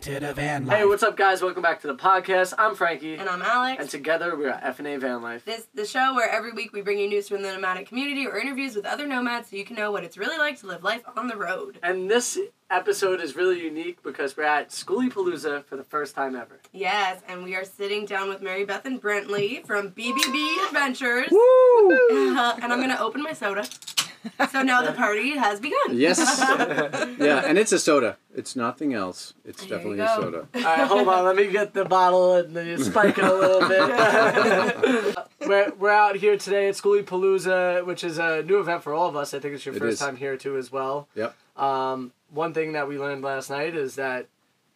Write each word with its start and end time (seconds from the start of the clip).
Hey, 0.00 0.84
what's 0.84 1.02
up, 1.02 1.16
guys? 1.16 1.42
Welcome 1.42 1.62
back 1.62 1.80
to 1.80 1.88
the 1.88 1.94
podcast. 1.96 2.54
I'm 2.56 2.76
Frankie, 2.76 3.16
And 3.16 3.28
I'm 3.28 3.42
Alex. 3.42 3.80
and 3.80 3.90
together 3.90 4.36
we're 4.36 4.50
at 4.50 4.76
FNA 4.76 5.00
Van 5.00 5.22
Life. 5.22 5.44
this 5.44 5.66
the 5.74 5.84
show 5.84 6.14
where 6.14 6.30
every 6.30 6.52
week 6.52 6.72
we 6.72 6.82
bring 6.82 7.00
you 7.00 7.08
news 7.08 7.28
from 7.28 7.42
the 7.42 7.50
nomadic 7.52 7.88
community 7.88 8.24
or 8.24 8.38
interviews 8.38 8.76
with 8.76 8.86
other 8.86 9.08
nomads 9.08 9.50
so 9.50 9.56
you 9.56 9.64
can 9.64 9.74
know 9.74 9.90
what 9.90 10.04
it's 10.04 10.16
really 10.16 10.38
like 10.38 10.60
to 10.60 10.68
live 10.68 10.84
life 10.84 11.02
on 11.16 11.26
the 11.26 11.36
road. 11.36 11.80
And 11.82 12.08
this 12.08 12.38
episode 12.70 13.20
is 13.20 13.34
really 13.34 13.60
unique 13.60 14.00
because 14.04 14.36
we're 14.36 14.44
at 14.44 14.68
Schoolie 14.70 15.12
Palooza 15.12 15.64
for 15.64 15.76
the 15.76 15.82
first 15.84 16.14
time 16.14 16.36
ever. 16.36 16.60
Yes, 16.72 17.20
and 17.26 17.42
we 17.42 17.56
are 17.56 17.64
sitting 17.64 18.04
down 18.06 18.28
with 18.28 18.40
Marybeth 18.40 18.84
and 18.84 19.02
Brently 19.02 19.66
from 19.66 19.90
BBB 19.90 20.66
Adventures. 20.66 21.28
Woo! 21.32 21.90
and 22.30 22.72
I'm 22.72 22.80
gonna 22.80 22.98
open 23.00 23.20
my 23.22 23.32
soda. 23.32 23.64
So 24.52 24.62
now 24.62 24.82
the 24.82 24.92
party 24.92 25.36
has 25.36 25.60
begun. 25.60 25.90
Yes. 25.96 26.18
yeah, 27.18 27.42
and 27.46 27.58
it's 27.58 27.72
a 27.72 27.78
soda. 27.78 28.16
It's 28.34 28.56
nothing 28.56 28.94
else. 28.94 29.34
It's 29.44 29.60
There 29.64 29.76
definitely 29.78 30.00
a 30.00 30.08
soda. 30.08 30.48
All 30.54 30.60
right, 30.62 30.86
hold 30.86 31.08
on. 31.08 31.24
Let 31.24 31.36
me 31.36 31.46
get 31.48 31.74
the 31.74 31.84
bottle 31.84 32.34
and 32.36 32.54
then 32.56 32.78
spike 32.82 33.18
it 33.18 33.24
a 33.24 33.34
little 33.34 33.68
bit. 33.68 35.16
we're, 35.48 35.72
we're 35.78 35.90
out 35.90 36.16
here 36.16 36.36
today 36.36 36.68
at 36.68 36.74
Schoolie 36.74 37.02
Palooza, 37.04 37.84
which 37.84 38.04
is 38.04 38.18
a 38.18 38.42
new 38.42 38.58
event 38.60 38.82
for 38.82 38.92
all 38.94 39.08
of 39.08 39.16
us. 39.16 39.34
I 39.34 39.38
think 39.40 39.54
it's 39.54 39.66
your 39.66 39.74
It 39.74 39.78
first 39.80 39.94
is. 39.94 39.98
time 40.00 40.16
here 40.16 40.36
too, 40.36 40.56
as 40.56 40.70
well. 40.72 41.08
Yep. 41.14 41.34
Um, 41.56 42.12
one 42.30 42.52
thing 42.54 42.72
that 42.72 42.88
we 42.88 42.98
learned 42.98 43.22
last 43.22 43.50
night 43.50 43.74
is 43.74 43.96
that 43.96 44.26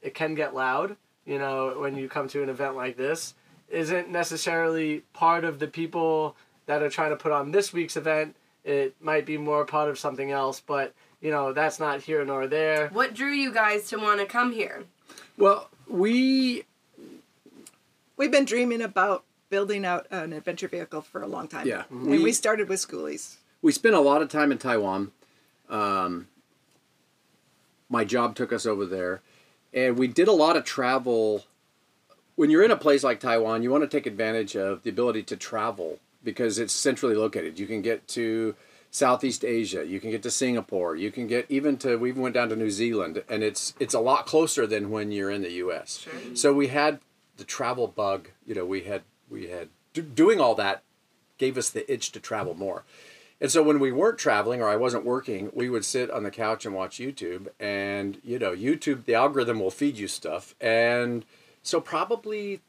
it 0.01 0.15
can 0.15 0.35
get 0.35 0.55
loud. 0.55 0.97
You 1.25 1.39
know, 1.39 1.77
when 1.79 1.97
you 1.97 2.09
come 2.09 2.29
to 2.29 2.43
an 2.43 2.49
event 2.49 2.75
like 2.77 2.97
this, 2.97 3.35
isn't 3.69 4.11
necessarily 4.11 5.03
part 5.13 5.45
of 5.45 5.59
the 5.61 5.69
people 5.69 6.37
that 6.67 6.83
are 6.83 6.91
trying 6.91 7.11
to 7.11 7.17
put 7.17 7.33
on 7.33 7.53
this 7.53 7.73
week's 7.73 7.97
event. 7.97 8.35
It 8.65 8.95
might 9.01 9.27
be 9.27 9.37
more 9.39 9.65
part 9.65 9.89
of 9.91 9.99
something 9.99 10.31
else, 10.31 10.61
but 10.61 10.95
you 11.21 11.31
know 11.31 11.53
that's 11.53 11.81
not 11.81 12.03
here 12.03 12.25
nor 12.25 12.47
there. 12.47 12.89
What 12.89 13.15
drew 13.15 13.33
you 13.33 13.53
guys 13.53 13.89
to 13.89 13.97
want 13.97 14.21
to 14.21 14.27
come 14.27 14.53
here? 14.53 14.85
Well, 15.37 15.69
we 15.89 16.65
We've 18.17 18.31
been 18.31 18.45
dreaming 18.45 18.83
about 18.83 19.25
building 19.51 19.85
out 19.85 20.07
an 20.11 20.33
adventure 20.33 20.69
vehicle 20.69 21.01
for 21.03 21.23
a 21.23 21.27
long 21.27 21.49
time. 21.49 21.67
Yeah. 21.67 21.85
And 21.91 22.07
We- 22.07 22.23
we, 22.23 22.33
started 22.33 22.69
with 22.69 22.79
schoolies. 22.79 23.37
we 23.63 23.73
spent 23.73 23.95
a 23.95 24.01
lot 24.01 24.23
of 24.23 24.29
time 24.29 24.53
in 24.53 24.59
Taiwan. 24.59 25.11
Um, 25.69 26.29
my 27.89 28.05
job 28.05 28.37
took 28.37 28.53
us 28.53 28.65
over 28.65 28.87
there, 28.87 29.23
and 29.75 29.99
we 29.99 30.07
did 30.07 30.29
a 30.29 30.33
lot 30.33 30.57
of 30.57 30.65
travel. 30.65 31.47
When 32.37 32.49
you're 32.51 32.63
in 32.63 32.71
a 32.71 32.77
place 32.77 33.03
like 33.03 33.19
Taiwan, 33.21 33.63
you 33.63 33.71
want 33.71 33.83
to 33.83 33.89
take 33.89 34.07
advantage 34.07 34.57
of 34.57 34.83
the 34.85 34.91
ability 34.91 35.25
to 35.25 35.37
travel 35.37 35.99
because 36.23 36.59
it's 36.59 36.73
centrally 36.73 37.15
located. 37.15 37.59
You 37.59 37.67
can 37.67 37.83
get 37.83 38.07
to 38.09 38.55
Southeast 38.91 39.45
Asia, 39.45 39.87
you 39.87 40.01
can 40.01 40.11
get 40.11 40.23
to 40.23 40.31
Singapore, 40.31 40.97
you 40.97 41.11
can 41.11 41.27
get 41.27 41.47
even 41.49 41.79
to 41.79 41.97
we 41.97 42.11
even 42.11 42.23
went 42.23 42.35
down 42.35 42.51
to 42.51 42.57
New 42.57 42.71
Zealand, 42.71 43.23
and 43.29 43.43
it's 43.43 43.75
it's 43.81 43.95
a 43.95 44.01
lot 44.01 44.27
closer 44.27 44.67
than 44.67 44.91
when 44.91 45.11
you're 45.11 45.31
in 45.31 45.43
the 45.43 45.53
U.S. 45.53 46.07
Mm-hmm. 46.09 46.35
So 46.35 46.53
we 46.53 46.69
had 46.69 47.01
the 47.39 47.45
travel 47.45 47.89
bug. 47.89 48.29
You 48.47 48.55
know, 48.55 48.67
we 48.67 48.83
had 48.83 49.03
we 49.31 49.49
had 49.49 49.69
do, 49.95 50.03
doing 50.03 50.41
all 50.41 50.55
that 50.57 50.83
gave 51.39 51.59
us 51.59 51.71
the 51.71 51.91
itch 51.93 52.13
to 52.13 52.21
travel 52.21 52.55
more. 52.55 52.85
And 53.41 53.51
so 53.51 53.61
when 53.61 53.81
we 53.81 53.91
weren't 53.91 54.19
traveling 54.19 54.63
or 54.63 54.69
I 54.69 54.77
wasn't 54.77 55.05
working, 55.05 55.51
we 55.53 55.69
would 55.69 55.85
sit 55.85 56.13
on 56.13 56.23
the 56.23 56.31
couch 56.31 56.65
and 56.65 56.73
watch 56.73 56.99
YouTube. 56.99 57.49
And, 57.59 58.21
you 58.23 58.39
know, 58.39 58.55
YouTube, 58.55 59.05
the 59.05 59.15
algorithm 59.15 59.59
will 59.59 59.73
feed 59.73 59.99
you 59.99 60.07
stuff. 60.07 60.55
And 60.61 61.25
so 61.61 61.81
probably 61.81 62.61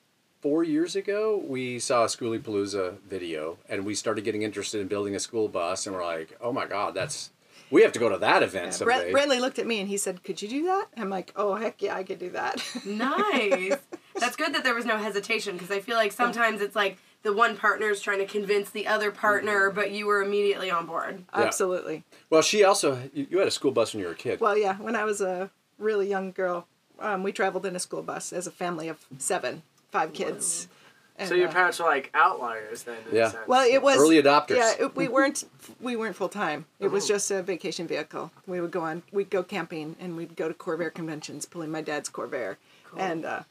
four 0.44 0.62
years 0.62 0.98
ago, 0.98 1.42
we 1.48 1.80
saw 1.80 2.04
a 2.04 2.08
Schoolie 2.08 2.38
Palooza 2.38 2.98
video 3.10 3.58
and 3.70 3.86
we 3.86 3.96
started 3.96 4.26
getting 4.26 4.42
interested 4.42 4.82
in 4.82 4.90
building 4.90 5.16
a 5.16 5.20
school 5.20 5.48
bus. 5.48 5.88
And 5.88 5.96
we're 5.96 6.04
like, 6.04 6.38
oh 6.42 6.52
my 6.52 6.66
God, 6.66 6.94
that's, 6.94 7.32
we 7.72 7.82
have 7.82 7.94
to 7.94 8.00
go 8.00 8.10
to 8.10 8.18
that 8.18 8.44
event 8.44 8.78
Brent, 8.78 9.04
someday. 9.04 9.14
Brently 9.14 9.40
looked 9.40 9.58
at 9.58 9.66
me 9.66 9.80
and 9.80 9.88
he 9.88 9.96
said, 9.96 10.22
Could 10.26 10.42
you 10.42 10.50
do 10.50 10.64
that? 10.66 10.88
I'm 10.98 11.10
like, 11.10 11.32
Oh, 11.38 11.56
heck 11.56 11.82
yeah, 11.82 11.96
I 11.96 12.04
could 12.04 12.20
do 12.20 12.30
that. 12.32 12.62
Nice. 12.86 13.78
That's 14.20 14.36
good 14.36 14.54
that 14.54 14.66
there 14.66 14.76
was 14.76 14.86
no 14.86 14.98
hesitation 14.98 15.54
because 15.54 15.72
I 15.72 15.80
feel 15.80 15.96
like 15.96 16.12
sometimes 16.12 16.60
it's 16.60 16.76
like 16.76 16.98
the 17.24 17.32
one 17.32 17.56
partner 17.56 17.90
is 17.90 18.02
trying 18.02 18.20
to 18.20 18.26
convince 18.26 18.70
the 18.70 18.86
other 18.86 19.12
partner, 19.12 19.72
but 19.72 19.92
you 19.92 20.06
were 20.06 20.22
immediately 20.22 20.70
on 20.70 20.86
board. 20.86 21.24
Absolutely. 21.34 22.04
well, 22.30 22.42
she 22.42 22.66
also, 22.66 23.02
you 23.14 23.28
you 23.32 23.38
had 23.38 23.48
a 23.48 23.52
school 23.52 23.72
bus 23.72 23.94
when 23.94 24.02
you 24.02 24.08
were 24.08 24.14
a 24.14 24.18
kid. 24.18 24.42
Well, 24.42 24.58
yeah, 24.58 24.76
when 24.76 24.98
I 24.98 25.06
was 25.06 25.22
a 25.22 25.50
really 25.80 26.10
young 26.10 26.32
girl, 26.32 26.68
um, 27.00 27.24
we 27.24 27.32
traveled 27.32 27.66
in 27.66 27.78
a 27.78 27.80
school 27.80 28.04
bus 28.04 28.34
as 28.34 28.46
a 28.46 28.52
family 28.52 28.90
of 28.90 29.06
seven, 29.18 29.64
five 29.94 30.12
kids. 30.14 30.68
And, 31.16 31.30
So 31.30 31.36
your 31.36 31.48
uh, 31.50 31.52
parents 31.54 31.78
were 31.80 31.86
like 31.86 32.10
outliers 32.16 32.84
then. 32.84 32.98
In 33.10 33.16
Yeah. 33.16 33.28
A 33.28 33.30
sense. 33.30 33.48
Well, 33.48 33.66
it 33.72 33.82
was 33.84 33.98
Early 34.00 34.22
adopters. 34.22 34.58
Yeah, 34.58 34.74
it, 34.86 34.96
we 34.96 35.08
weren't 35.08 35.44
we 35.80 35.96
weren't 35.96 36.16
full 36.16 36.28
time. 36.30 36.66
It 36.80 36.88
was 36.90 37.06
Oh. 37.06 37.14
just 37.14 37.30
a 37.32 37.44
vacation 37.44 37.86
vehicle. 37.88 38.32
We 38.48 38.60
would 38.60 38.72
go 38.72 38.82
on, 38.82 39.04
we'd 39.12 39.30
go 39.30 39.44
camping, 39.44 39.96
and 40.00 40.18
we'd 40.18 40.36
go 40.36 40.48
to 40.48 40.56
Corvair 40.56 40.92
conventions, 40.92 41.46
pulling 41.46 41.70
my 41.72 41.82
dad's 41.82 42.10
Corvair, 42.10 42.58
cool. 42.90 43.00
and 43.00 43.26
uh, 43.26 43.44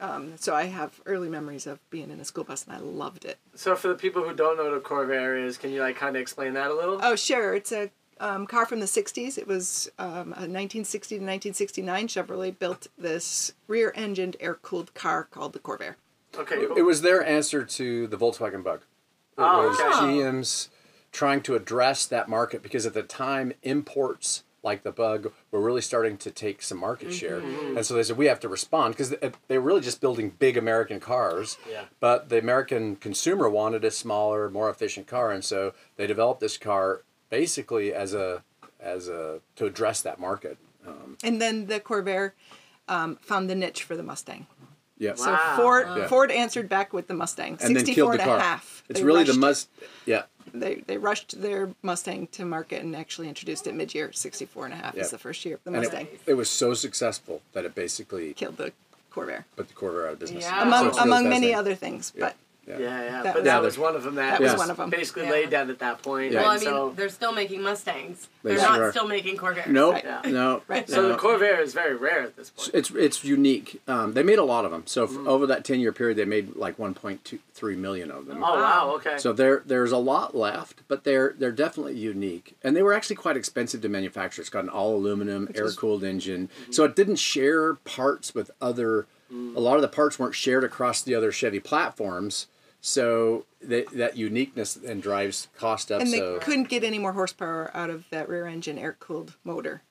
um, 0.00 0.32
so 0.36 0.56
I 0.56 0.64
have 0.64 1.00
early 1.06 1.28
memories 1.28 1.68
of 1.68 1.78
being 1.90 2.10
in 2.10 2.18
a 2.18 2.24
school 2.24 2.42
bus, 2.44 2.64
and 2.66 2.74
I 2.76 2.80
loved 2.80 3.24
it. 3.24 3.38
So 3.54 3.76
for 3.76 3.86
the 3.88 3.94
people 3.94 4.24
who 4.24 4.34
don't 4.34 4.56
know 4.58 4.64
what 4.64 4.74
a 4.74 4.80
Corvair 4.80 5.40
is, 5.46 5.56
can 5.56 5.70
you 5.70 5.80
like 5.86 5.94
kind 5.96 6.16
of 6.16 6.20
explain 6.20 6.54
that 6.54 6.68
a 6.72 6.74
little? 6.74 6.98
Oh, 7.00 7.14
sure, 7.14 7.54
it's 7.54 7.70
a 7.70 7.90
um, 8.24 8.46
car 8.46 8.66
from 8.66 8.80
the 8.80 8.86
'60s. 8.86 9.36
It 9.38 9.46
was 9.46 9.90
um, 9.98 10.32
a 10.32 10.48
1960 10.48 11.16
to 11.16 11.20
1969 11.20 12.08
Chevrolet 12.08 12.58
built 12.58 12.86
this 12.98 13.52
rear-engined, 13.68 14.36
air-cooled 14.40 14.94
car 14.94 15.24
called 15.24 15.52
the 15.52 15.58
Corvair. 15.58 15.94
okay. 16.36 16.56
It, 16.56 16.68
cool. 16.68 16.76
it 16.76 16.82
was 16.82 17.02
their 17.02 17.24
answer 17.24 17.64
to 17.64 18.06
the 18.06 18.16
Volkswagen 18.16 18.64
Bug. 18.64 18.80
It 19.36 19.40
Oh, 19.42 19.68
was 19.68 19.78
okay. 19.80 19.90
GM's 20.06 20.68
trying 21.12 21.42
to 21.42 21.54
address 21.54 22.06
that 22.06 22.28
market 22.28 22.62
because 22.62 22.86
at 22.86 22.94
the 22.94 23.02
time 23.02 23.52
imports 23.62 24.42
like 24.62 24.82
the 24.82 24.92
Bug 24.92 25.30
were 25.50 25.60
really 25.60 25.82
starting 25.82 26.16
to 26.16 26.30
take 26.30 26.62
some 26.62 26.78
market 26.78 27.12
share, 27.12 27.38
and 27.40 27.84
so 27.84 27.92
they 27.94 28.02
said 28.02 28.16
we 28.16 28.26
have 28.26 28.40
to 28.40 28.48
respond 28.48 28.94
because 28.94 29.10
they, 29.10 29.30
they 29.48 29.58
were 29.58 29.64
really 29.64 29.82
just 29.82 30.00
building 30.00 30.30
big 30.38 30.56
American 30.56 31.00
cars. 31.00 31.58
Yeah. 31.70 31.84
But 32.00 32.30
the 32.30 32.38
American 32.38 32.96
consumer 32.96 33.50
wanted 33.50 33.84
a 33.84 33.90
smaller, 33.90 34.48
more 34.48 34.70
efficient 34.70 35.06
car, 35.06 35.30
and 35.32 35.44
so 35.44 35.74
they 35.96 36.06
developed 36.06 36.40
this 36.40 36.56
car 36.56 37.02
basically 37.30 37.92
as 37.94 38.14
a 38.14 38.42
as 38.80 39.08
a 39.08 39.40
to 39.56 39.66
address 39.66 40.02
that 40.02 40.18
market. 40.20 40.58
Um, 40.86 41.16
And 41.24 41.40
then 41.40 41.66
the 41.66 41.80
Corvair 41.80 42.32
um, 42.88 43.16
found 43.16 43.48
the 43.48 43.54
niche 43.54 43.82
for 43.82 43.96
the 43.96 44.02
Mustang. 44.02 44.46
yeah. 44.98 45.14
So 45.14 45.34
Ford 45.56 45.86
Yeah. 45.96 46.06
Ford 46.08 46.30
answered 46.30 46.68
back 46.68 46.92
with 46.92 47.06
the 47.06 47.14
Mustang. 47.14 47.58
and 47.62 47.74
then 47.76 47.84
64 47.86 47.94
killed 47.94 48.08
the 48.08 48.12
and 48.12 48.20
a 48.22 48.24
car. 48.24 48.38
half. 48.40 48.82
It's 48.88 49.00
They 49.00 49.04
really 49.06 49.24
the 49.24 49.30
rushed- 49.32 49.40
must. 49.40 49.68
Yeah. 50.06 50.22
They, 50.52 50.76
they 50.86 50.98
rushed 50.98 51.40
their 51.40 51.74
Mustang 51.82 52.26
to 52.28 52.44
market 52.44 52.82
and 52.82 52.94
actually 52.94 53.28
introduced 53.28 53.66
it 53.66 53.74
mid-year. 53.74 54.12
64 54.12 54.66
and 54.66 54.74
a 54.74 54.76
half 54.76 54.94
Yeah. 54.94 55.02
is 55.02 55.10
the 55.10 55.18
first 55.18 55.44
year 55.44 55.54
of 55.56 55.64
the 55.64 55.70
And 55.72 55.80
Mustang. 55.82 56.06
it, 56.12 56.20
it 56.26 56.34
was 56.34 56.48
so 56.50 56.74
successful 56.74 57.40
that 57.54 57.64
it 57.64 57.74
basically 57.74 58.34
Killed 58.34 58.58
the 58.58 58.72
Corvair. 59.10 59.44
put 59.56 59.68
the 59.68 59.74
Corvair 59.74 60.06
out 60.08 60.12
of 60.12 60.18
business. 60.18 60.44
Yeah. 60.44 60.58
So 60.60 60.66
Among, 60.66 60.86
it's 60.88 60.96
really 60.98 61.08
among 61.08 61.28
many 61.30 61.54
other 61.54 61.74
things. 61.74 62.12
Yeah. 62.14 62.26
But 62.26 62.36
Yeah, 62.66 62.78
yeah. 62.78 63.22
That 63.22 63.24
but 63.24 63.34
was- 63.34 63.44
that 63.44 63.62
was 63.62 63.78
one 63.78 63.94
of 63.96 64.02
them 64.04 64.14
that, 64.14 64.30
That 64.32 64.40
was 64.40 64.50
Yes. 64.52 64.58
one 64.58 64.70
of 64.70 64.76
them. 64.76 64.90
basically 64.90 65.24
Yeah. 65.24 65.30
laid 65.30 65.50
down 65.50 65.70
at 65.70 65.78
that 65.80 66.02
point. 66.02 66.32
Yeah. 66.32 66.42
Well, 66.42 66.50
I 66.50 66.54
mean, 66.56 66.64
so, 66.64 66.92
they're 66.96 67.08
still 67.08 67.32
making 67.32 67.62
Mustangs. 67.62 68.28
They 68.42 68.50
They're 68.50 68.60
sure 68.60 68.68
not 68.70 68.80
are. 68.80 68.90
still 68.90 69.06
making 69.08 69.36
Corvairs. 69.36 69.66
Nope, 69.68 69.96
Yeah. 70.04 70.20
no. 70.26 70.62
Right. 70.68 70.88
so 70.88 71.02
no. 71.02 71.08
the 71.08 71.14
Corvair 71.18 71.60
is 71.60 71.74
very 71.74 71.94
rare 71.94 72.22
at 72.22 72.36
this 72.36 72.50
point. 72.50 72.70
It's 72.74 72.90
it's 72.90 73.24
unique. 73.24 73.80
Um, 73.88 74.12
they 74.14 74.22
made 74.22 74.38
a 74.38 74.44
lot 74.44 74.64
of 74.64 74.70
them. 74.70 74.82
So 74.86 75.06
Mm. 75.06 75.26
over 75.26 75.46
that 75.46 75.64
ten 75.64 75.80
year 75.80 75.92
period, 75.92 76.16
they 76.16 76.24
made 76.24 76.56
like 76.56 76.78
one 76.78 76.94
point 76.94 77.24
two 77.24 77.38
three 77.54 77.76
million 77.76 78.10
of 78.10 78.26
them. 78.26 78.42
Oh 78.42 78.54
wow, 78.54 78.92
okay. 78.96 79.16
So 79.18 79.32
there 79.32 79.62
there's 79.66 79.92
a 79.92 79.96
lot 79.98 80.34
left, 80.36 80.80
but 80.88 81.04
they're 81.04 81.34
they're 81.38 81.52
definitely 81.52 81.94
unique, 81.94 82.56
and 82.62 82.74
they 82.76 82.82
were 82.82 82.92
actually 82.92 83.16
quite 83.16 83.36
expensive 83.36 83.80
to 83.82 83.88
manufacture. 83.88 84.40
It's 84.40 84.50
got 84.50 84.64
an 84.64 84.70
all 84.70 84.96
aluminum 84.96 85.48
air 85.54 85.70
cooled 85.72 86.02
engine, 86.04 86.48
so 86.70 86.84
it 86.84 86.96
didn't 86.96 87.16
share 87.16 87.74
parts 87.74 88.34
with 88.34 88.50
other. 88.60 89.06
A 89.56 89.58
lot 89.60 89.74
of 89.76 89.82
the 89.82 89.88
parts 89.88 90.16
weren't 90.16 90.34
shared 90.36 90.62
across 90.62 91.02
the 91.02 91.12
other 91.14 91.32
Chevy 91.32 91.58
platforms, 91.58 92.46
so 92.86 93.46
that 93.62 93.90
that 93.92 94.14
uniqueness 94.14 94.74
then 94.74 95.00
drives 95.00 95.48
cost 95.56 95.90
up. 95.90 96.02
and 96.02 96.12
they 96.12 96.18
so 96.18 96.38
couldn't 96.38 96.68
get 96.68 96.84
any 96.84 96.98
more 96.98 97.12
horsepower 97.14 97.70
out 97.72 97.88
of 97.88 98.04
that 98.10 98.28
rear 98.28 98.46
engine 98.46 98.76
air 98.78 98.94
cooled 99.00 99.34
motor. 99.42 99.82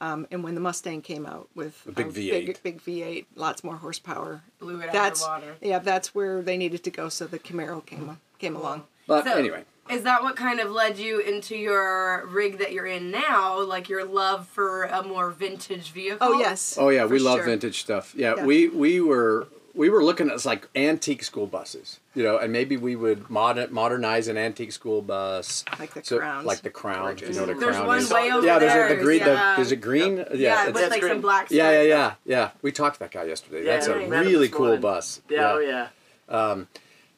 Um, 0.00 0.26
and 0.30 0.42
when 0.42 0.54
the 0.54 0.60
Mustang 0.60 1.02
came 1.02 1.26
out 1.26 1.48
with 1.54 1.82
A 1.86 1.92
big 1.92 2.06
V8. 2.08 2.30
big, 2.46 2.62
big 2.62 2.82
V8, 2.82 3.26
lots 3.34 3.62
more 3.62 3.76
horsepower. 3.76 4.42
Blew 4.60 4.80
it 4.80 4.86
out 4.88 4.92
that's 4.94 5.20
of 5.22 5.42
the 5.42 5.46
water. 5.48 5.56
yeah, 5.60 5.78
that's 5.80 6.14
where 6.14 6.40
they 6.40 6.56
needed 6.56 6.82
to 6.84 6.90
go. 6.90 7.08
So 7.10 7.26
the 7.26 7.38
Camaro 7.38 7.84
came 7.84 8.18
came 8.38 8.56
along. 8.56 8.84
but 9.06 9.24
So, 9.24 9.32
anyway, 9.36 9.64
Is 9.90 10.04
that 10.04 10.22
what 10.22 10.36
kind 10.36 10.58
of 10.60 10.70
led 10.70 10.96
you 10.98 11.18
into 11.20 11.54
your 11.56 12.24
rig 12.28 12.58
that 12.58 12.72
you're 12.72 12.86
in 12.86 13.10
now? 13.10 13.60
Like 13.60 13.90
your 13.90 14.04
love 14.06 14.46
for 14.48 14.84
a 14.84 15.02
more 15.02 15.30
vintage 15.30 15.90
vehicle? 15.90 16.18
Oh 16.26 16.38
yes. 16.38 16.78
oh 16.80 16.88
yeah, 16.88 17.02
for 17.02 17.08
we 17.14 17.18
love 17.18 17.44
vintage 17.44 17.80
stuff. 17.80 18.14
Yeah, 18.16 18.36
Yeah. 18.36 18.46
we 18.46 18.68
we 18.68 19.00
were. 19.02 19.48
We 19.78 19.90
were 19.90 20.02
looking 20.02 20.28
at 20.28 20.44
like 20.44 20.68
antique 20.74 21.22
school 21.22 21.46
buses, 21.46 22.00
you 22.14 22.24
know, 22.24 22.36
and 22.36 22.52
maybe 22.52 22.76
we 22.76 22.96
would 22.96 23.30
modern, 23.30 23.72
modernize 23.72 24.26
an 24.26 24.36
antique 24.36 24.72
school 24.72 25.02
bus, 25.02 25.64
Like 25.78 25.94
the 25.94 26.02
So- 26.02 26.18
Crowns. 26.18 26.46
like 26.46 26.62
the 26.62 26.70
crown. 26.70 27.16
You 27.18 27.28
know 27.32 27.40
what 27.42 27.50
a 27.50 27.54
There's 27.54 27.76
crown 27.76 27.86
one 27.86 27.98
is? 27.98 28.10
way 28.12 28.32
over 28.32 28.44
yeah, 28.44 28.58
there's 28.58 28.90
a, 28.90 28.94
the 28.96 29.00
green. 29.02 29.20
yeah. 29.20 29.24
The, 29.52 29.56
there's 29.56 29.70
a 29.72 29.76
green. 29.76 30.16
Yeah, 30.16 30.24
Yeah, 30.34 30.62
it's- 30.68 30.74
with 30.74 30.90
like 30.90 31.00
green. 31.00 31.12
some 31.12 31.20
black 31.20 31.50
yeah, 31.52 31.70
yeah, 31.70 31.82
yeah, 31.82 32.14
yeah. 32.26 32.50
We 32.60 32.72
talked 32.72 32.94
to 32.96 33.00
that 33.00 33.12
guy 33.12 33.22
yesterday. 33.24 33.64
Yeah, 33.64 33.74
That's 33.74 33.86
a 33.86 33.98
we 33.98 34.04
really 34.06 34.48
cool 34.48 34.66
morning. 34.66 34.80
bus. 34.80 35.20
yeah, 35.28 35.52
oh 35.52 35.58
yeah. 35.60 35.88
Um, 36.28 36.66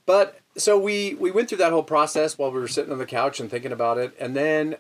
but 0.05 0.39
so 0.57 0.79
we 0.79 1.15
we 1.15 1.31
went 1.31 1.49
through 1.49 1.59
that 1.59 1.73
whole 1.73 1.83
process 1.83 2.37
while 2.37 2.53
we 2.53 2.61
were 2.61 2.69
sitting 2.69 2.93
on 2.93 2.99
the 2.99 3.07
couch 3.07 3.41
and 3.41 3.51
thinking 3.51 3.73
about 3.73 3.97
it, 3.97 4.13
and 4.21 4.37
then 4.37 4.77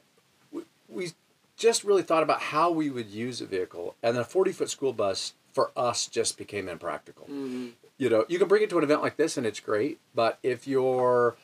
we, 0.52 0.62
we 0.88 1.12
just 1.56 1.82
really 1.82 2.02
thought 2.02 2.22
about 2.22 2.40
how 2.42 2.70
we 2.70 2.90
would 2.90 3.08
use 3.08 3.40
a 3.40 3.46
vehicle, 3.46 3.94
and 4.02 4.14
then 4.16 4.20
a 4.22 4.24
forty 4.26 4.52
foot 4.52 4.68
school 4.68 4.92
bus 4.92 5.32
for 5.52 5.70
us 5.76 6.06
just 6.06 6.38
became 6.38 6.68
impractical. 6.68 7.28
You 7.28 8.08
know, 8.08 8.24
you 8.28 8.38
can 8.38 8.48
bring 8.48 8.62
it 8.62 8.70
to 8.70 8.78
an 8.78 8.84
event 8.84 9.02
like 9.02 9.16
this, 9.16 9.36
and 9.36 9.46
it's 9.46 9.60
great, 9.60 9.98
but 10.14 10.38
if 10.42 10.66
you're 10.66 11.36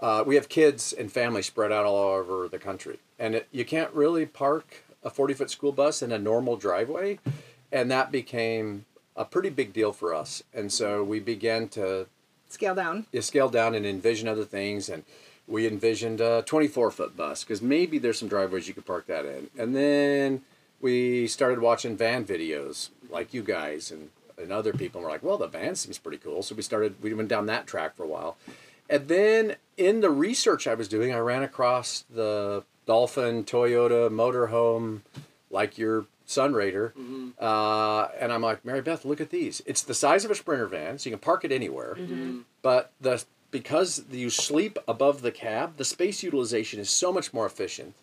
uh, 0.00 0.22
we 0.24 0.36
have 0.36 0.48
kids 0.48 0.92
and 0.92 1.10
families 1.10 1.46
spread 1.46 1.72
out 1.72 1.84
all 1.84 2.14
over 2.14 2.48
the 2.48 2.58
country, 2.58 2.98
and 3.18 3.34
it, 3.34 3.48
you 3.50 3.64
can't 3.64 3.92
really 3.92 4.24
park 4.26 4.84
a 5.02 5.10
40 5.10 5.34
foot 5.34 5.50
school 5.50 5.72
bus 5.72 6.02
in 6.02 6.12
a 6.12 6.18
normal 6.18 6.56
driveway. 6.56 7.18
And 7.70 7.90
that 7.90 8.10
became 8.10 8.86
a 9.16 9.24
pretty 9.24 9.50
big 9.50 9.72
deal 9.72 9.92
for 9.92 10.14
us. 10.14 10.42
And 10.54 10.72
so 10.72 11.02
we 11.04 11.20
began 11.20 11.68
to 11.70 12.06
Scale 12.48 12.74
down. 12.74 13.06
you 13.12 13.20
scale 13.20 13.50
down 13.50 13.74
and 13.74 13.84
envision 13.84 14.26
other 14.26 14.44
things. 14.44 14.88
And 14.88 15.04
we 15.46 15.66
envisioned 15.66 16.20
a 16.20 16.42
24 16.42 16.90
foot 16.90 17.16
bus 17.16 17.44
because 17.44 17.60
maybe 17.60 17.98
there's 17.98 18.18
some 18.18 18.28
driveways 18.28 18.68
you 18.68 18.74
could 18.74 18.86
park 18.86 19.06
that 19.06 19.24
in. 19.26 19.50
And 19.58 19.76
then 19.76 20.42
we 20.80 21.26
started 21.26 21.58
watching 21.58 21.96
van 21.96 22.24
videos 22.24 22.90
like 23.10 23.34
you 23.34 23.42
guys 23.42 23.90
and, 23.90 24.10
and 24.36 24.52
other 24.52 24.72
people. 24.72 24.98
And 25.00 25.04
we're 25.04 25.12
like, 25.12 25.22
well, 25.22 25.38
the 25.38 25.46
van 25.46 25.74
seems 25.74 25.98
pretty 25.98 26.18
cool. 26.18 26.42
So 26.42 26.54
we 26.54 26.62
started, 26.62 27.02
we 27.02 27.12
went 27.14 27.28
down 27.28 27.46
that 27.46 27.66
track 27.66 27.96
for 27.96 28.04
a 28.04 28.08
while. 28.08 28.36
And 28.90 29.08
then 29.08 29.56
in 29.76 30.00
the 30.00 30.10
research 30.10 30.66
I 30.66 30.74
was 30.74 30.88
doing, 30.88 31.12
I 31.12 31.18
ran 31.18 31.42
across 31.42 32.04
the 32.10 32.64
Dolphin 32.86 33.44
Toyota 33.44 34.10
motorhome, 34.10 35.00
like 35.50 35.76
your 35.76 36.06
Sunrader. 36.26 36.92
Mm-hmm. 36.92 37.28
Uh, 37.38 38.08
and 38.18 38.32
I'm 38.32 38.42
like, 38.42 38.62
Marybeth, 38.62 39.04
look 39.04 39.20
at 39.20 39.30
these. 39.30 39.62
It's 39.66 39.82
the 39.82 39.94
size 39.94 40.24
of 40.24 40.30
a 40.30 40.34
Sprinter 40.34 40.66
van, 40.66 40.98
so 40.98 41.10
you 41.10 41.16
can 41.16 41.20
park 41.20 41.44
it 41.44 41.52
anywhere. 41.52 41.96
Mm-hmm. 41.98 42.14
Mm-hmm. 42.14 42.38
But 42.62 42.92
the 43.00 43.24
because 43.50 44.04
you 44.10 44.28
sleep 44.28 44.78
above 44.86 45.22
the 45.22 45.32
cab, 45.32 45.78
the 45.78 45.84
space 45.84 46.22
utilization 46.22 46.80
is 46.80 46.90
so 46.90 47.12
much 47.12 47.32
more 47.32 47.46
efficient. 47.46 47.94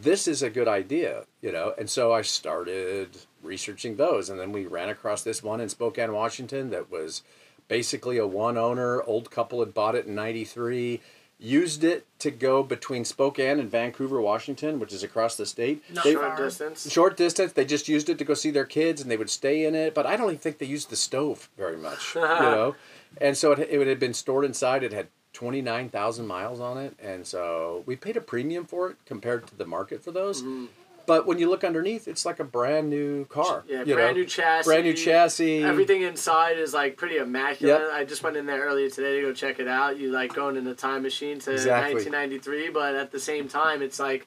This 0.00 0.26
is 0.26 0.42
a 0.42 0.50
good 0.50 0.68
idea, 0.68 1.24
you 1.42 1.52
know. 1.52 1.74
And 1.78 1.88
so 1.90 2.12
I 2.12 2.22
started 2.22 3.10
researching 3.42 3.96
those, 3.96 4.30
and 4.30 4.40
then 4.40 4.52
we 4.52 4.66
ran 4.66 4.88
across 4.88 5.22
this 5.22 5.42
one 5.42 5.60
in 5.60 5.68
Spokane, 5.68 6.12
Washington, 6.12 6.70
that 6.70 6.90
was 6.90 7.22
basically 7.68 8.16
a 8.18 8.26
one 8.26 8.56
owner. 8.56 9.02
Old 9.02 9.30
couple 9.30 9.60
had 9.60 9.74
bought 9.74 9.94
it 9.94 10.06
in 10.06 10.14
'93. 10.14 11.00
Used 11.38 11.82
it 11.82 12.06
to 12.20 12.30
go 12.30 12.62
between 12.62 13.04
Spokane 13.04 13.58
and 13.58 13.68
Vancouver, 13.68 14.20
Washington, 14.20 14.78
which 14.78 14.92
is 14.92 15.02
across 15.02 15.36
the 15.36 15.44
state. 15.44 15.82
Not 15.92 16.04
They- 16.04 16.12
Short 16.12 16.36
distance. 16.36 16.90
short 16.92 17.16
distance. 17.16 17.52
They 17.52 17.64
just 17.64 17.88
used 17.88 18.08
it 18.08 18.16
to 18.18 18.24
go 18.24 18.34
see 18.34 18.52
their 18.52 18.64
kids, 18.64 19.02
and 19.02 19.10
they 19.10 19.16
would 19.16 19.28
stay 19.30 19.64
in 19.64 19.74
it. 19.74 19.92
But 19.92 20.06
I 20.06 20.16
don't 20.16 20.28
even 20.28 20.38
think 20.38 20.58
they 20.58 20.66
used 20.66 20.88
the 20.90 20.94
stove 20.96 21.50
very 21.58 21.76
much, 21.76 22.14
you 22.14 22.20
know. 22.20 22.76
And 23.20 23.36
so 23.36 23.50
it, 23.52 23.58
it 23.58 23.86
had 23.88 23.98
been 23.98 24.14
stored 24.14 24.44
inside. 24.44 24.84
It 24.84 24.92
had 24.92 25.08
twenty 25.32 25.62
nine 25.62 25.88
thousand 25.88 26.26
miles 26.26 26.60
on 26.60 26.78
it, 26.78 26.94
and 27.02 27.26
so 27.26 27.82
we 27.86 27.96
paid 27.96 28.16
a 28.16 28.20
premium 28.20 28.64
for 28.64 28.90
it 28.90 28.96
compared 29.06 29.46
to 29.48 29.56
the 29.56 29.66
market 29.66 30.02
for 30.02 30.12
those. 30.12 30.42
Mm-hmm. 30.42 30.66
But 31.06 31.26
when 31.26 31.38
you 31.38 31.48
look 31.50 31.64
underneath, 31.64 32.06
it's 32.06 32.24
like 32.24 32.38
a 32.38 32.44
brand 32.44 32.88
new 32.88 33.24
car. 33.26 33.64
Yeah, 33.66 33.84
brand 33.84 34.16
know? 34.16 34.22
new 34.22 34.24
chassis. 34.24 34.68
brand 34.68 34.84
new 34.84 34.94
chassis. 34.94 35.64
Everything 35.64 36.02
inside 36.02 36.58
is 36.58 36.74
like 36.74 36.96
pretty 36.96 37.16
immaculate. 37.16 37.80
Yep. 37.80 37.90
I 37.92 38.04
just 38.04 38.22
went 38.22 38.36
in 38.36 38.46
there 38.46 38.62
earlier 38.62 38.88
today 38.88 39.16
to 39.16 39.22
go 39.22 39.32
check 39.32 39.58
it 39.58 39.68
out. 39.68 39.98
You 39.98 40.12
like 40.12 40.32
going 40.32 40.56
in 40.56 40.66
a 40.66 40.74
time 40.74 41.02
machine 41.02 41.38
to 41.40 41.52
Exactly. 41.52 41.94
1993, 41.94 42.70
but 42.70 42.94
at 42.94 43.10
the 43.10 43.20
same 43.20 43.48
time, 43.48 43.82
it's 43.82 43.98
like 43.98 44.26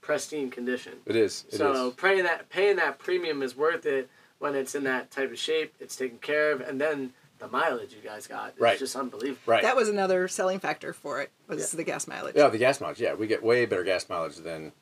pristine 0.00 0.50
condition. 0.50 0.94
It 1.06 1.16
is. 1.16 1.44
It 1.48 1.54
is. 1.54 1.58
so 1.58 1.90
paying 1.92 2.24
that 2.24 2.48
paying 2.48 2.76
that 2.76 2.98
premium 2.98 3.42
is 3.42 3.56
worth 3.56 3.86
it 3.86 4.08
when 4.38 4.54
it's 4.54 4.74
in 4.74 4.84
that 4.84 5.10
type 5.10 5.30
of 5.30 5.38
shape. 5.38 5.74
It's 5.80 5.96
taken 5.96 6.18
care 6.18 6.52
of, 6.52 6.60
and 6.60 6.80
then 6.80 7.12
the 7.38 7.48
mileage 7.48 7.92
you 7.92 8.00
guys 8.02 8.26
got 8.26 8.54
is 8.54 8.60
Right. 8.60 8.78
just 8.78 8.96
unbelievable. 8.96 9.40
right. 9.46 9.62
That 9.62 9.76
was 9.76 9.88
another 9.88 10.28
selling 10.28 10.58
factor 10.58 10.92
for 10.92 11.20
it 11.20 11.30
was 11.46 11.72
the 11.72 11.84
gas 11.84 12.06
mileage. 12.08 12.36
Yeah, 12.36 12.48
the 12.48 12.58
gas 12.58 12.80
mileage. 12.80 13.00
Yeah, 13.00 13.14
we 13.14 13.26
get 13.26 13.42
way 13.42 13.64
better 13.66 13.84
gas 13.84 14.08
mileage 14.08 14.36
than. 14.36 14.72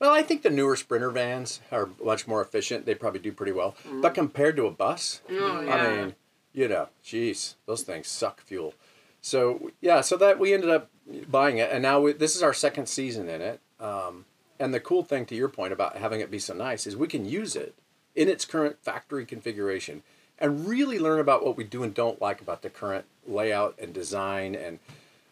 Well, 0.00 0.12
I 0.12 0.22
think 0.22 0.42
the 0.42 0.50
newer 0.50 0.74
Sprinter 0.76 1.10
vans 1.10 1.60
are 1.70 1.88
much 2.04 2.26
more 2.26 2.40
efficient. 2.42 2.84
They 2.84 2.94
probably 2.94 3.20
do 3.20 3.32
pretty 3.32 3.52
well. 3.52 3.76
But 4.00 4.14
compared 4.14 4.56
to 4.56 4.66
a 4.66 4.70
bus, 4.70 5.20
Oh, 5.30 5.56
I 5.68 5.88
mean, 5.96 6.14
you 6.52 6.68
know, 6.68 6.88
geez, 7.02 7.56
those 7.66 7.82
things 7.82 8.08
suck 8.08 8.40
fuel. 8.40 8.74
So 9.20 9.70
yeah, 9.80 10.00
so 10.00 10.16
that 10.16 10.38
we 10.38 10.52
ended 10.52 10.70
up 10.70 10.90
buying 11.28 11.58
it, 11.58 11.70
and 11.70 11.82
now 11.82 12.00
we, 12.00 12.12
this 12.12 12.34
is 12.36 12.42
our 12.42 12.52
second 12.54 12.86
season 12.88 13.28
in 13.28 13.40
it. 13.40 13.60
Um, 13.80 14.24
and 14.58 14.72
the 14.74 14.80
cool 14.80 15.02
thing, 15.04 15.26
to 15.26 15.34
your 15.34 15.48
point 15.48 15.72
about 15.72 15.96
having 15.96 16.20
it 16.20 16.30
be 16.30 16.38
so 16.38 16.54
nice, 16.54 16.86
is 16.86 16.96
we 16.96 17.08
can 17.08 17.24
use 17.24 17.56
it 17.56 17.74
in 18.14 18.28
its 18.28 18.44
current 18.44 18.76
factory 18.82 19.24
configuration 19.26 20.02
and 20.38 20.66
really 20.66 20.98
learn 20.98 21.20
about 21.20 21.44
what 21.44 21.56
we 21.56 21.64
do 21.64 21.82
and 21.82 21.94
don't 21.94 22.20
like 22.20 22.40
about 22.40 22.62
the 22.62 22.70
current 22.70 23.04
layout 23.26 23.76
and 23.78 23.92
design 23.92 24.54
and 24.54 24.78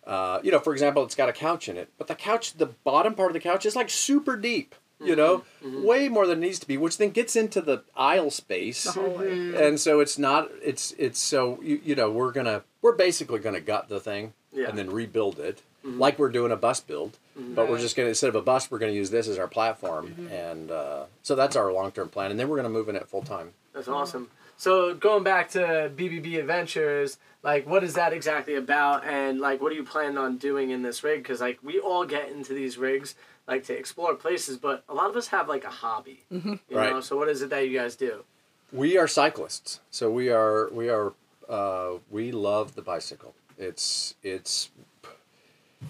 uh, 0.07 0.41
you 0.43 0.51
know, 0.51 0.59
for 0.59 0.73
example, 0.73 1.05
it's 1.05 1.15
got 1.15 1.29
a 1.29 1.33
couch 1.33 1.69
in 1.69 1.77
it, 1.77 1.89
but 1.97 2.09
the 2.09 2.15
couch, 2.15 2.55
the 2.55 2.67
bottom 2.67 3.15
part 3.15 3.31
of 3.31 3.35
the 3.35 3.41
couch 3.41 3.65
is 3.65 3.77
like 3.77 3.89
super 3.89 4.37
deep, 4.37 4.75
you 5.01 5.15
know, 5.15 5.39
mm-hmm, 5.39 5.67
mm-hmm. 5.77 5.87
way 5.87 6.09
more 6.09 6.27
than 6.27 6.39
it 6.39 6.47
needs 6.47 6.59
to 6.59 6.67
be, 6.67 6.77
which 6.77 6.99
then 6.99 7.11
gets 7.11 7.37
into 7.37 7.61
the 7.61 7.85
aisle 7.97 8.31
space. 8.31 8.85
Mm-hmm. 8.87 9.57
And 9.57 9.79
so 9.79 10.01
it's 10.01 10.19
not, 10.19 10.51
it's, 10.61 10.93
it's 10.99 11.21
so, 11.21 11.61
you, 11.63 11.81
you 11.85 11.95
know, 11.95 12.11
we're 12.11 12.33
going 12.33 12.47
to, 12.47 12.63
we're 12.83 12.97
basically 12.97 13.39
going 13.39 13.55
to 13.55 13.61
gut 13.61 13.89
the 13.89 14.01
thing 14.01 14.33
Yeah. 14.53 14.69
and 14.69 14.77
then 14.77 14.91
rebuild 14.91 15.39
it 15.39 15.63
like 15.85 16.19
we're 16.19 16.31
doing 16.31 16.53
a 16.53 16.57
bus 16.57 16.81
build, 16.81 17.19
but 17.37 17.69
we're 17.69 17.79
just 17.79 17.97
going 17.97 18.07
to, 18.07 18.11
instead 18.11 18.29
of 18.29 18.37
a 18.37 18.43
bus, 18.43 18.71
we're 18.71 18.79
going 18.79 18.93
to 18.93 18.97
use 18.97 19.11
this 19.11 19.29
as 19.29 19.39
our 19.39 19.49
platform. 19.49 20.29
And 20.31 20.71
uh, 20.71 21.05
so 21.23 21.35
that's 21.35 21.57
our 21.57 21.73
long 21.73 21.91
term 21.93 22.09
plan. 22.09 22.31
And 22.31 22.39
then 22.39 22.49
we're 22.49 22.57
going 22.57 22.65
to 22.65 22.71
move 22.71 22.89
in 22.89 22.97
it 22.97 23.09
full 23.09 23.23
time. 23.23 23.53
That's 23.73 23.89
awesome. 23.89 24.31
So 24.57 24.95
going 24.95 25.25
back 25.25 25.51
to 25.51 25.91
BBB 25.97 26.39
Adventures, 26.39 27.19
like 27.43 27.67
what 27.67 27.83
is 27.83 27.95
that 27.95 28.13
exactly 28.13 28.55
about, 28.55 29.05
and 29.05 29.41
like 29.41 29.61
what 29.61 29.73
are 29.73 29.75
you 29.75 29.85
planning 29.85 30.19
on 30.19 30.37
doing 30.37 30.71
in 30.71 30.83
this 30.83 31.03
rig? 31.03 31.23
Because 31.23 31.41
like 31.41 31.59
we 31.63 31.79
all 31.81 32.05
get 32.07 32.29
into 32.31 32.55
these 32.55 32.79
rigs 32.79 33.15
like 33.49 33.65
to 33.65 33.77
explore 33.77 34.15
places, 34.15 34.57
but 34.57 34.85
a 34.89 34.95
lot 34.95 35.11
of 35.11 35.17
us 35.17 35.29
have 35.29 35.49
like 35.49 35.65
a 35.65 35.71
hobby, 35.71 36.25
you 36.31 36.59
know. 36.71 37.01
So 37.01 37.17
what 37.17 37.29
is 37.29 37.43
it 37.43 37.51
that 37.51 37.67
you 37.69 37.77
guys 37.77 37.97
do? 37.97 38.25
We 38.73 38.97
are 38.97 39.09
cyclists, 39.09 39.81
so 39.91 40.11
we 40.11 40.31
are 40.31 40.71
we 40.71 40.89
are 40.89 41.13
uh, 41.49 41.95
we 42.11 42.31
love 42.31 42.75
the 42.77 42.83
bicycle. 42.83 43.35
It's 43.59 44.15
it's 44.23 44.71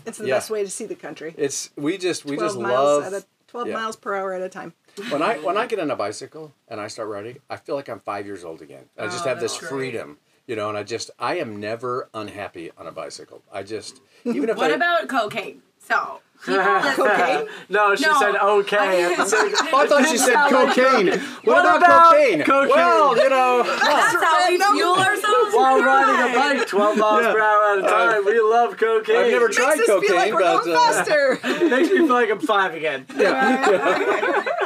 It's 0.06 0.16
the 0.18 0.26
Yeah. 0.28 0.36
best 0.36 0.50
way 0.50 0.64
to 0.64 0.70
see 0.70 0.86
the 0.86 0.94
country. 0.94 1.34
it's 1.36 1.70
we 1.76 1.98
just 1.98 2.24
we 2.24 2.36
just 2.38 2.58
miles 2.58 3.04
love 3.04 3.12
at 3.12 3.22
a 3.22 3.26
12 3.48 3.68
yeah. 3.68 3.74
miles 3.74 3.96
per 3.96 4.14
hour 4.14 4.32
at 4.32 4.40
a 4.40 4.48
time. 4.48 4.72
When 5.10 5.22
I 5.22 5.38
when 5.38 5.56
I 5.56 5.66
get 5.66 5.78
on 5.78 5.90
a 5.90 5.96
bicycle 5.96 6.52
and 6.68 6.80
I 6.80 6.88
start 6.88 7.08
riding, 7.08 7.38
I 7.48 7.56
feel 7.56 7.74
like 7.76 7.88
I'm 7.88 8.00
five 8.00 8.26
years 8.26 8.44
old 8.44 8.60
again. 8.62 8.84
I 8.98 9.06
just 9.06 9.24
Oh, 9.24 9.28
have 9.30 9.40
this 9.40 9.52
that's 9.52 9.60
great. 9.68 9.70
freedom, 9.92 10.18
you 10.46 10.56
know, 10.56 10.68
and 10.68 10.76
I 10.78 10.82
just 10.82 11.10
I 11.18 11.36
am 11.38 11.58
never 11.60 12.08
unhappy 12.14 12.70
on 12.76 12.86
a 12.86 12.92
bicycle. 12.92 13.42
I 13.52 13.62
just 13.62 14.00
even 14.24 14.48
if 14.50 14.56
What 14.56 14.70
I, 14.70 14.74
about 14.74 15.08
cocaine? 15.08 15.62
So, 15.84 16.20
people 16.46 16.62
listen- 16.62 16.94
Cocaine. 17.06 17.48
No, 17.68 17.96
she 17.96 18.06
No. 18.06 18.20
said 18.20 18.36
okay. 18.36 19.02
at 19.12 19.16
the 19.16 19.24
same- 19.26 19.52
I 19.74 19.84
thought 19.88 20.06
she 20.08 20.16
said 20.16 20.36
cocaine. 20.48 21.08
What, 21.08 21.44
What 21.44 21.60
about, 21.64 21.76
about 21.78 22.12
cocaine? 22.12 22.42
cocaine? 22.44 22.68
Well, 22.70 23.16
you 23.16 23.28
know, 23.28 23.62
That's 23.64 24.14
how 24.14 24.48
we 24.48 24.58
fuel 24.58 24.94
ourselves. 24.94 25.52
While 25.54 25.82
riding 25.82 26.30
a 26.30 26.34
bike 26.38 26.68
12 26.68 26.96
miles 26.98 27.26
per 27.26 27.40
hour 27.40 27.72
at 27.72 27.78
a 27.78 27.82
time. 27.82 28.24
we 28.24 28.40
love 28.40 28.76
cocaine. 28.76 29.16
I've 29.16 29.30
never 29.32 29.46
Makes 29.48 29.56
tried 29.56 29.80
us 29.80 29.86
feel 29.86 30.00
cocaine, 30.00 30.16
like 30.16 30.32
we're 30.32 30.38
but 30.40 30.64
going 30.64 30.76
uh, 30.76 30.80
faster. 30.92 31.40
It 31.42 31.70
makes 31.70 31.88
me 31.90 31.96
feel 31.98 32.06
like 32.06 32.30
I'm 32.30 32.38
five 32.38 32.74
again. 32.74 33.04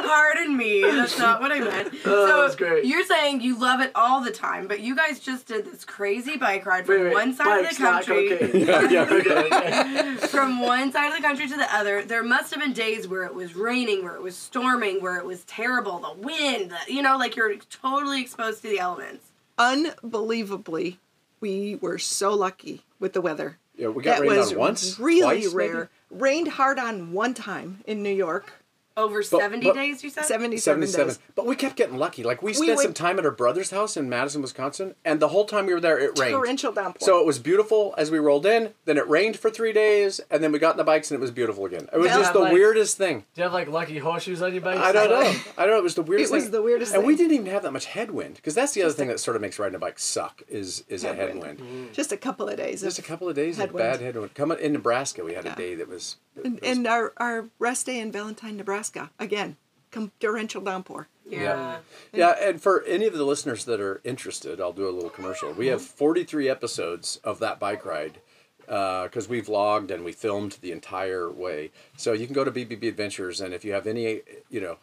Pardon 0.07 0.55
me, 0.57 0.81
that's 0.81 1.17
not 1.25 1.41
what 1.41 1.51
I 1.51 1.59
meant. 1.59 1.93
Oh, 2.05 2.27
so 2.27 2.41
that's 2.41 2.55
great. 2.55 2.85
you're 2.85 3.03
saying 3.05 3.41
you 3.41 3.59
love 3.59 3.81
it 3.81 3.91
all 3.95 4.21
the 4.23 4.31
time, 4.31 4.67
but 4.67 4.79
you 4.79 4.95
guys 4.95 5.19
just 5.19 5.47
did 5.47 5.65
this 5.65 5.83
crazy 5.85 6.37
bike 6.37 6.65
ride 6.65 6.85
from 6.85 6.95
Wait, 6.95 7.03
wait, 7.05 7.13
one 7.13 7.33
side 7.33 7.63
bikes, 7.63 7.71
of 7.73 7.77
the 7.77 7.83
country. 7.83 8.29
cocaine. 8.37 8.61
yeah, 8.67 8.89
yeah, 8.89 9.01
Okay, 9.03 9.47
okay. 9.47 10.15
from 10.27 10.61
one 10.61 10.91
side 10.91 11.07
of 11.09 11.15
the 11.17 11.21
country 11.21 11.47
to 11.47 11.55
the 11.57 11.75
other. 11.75 12.03
There 12.03 12.23
must 12.23 12.51
have 12.53 12.61
been 12.61 12.73
days 12.73 13.07
where 13.07 13.23
it 13.23 13.33
was 13.33 13.55
raining, 13.55 14.03
where 14.03 14.15
it 14.15 14.21
was 14.21 14.35
storming, 14.35 15.01
where 15.01 15.17
it 15.17 15.25
was 15.25 15.43
terrible, 15.43 15.99
the 15.99 16.21
wind, 16.21 16.71
the, 16.71 16.93
you 16.93 17.01
know, 17.01 17.17
like 17.17 17.35
you're 17.35 17.55
totally 17.57 18.21
exposed 18.21 18.61
to 18.61 18.69
the 18.69 18.79
elements. 18.79 19.25
Unbelievably, 19.57 20.99
we 21.39 21.75
were 21.81 21.97
so 21.97 22.33
lucky 22.33 22.81
with 22.99 23.13
the 23.13 23.21
weather. 23.21 23.57
Yeah, 23.75 23.89
we 23.89 24.03
got 24.03 24.19
That 24.19 24.21
rained 24.21 24.37
was 24.37 24.51
on 24.53 24.57
once, 24.59 24.99
really 24.99 25.41
twice, 25.41 25.53
rare. 25.53 25.89
Rained 26.09 26.47
hard 26.47 26.79
on 26.79 27.11
one 27.13 27.33
time 27.33 27.83
in 27.85 28.01
New 28.01 28.13
York. 28.13 28.53
Over 28.97 29.21
70 29.21 29.67
but- 29.67 29.75
days, 29.75 30.03
you 30.03 30.09
said? 30.09 30.25
77, 30.25 30.59
77. 30.87 31.07
days. 31.07 31.19
But 31.35 31.45
we 31.45 31.55
kept 31.55 31.75
getting 31.75 31.97
lucky. 31.97 32.23
Like 32.23 32.41
we 32.41 32.49
We 32.49 32.53
spent 32.55 32.77
would- 32.77 32.83
some 32.83 32.93
time 32.93 33.19
at 33.19 33.25
our 33.25 33.31
brother's 33.31 33.69
house 33.69 33.95
in 33.95 34.09
Madison, 34.09 34.41
Wisconsin, 34.41 34.95
and 35.05 35.19
the 35.19 35.27
whole 35.27 35.45
time 35.45 35.67
we 35.67 35.73
were 35.73 35.79
there, 35.79 35.99
it 35.99 36.17
rained. 36.17 36.33
Torrential 36.33 36.71
downpour. 36.71 36.97
So 36.99 37.19
it 37.19 37.25
was 37.25 37.37
beautiful 37.39 37.93
as 37.97 38.09
we 38.09 38.17
rolled 38.17 38.45
in. 38.47 38.73
Then 38.85 38.97
it 38.97 39.07
rained 39.07 39.37
for 39.37 39.49
three 39.51 39.71
days, 39.71 40.19
and 40.31 40.43
then 40.43 40.51
we 40.51 40.57
got 40.59 40.71
in 40.71 40.77
the 40.77 40.83
bikes, 40.83 41.11
and 41.11 41.17
it 41.17 41.21
was 41.21 41.31
beautiful 41.31 41.65
again. 41.65 41.87
It 41.93 41.97
was 41.99 42.09
just 42.11 42.33
the 42.33 42.39
Like- 42.39 42.53
weirdest 42.53 42.97
thing. 42.97 43.19
Do 43.35 43.41
you 43.41 43.43
have 43.43 43.53
like 43.53 43.67
lucky 43.67 43.99
horseshoes 43.99 44.41
on 44.41 44.51
your 44.53 44.61
bike? 44.63 44.77
I 44.79 44.91
don't 44.91 45.09
know. 45.09 45.17
I 45.57 45.61
don't 45.65 45.71
know. 45.73 45.77
It 45.77 45.83
was 45.83 45.95
the 45.95 46.01
weirdest. 46.01 46.31
It 46.31 46.35
was 46.35 46.43
thing. 46.45 46.51
the 46.53 46.61
weirdest 46.63 46.93
And 46.95 47.05
we 47.05 47.15
didn't 47.15 47.33
even 47.33 47.45
have 47.47 47.61
that 47.63 47.73
much 47.73 47.85
headwind 47.85 48.35
because 48.37 48.55
that's 48.55 48.73
the 48.73 48.81
other 48.81 48.93
thing 48.93 49.09
that 49.09 49.19
sort 49.19 49.35
of 49.35 49.41
makes 49.43 49.59
riding 49.59 49.75
a 49.75 49.79
bike 49.79 49.99
suck 49.99 50.41
is 50.49 50.83
is 50.89 51.03
a 51.03 51.13
Headwind. 51.13 51.43
headwind. 51.43 51.89
Mm. 51.91 51.93
Just 51.93 52.11
a 52.11 52.17
couple 52.17 52.49
of 52.49 52.57
days. 52.57 52.81
Just 52.81 52.97
a 52.97 53.03
couple 53.03 53.29
of 53.29 53.35
days 53.35 53.57
Headwind. 53.57 53.85
of 53.85 53.91
bad 53.99 54.03
headwind. 54.03 54.33
Coming 54.33 54.57
in 54.59 54.73
Nebraska, 54.73 55.23
we 55.23 55.33
had 55.35 55.45
a 55.45 55.53
day 55.55 55.75
that 55.75 55.87
was. 55.87 56.15
and, 56.43 56.59
was- 56.59 56.69
and 56.69 56.87
our, 56.87 57.13
our 57.17 57.45
rest 57.59 57.85
day 57.85 57.99
in 57.99 58.11
Valentine, 58.11 58.57
Nebraska. 58.57 58.86
Again, 59.19 59.57
com- 59.91 60.11
torrential 60.19 60.61
downpour. 60.61 61.07
Yeah. 61.29 61.77
Yeah, 62.13 62.35
and 62.41 62.61
for 62.61 62.83
any 62.83 63.05
of 63.05 63.13
the 63.13 63.23
listeners 63.25 63.65
that 63.65 63.81
are 63.81 63.99
interested, 64.03 64.61
I'll 64.61 64.73
do 64.73 64.87
a 64.87 64.91
little 64.91 65.09
commercial. 65.09 65.51
We 65.51 65.67
have 65.67 65.81
43 65.81 66.49
episodes 66.49 67.19
of 67.23 67.39
that 67.39 67.59
bike 67.59 67.85
ride 67.85 68.19
because 68.59 69.27
we 69.29 69.41
vlogged 69.41 69.91
and 69.91 70.03
we 70.03 70.11
filmed 70.11 70.57
the 70.61 70.71
entire 70.71 71.29
way. 71.31 71.71
So 71.95 72.13
you 72.13 72.25
can 72.25 72.33
go 72.33 72.43
to 72.43 72.51
BBB 72.51 72.87
Adventures, 72.87 73.41
and 73.41 73.53
if 73.53 73.63
you 73.65 73.73
have 73.73 73.87
any, 73.87 74.21
you 74.49 74.61
know, 74.61 74.77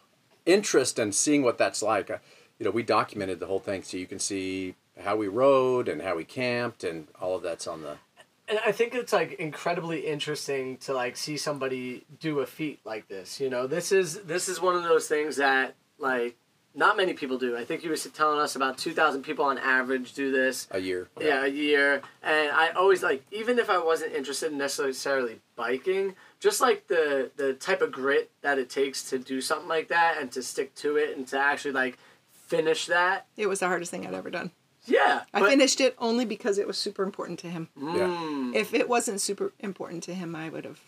interest 0.45 0.99
in 0.99 1.11
seeing 1.11 1.43
what 1.43 1.57
that's 1.57 1.81
like, 1.81 2.09
uh, 2.09 2.17
you 2.59 2.63
know, 2.65 2.71
we 2.71 2.83
documented 2.83 3.39
the 3.39 3.47
whole 3.47 3.59
thing, 3.59 3.83
so 3.83 3.97
you 3.97 4.07
can 4.07 4.19
see 4.19 4.75
how 5.03 5.15
we 5.15 5.27
rode 5.27 5.87
and 5.87 6.01
how 6.01 6.15
we 6.15 6.23
camped, 6.23 6.83
and 6.83 7.07
all 7.19 7.35
of 7.35 7.43
that's 7.43 7.67
on 7.67 7.81
the. 7.81 7.97
And 8.47 8.59
I 8.65 8.71
think 8.71 8.93
it's 8.93 9.13
like 9.13 9.33
incredibly 9.33 10.01
interesting 10.05 10.77
to 10.77 10.93
like 10.93 11.17
see 11.17 11.37
somebody 11.37 12.05
do 12.19 12.39
a 12.39 12.45
feat 12.45 12.79
like 12.85 13.07
this. 13.07 13.39
You 13.39 13.49
know, 13.49 13.67
this 13.67 13.91
is 13.91 14.21
this 14.21 14.47
is 14.47 14.61
one 14.61 14.75
of 14.75 14.83
those 14.83 15.07
things 15.07 15.37
that 15.37 15.75
like 15.97 16.35
not 16.75 16.97
many 16.97 17.13
people 17.13 17.37
do. 17.37 17.57
I 17.57 17.63
think 17.63 17.83
you 17.83 17.89
were 17.89 17.95
telling 17.95 18.39
us 18.39 18.55
about 18.55 18.77
two 18.77 18.93
thousand 18.93 19.23
people 19.23 19.45
on 19.45 19.57
average 19.57 20.13
do 20.13 20.31
this. 20.31 20.67
A 20.71 20.79
year. 20.79 21.07
Yeah, 21.19 21.45
a 21.45 21.47
year. 21.47 22.01
And 22.21 22.51
I 22.51 22.69
always 22.71 23.01
like, 23.01 23.23
even 23.31 23.57
if 23.57 23.69
I 23.69 23.77
wasn't 23.77 24.13
interested 24.13 24.51
in 24.51 24.57
necessarily 24.57 25.39
biking, 25.55 26.15
just 26.39 26.61
like 26.61 26.87
the 26.87 27.31
the 27.37 27.53
type 27.53 27.81
of 27.81 27.91
grit 27.91 28.29
that 28.41 28.59
it 28.59 28.69
takes 28.69 29.09
to 29.09 29.17
do 29.17 29.41
something 29.41 29.69
like 29.69 29.87
that 29.87 30.17
and 30.19 30.31
to 30.33 30.43
stick 30.43 30.75
to 30.75 30.97
it 30.97 31.17
and 31.17 31.25
to 31.29 31.39
actually 31.39 31.71
like 31.71 31.97
finish 32.29 32.87
that. 32.87 33.25
It 33.37 33.47
was 33.47 33.59
the 33.59 33.67
hardest 33.67 33.91
thing 33.91 34.05
I'd 34.05 34.13
ever 34.13 34.29
done. 34.29 34.51
Yeah, 34.87 35.23
I 35.33 35.39
but- 35.41 35.49
finished 35.49 35.81
it 35.81 35.95
only 35.99 36.25
because 36.25 36.57
it 36.57 36.67
was 36.67 36.77
super 36.77 37.03
important 37.03 37.39
to 37.39 37.49
him. 37.49 37.69
Yeah. 37.75 38.07
Mm. 38.07 38.55
If 38.55 38.73
it 38.73 38.87
wasn't 38.87 39.21
super 39.21 39.53
important 39.59 40.03
to 40.03 40.13
him, 40.13 40.35
I 40.35 40.49
would 40.49 40.65
have. 40.65 40.79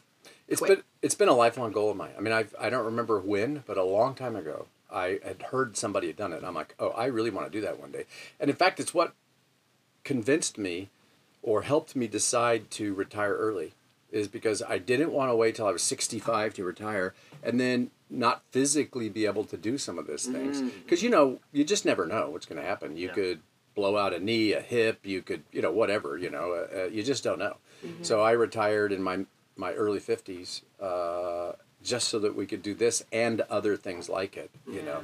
It's 0.48 0.60
quit. 0.60 0.70
been 0.70 0.84
it's 1.02 1.16
been 1.16 1.30
a 1.30 1.34
lifelong 1.34 1.72
goal 1.72 1.92
of 1.92 1.98
mine. 1.98 2.12
I 2.18 2.22
mean, 2.22 2.34
I 2.34 2.46
I 2.60 2.70
don't 2.70 2.86
remember 2.86 3.20
when, 3.20 3.64
but 3.68 3.78
a 3.78 3.84
long 3.84 4.16
time 4.16 4.36
ago, 4.36 4.68
I 4.92 5.20
had 5.24 5.42
heard 5.52 5.76
somebody 5.78 6.08
had 6.08 6.16
done 6.16 6.34
it. 6.34 6.38
And 6.38 6.46
I'm 6.46 6.56
like, 6.56 6.76
oh, 6.80 6.90
I 6.90 7.06
really 7.06 7.30
want 7.30 7.48
to 7.48 7.52
do 7.52 7.62
that 7.62 7.80
one 7.80 7.92
day. 7.92 8.06
And 8.40 8.50
in 8.50 8.56
fact, 8.56 8.80
it's 8.80 8.94
what 8.94 9.14
convinced 10.04 10.58
me, 10.58 10.90
or 11.42 11.64
helped 11.64 11.96
me 11.96 12.08
decide 12.08 12.72
to 12.72 12.94
retire 12.94 13.36
early, 13.36 13.74
is 14.12 14.28
because 14.28 14.62
I 14.62 14.78
didn't 14.78 15.12
want 15.12 15.30
to 15.32 15.36
wait 15.36 15.56
till 15.56 15.68
I 15.68 15.72
was 15.72 15.84
65 15.84 16.54
to 16.56 16.64
retire, 16.64 17.14
and 17.44 17.60
then 17.60 17.92
not 18.10 18.42
physically 18.52 19.10
be 19.10 19.26
able 19.26 19.44
to 19.44 19.58
do 19.58 19.78
some 19.78 20.00
of 20.00 20.08
those 20.08 20.26
things. 20.26 20.62
Mm. 20.62 20.72
Because 20.84 21.04
you 21.04 21.10
know, 21.10 21.40
you 21.52 21.66
just 21.66 21.84
never 21.84 22.06
know 22.06 22.30
what's 22.30 22.46
going 22.46 22.62
to 22.62 22.68
happen. 22.68 22.96
You 22.96 23.10
could 23.10 23.42
blow 23.78 23.96
out 23.96 24.12
a 24.14 24.20
knee, 24.20 24.52
a 24.54 24.60
hip. 24.60 25.06
You 25.06 25.22
could, 25.22 25.44
you 25.54 25.62
know, 25.62 25.72
whatever. 25.72 26.18
You 26.18 26.30
know, 26.32 26.52
uh, 26.52 26.78
uh, 26.80 26.84
you 26.88 27.04
just 27.04 27.24
don't 27.24 27.40
know. 27.40 27.56
So 28.02 28.22
I 28.22 28.32
retired 28.32 28.92
in 28.92 29.02
my 29.02 29.26
my 29.56 29.72
early 29.74 30.00
50s 30.00 30.62
uh, 30.82 31.54
just 31.84 32.10
so 32.10 32.20
that 32.20 32.36
we 32.36 32.46
could 32.46 32.62
do 32.62 32.74
this 32.74 33.06
and 33.14 33.42
other 33.42 33.78
things 33.78 34.10
like 34.10 34.36
it. 34.36 34.50
You 34.70 34.82
know. 34.82 35.04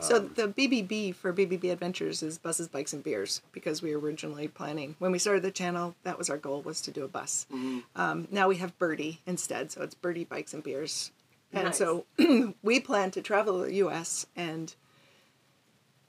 So 0.00 0.16
Um, 0.16 0.30
the 0.34 0.48
BBB 0.48 1.14
for 1.14 1.32
BBB 1.32 1.70
Adventures 1.70 2.22
is 2.22 2.38
buses, 2.38 2.68
bikes, 2.68 2.92
and 2.94 3.04
beers 3.04 3.42
because 3.52 3.82
we 3.82 3.94
were 3.94 4.00
originally 4.00 4.48
planning 4.48 4.96
when 4.98 5.12
we 5.12 5.18
started 5.18 5.42
the 5.42 5.50
channel. 5.50 5.94
That 6.04 6.16
was 6.16 6.30
our 6.30 6.38
goal 6.38 6.62
was 6.62 6.80
to 6.82 6.90
do 6.90 7.04
a 7.04 7.08
bus. 7.08 7.46
Um, 7.94 8.26
now 8.30 8.48
we 8.48 8.56
have 8.56 8.78
Birdie 8.78 9.20
instead, 9.26 9.70
so 9.72 9.82
it's 9.82 9.94
Birdie 9.94 10.24
bikes 10.24 10.54
and 10.54 10.62
beers, 10.62 11.10
and 11.52 11.64
Nice. 11.66 11.78
so 11.78 12.06
we 12.62 12.80
plan 12.80 13.10
to 13.10 13.20
travel 13.20 13.58
the 13.58 13.74
U.S. 13.84 14.26
and 14.34 14.74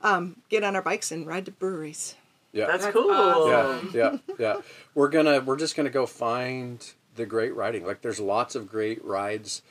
um, 0.03 0.37
get 0.49 0.63
on 0.63 0.75
our 0.75 0.81
bikes 0.81 1.11
and 1.11 1.25
ride 1.27 1.45
to 1.45 1.51
breweries. 1.51 2.15
Yeah. 2.51 2.67
That's, 2.67 2.83
That's 2.83 2.95
cool. 2.95 3.11
awesome. 3.11 3.91
yeah, 3.93 4.11
yeah, 4.11 4.35
yeah. 4.39 4.55
We're 4.93 5.09
gonna 5.09 5.39
we're 5.39 5.57
just 5.57 5.75
gonna 5.75 5.89
go 5.89 6.05
find 6.05 6.85
the 7.15 7.25
great 7.25 7.55
riding. 7.55 7.85
Like 7.85 8.01
there's 8.01 8.19
lots 8.19 8.55
of 8.55 8.67
great 8.67 9.03
rides. 9.05 9.61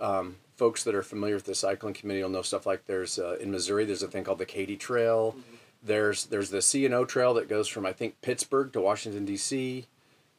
Um, 0.00 0.36
folks 0.56 0.84
that 0.84 0.94
are 0.94 1.02
familiar 1.02 1.34
with 1.34 1.44
the 1.44 1.54
cycling 1.54 1.94
community 1.94 2.22
will 2.22 2.30
know 2.30 2.42
stuff 2.42 2.66
like 2.66 2.86
there's 2.86 3.18
uh, 3.18 3.36
in 3.40 3.50
Missouri. 3.50 3.84
There's 3.84 4.02
a 4.02 4.08
thing 4.08 4.24
called 4.24 4.38
the 4.38 4.46
Katy 4.46 4.76
Trail. 4.76 5.34
There's 5.82 6.26
there's 6.26 6.50
the 6.50 6.62
C 6.62 6.84
and 6.84 6.94
O 6.94 7.04
Trail 7.04 7.34
that 7.34 7.48
goes 7.48 7.66
from 7.68 7.84
I 7.86 7.92
think 7.92 8.20
Pittsburgh 8.22 8.72
to 8.72 8.80
Washington 8.80 9.24
D.C. 9.24 9.86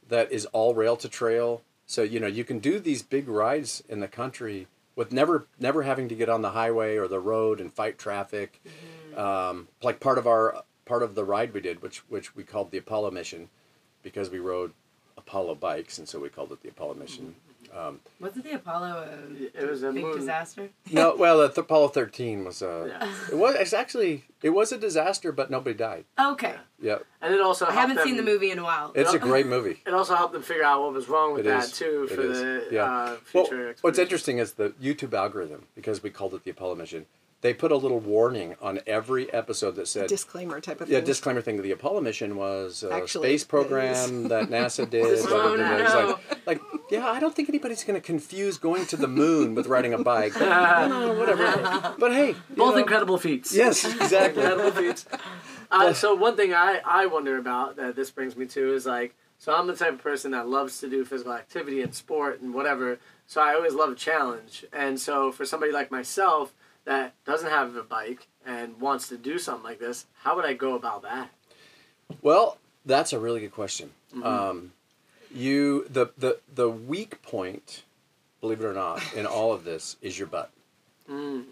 That 0.07 0.31
is 0.31 0.45
all 0.47 0.73
rail 0.73 0.95
to 0.97 1.09
trail. 1.09 1.61
So 1.85 2.01
you 2.03 2.19
know 2.19 2.27
you 2.27 2.43
can 2.45 2.59
do 2.59 2.79
these 2.79 3.01
big 3.01 3.27
rides 3.27 3.83
in 3.89 3.99
the 3.99 4.07
country 4.07 4.67
with 4.95 5.11
never 5.11 5.47
never 5.59 5.83
having 5.83 6.07
to 6.09 6.15
get 6.15 6.29
on 6.29 6.41
the 6.41 6.51
highway 6.51 6.95
or 6.97 7.07
the 7.07 7.19
road 7.19 7.59
and 7.59 7.73
fight 7.73 7.97
traffic. 7.97 8.61
Um, 9.19 9.67
like 9.83 9.99
part 9.99 10.17
of 10.17 10.25
our 10.27 10.63
part 10.85 11.03
of 11.03 11.13
the 11.15 11.23
ride 11.25 11.53
we 11.53 11.61
did, 11.61 11.81
which 11.81 11.99
which 12.09 12.35
we 12.35 12.43
called 12.43 12.71
the 12.71 12.77
Apollo 12.77 13.11
mission, 13.11 13.49
because 14.03 14.29
we 14.29 14.39
rode 14.39 14.71
Apollo 15.17 15.55
bikes, 15.55 15.97
and 15.99 16.07
so 16.07 16.19
we 16.19 16.29
called 16.29 16.51
it 16.51 16.61
the 16.63 16.69
Apollo 16.69 16.95
mission. 16.95 17.35
Um, 17.77 17.99
Wasn't 18.19 18.43
the 18.45 18.53
Apollo 18.53 19.07
a 19.53 19.61
It 19.63 19.69
was 19.69 19.83
a 19.83 19.91
big 19.91 20.03
moon. 20.03 20.15
disaster? 20.17 20.69
no, 20.91 21.15
well, 21.15 21.37
the 21.39 21.47
th- 21.49 21.57
Apollo 21.59 21.89
thirteen 21.89 22.43
was 22.45 22.61
a. 22.63 22.85
Yeah. 22.87 23.13
it 23.31 23.37
was 23.37 23.55
it's 23.55 23.73
actually 23.73 24.23
it 24.41 24.49
was 24.51 24.71
a 24.71 24.77
disaster, 24.77 25.31
but 25.31 25.51
nobody 25.51 25.75
died. 25.75 26.05
Okay. 26.19 26.55
Yeah, 26.81 26.99
And 27.21 27.33
it 27.35 27.41
also 27.41 27.67
I 27.67 27.73
haven't 27.73 27.99
seen 28.05 28.15
the 28.17 28.23
movie 28.23 28.49
in 28.51 28.57
a 28.57 28.63
while. 28.63 28.91
it's 28.95 29.13
a 29.13 29.19
great 29.19 29.45
movie. 29.45 29.81
It 29.85 29.93
also 29.93 30.15
helped 30.15 30.33
them 30.33 30.41
figure 30.41 30.63
out 30.63 30.81
what 30.81 30.93
was 30.93 31.09
wrong 31.09 31.33
with 31.33 31.41
It 31.45 31.49
that 31.49 31.65
is. 31.65 31.71
too 31.73 32.07
It 32.09 32.15
for 32.15 32.21
the 32.23 32.67
Yeah. 32.71 32.85
uh, 32.85 33.17
Well, 33.33 33.73
what's 33.81 33.99
interesting 33.99 34.39
is 34.39 34.53
the 34.53 34.69
YouTube 34.81 35.13
algorithm 35.13 35.65
because 35.75 36.01
we 36.01 36.09
called 36.09 36.33
it 36.33 36.45
the 36.45 36.51
Apollo 36.51 36.75
mission. 36.75 37.05
They 37.41 37.53
put 37.53 37.71
a 37.71 37.77
little 37.77 38.01
warning 38.01 38.55
on 38.61 38.81
every 38.85 39.31
episode 39.33 39.75
that 39.75 39.87
said 39.87 40.09
Disclaimer 40.09 40.59
type 40.59 40.81
of 40.81 40.89
Yeah, 40.89 40.97
thing. 40.97 41.05
disclaimer 41.05 41.39
thing. 41.41 41.61
The 41.61 41.71
Apollo 41.71 42.01
mission 42.01 42.35
was 42.35 42.83
a 42.83 42.91
Actually, 42.93 43.29
space 43.29 43.43
program 43.45 44.27
that 44.27 44.49
NASA 44.49 44.89
did. 44.89 45.25
blah, 45.25 45.29
blah, 45.29 45.41
Oh, 45.41 45.55
blah, 45.55 45.67
blah. 45.67 45.77
It's 45.77 45.93
no. 45.93 46.19
like, 46.45 46.45
like, 46.45 46.61
yeah, 46.91 47.07
I 47.07 47.19
don't 47.21 47.33
think 47.33 47.47
anybody's 47.47 47.83
going 47.85 47.95
to 47.99 48.05
confuse 48.05 48.57
going 48.57 48.85
to 48.87 48.97
the 48.97 49.07
moon 49.07 49.55
with 49.55 49.67
riding 49.67 49.93
a 49.93 49.99
bike. 50.03 50.33
no, 50.39 51.15
whatever. 51.17 51.95
But 51.97 52.11
hey, 52.11 52.35
Both 52.57 52.73
know- 52.75 52.81
incredible 52.81 53.17
feats. 53.17 53.55
Yes, 53.55 53.85
exactly. 54.01 54.43
incredible 54.43 54.71
feats. 54.71 55.05
Uh, 55.71 55.93
so 55.93 56.15
one 56.15 56.35
thing 56.35 56.53
I, 56.53 56.81
I 56.83 57.05
wonder 57.05 57.37
about 57.37 57.77
that 57.77 57.95
this 57.95 58.11
brings 58.11 58.35
me 58.35 58.47
to 58.47 58.73
is 58.73 58.85
like 58.85 59.15
so 59.37 59.53
I'm 59.55 59.67
the 59.67 59.75
type 59.75 59.93
of 59.93 59.99
person 60.03 60.31
that 60.31 60.49
loves 60.49 60.79
to 60.81 60.89
do 60.89 61.05
physical 61.05 61.31
activity 61.31 61.81
and 61.81 61.95
sport 61.95 62.41
and 62.41 62.53
whatever. 62.53 62.99
So 63.27 63.39
I 63.41 63.53
always 63.53 63.73
love 63.73 63.91
a 63.91 63.95
challenge. 63.95 64.65
And 64.73 64.99
so 64.99 65.31
for 65.31 65.45
somebody 65.45 65.71
like 65.71 65.89
myself 65.91 66.53
that 66.89 67.13
doesn't 67.23 67.51
have 67.51 67.75
a 67.75 67.83
bike 67.83 68.27
and 68.47 68.81
wants 68.81 69.09
to 69.09 69.17
do 69.17 69.37
something 69.37 69.63
like 69.63 69.79
this, 69.79 70.07
how 70.23 70.35
would 70.35 70.43
I 70.43 70.53
go 70.53 70.73
about 70.73 71.03
that? 71.03 71.29
Well, 72.23 72.57
that's 72.83 73.13
a 73.13 73.19
really 73.19 73.41
good 73.41 73.51
question. 73.51 73.91
Um, 74.23 74.71
you 75.33 75.85
the 75.87 76.07
the 76.17 76.39
the 76.53 76.67
weak 76.67 77.21
point, 77.21 77.83
believe 78.41 78.59
it 78.59 78.65
or 78.65 78.73
not, 78.73 79.03
in 79.13 79.27
all 79.27 79.53
of 79.53 79.63
this 79.63 79.97
is 80.01 80.17
your 80.17 80.27
butt. 80.27 80.49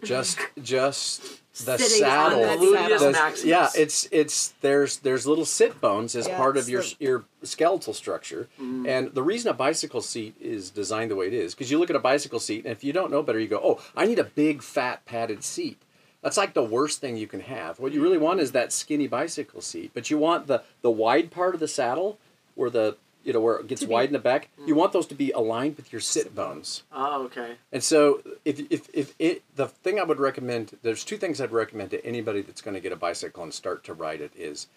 Just 0.03 0.37
just 0.61 1.21
the 1.65 1.77
Sitting 1.77 2.03
on 2.05 2.31
saddle. 2.31 2.39
that 2.41 2.59
Gluteus 2.59 3.41
the- 3.41 3.47
yeah, 3.47 3.69
it's 3.75 4.07
it's 4.11 4.49
there's 4.61 4.97
there's 4.99 5.25
little 5.25 5.45
sit 5.45 5.81
bones 5.81 6.15
as 6.15 6.27
Yeah, 6.27 6.37
part 6.37 6.55
of 6.57 6.63
it's 6.63 6.69
your 6.69 6.81
the- 6.83 6.95
your 6.99 7.25
skeletal 7.43 7.93
structure, 7.93 8.47
and 8.59 9.13
the 9.13 9.23
reason 9.23 9.49
a 9.49 9.53
bicycle 9.53 10.01
seat 10.01 10.35
is 10.39 10.69
designed 10.69 11.09
the 11.09 11.15
way 11.15 11.27
it 11.27 11.33
is 11.33 11.55
because 11.55 11.71
you 11.71 11.79
look 11.79 11.89
at 11.89 11.95
a 11.95 11.99
bicycle 11.99 12.39
seat 12.39 12.65
and 12.65 12.71
if 12.71 12.83
you 12.83 12.93
don't 12.93 13.09
know 13.11 13.23
better, 13.23 13.39
you 13.39 13.47
go, 13.47 13.59
oh, 13.63 13.81
I 13.95 14.05
need 14.05 14.19
a 14.19 14.23
big 14.23 14.61
fat 14.61 15.03
padded 15.05 15.43
seat. 15.43 15.81
That's 16.21 16.37
like 16.37 16.53
the 16.53 16.63
worst 16.63 16.99
thing 17.01 17.17
you 17.17 17.27
can 17.27 17.39
have. 17.41 17.79
What 17.79 17.91
you 17.91 18.01
really 18.03 18.17
want 18.17 18.39
is 18.39 18.51
that 18.51 18.71
skinny 18.71 19.07
bicycle 19.07 19.61
seat, 19.61 19.91
but 19.95 20.11
you 20.11 20.17
want 20.19 20.45
the 20.47 20.61
the 20.83 20.91
wide 20.91 21.31
part 21.31 21.55
of 21.55 21.59
the 21.59 21.67
saddle 21.67 22.19
where 22.53 22.69
the 22.69 22.97
you 23.27 23.33
know 23.33 23.41
where 23.41 23.57
it 23.57 23.67
gets 23.67 23.85
wide 23.85 24.07
in 24.07 24.13
the 24.13 24.19
back. 24.19 24.47
You 24.65 24.73
mm. 24.73 24.77
want 24.77 24.93
those 24.93 25.05
to 25.07 25.15
be 25.15 25.31
aligned 25.31 25.75
with 25.75 25.91
your 25.91 25.99
sit 25.99 26.33
bones. 26.33 26.83
Oh, 26.93 27.25
okay. 27.25 27.55
And 27.73 27.83
so, 27.83 28.21
if, 28.45 28.59
if, 28.71 28.87
if 28.93 29.13
it, 29.19 29.43
the 29.57 29.67
thing 29.67 29.99
I 29.99 30.03
would 30.03 30.19
recommend, 30.19 30.77
there's 30.81 31.03
two 31.03 31.17
things 31.17 31.41
I'd 31.41 31.51
recommend 31.51 31.91
to 31.91 32.03
anybody 32.05 32.41
that's 32.41 32.61
going 32.61 32.75
to 32.75 32.79
get 32.79 32.93
a 32.93 32.95
bicycle 32.95 33.43
and 33.43 33.53
start 33.53 33.83
to 33.83 33.93
ride 33.93 34.21
it 34.21 34.31
is 34.33 34.67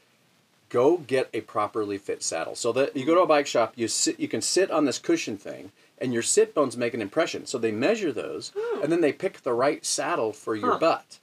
go 0.68 0.96
get 0.96 1.30
a 1.32 1.42
properly 1.42 1.96
fit 1.96 2.24
saddle. 2.24 2.56
So 2.56 2.72
that 2.72 2.96
you 2.96 3.06
go 3.06 3.14
to 3.14 3.20
a 3.20 3.24
mm. 3.24 3.28
bike 3.28 3.46
shop, 3.46 3.74
you 3.76 3.86
sit, 3.86 4.18
you 4.18 4.26
can 4.26 4.42
sit 4.42 4.68
on 4.72 4.84
this 4.84 4.98
cushion 4.98 5.36
thing, 5.36 5.70
and 5.98 6.12
your 6.12 6.22
sit 6.22 6.52
bones 6.52 6.76
make 6.76 6.92
an 6.92 7.00
impression. 7.00 7.46
So 7.46 7.56
they 7.56 7.70
measure 7.70 8.12
those, 8.12 8.50
oh. 8.56 8.80
and 8.82 8.90
then 8.90 9.00
they 9.00 9.12
pick 9.12 9.42
the 9.42 9.52
right 9.52 9.86
saddle 9.86 10.32
for 10.32 10.56
your 10.56 10.72
Huh. 10.72 10.78
butt. 10.78 11.18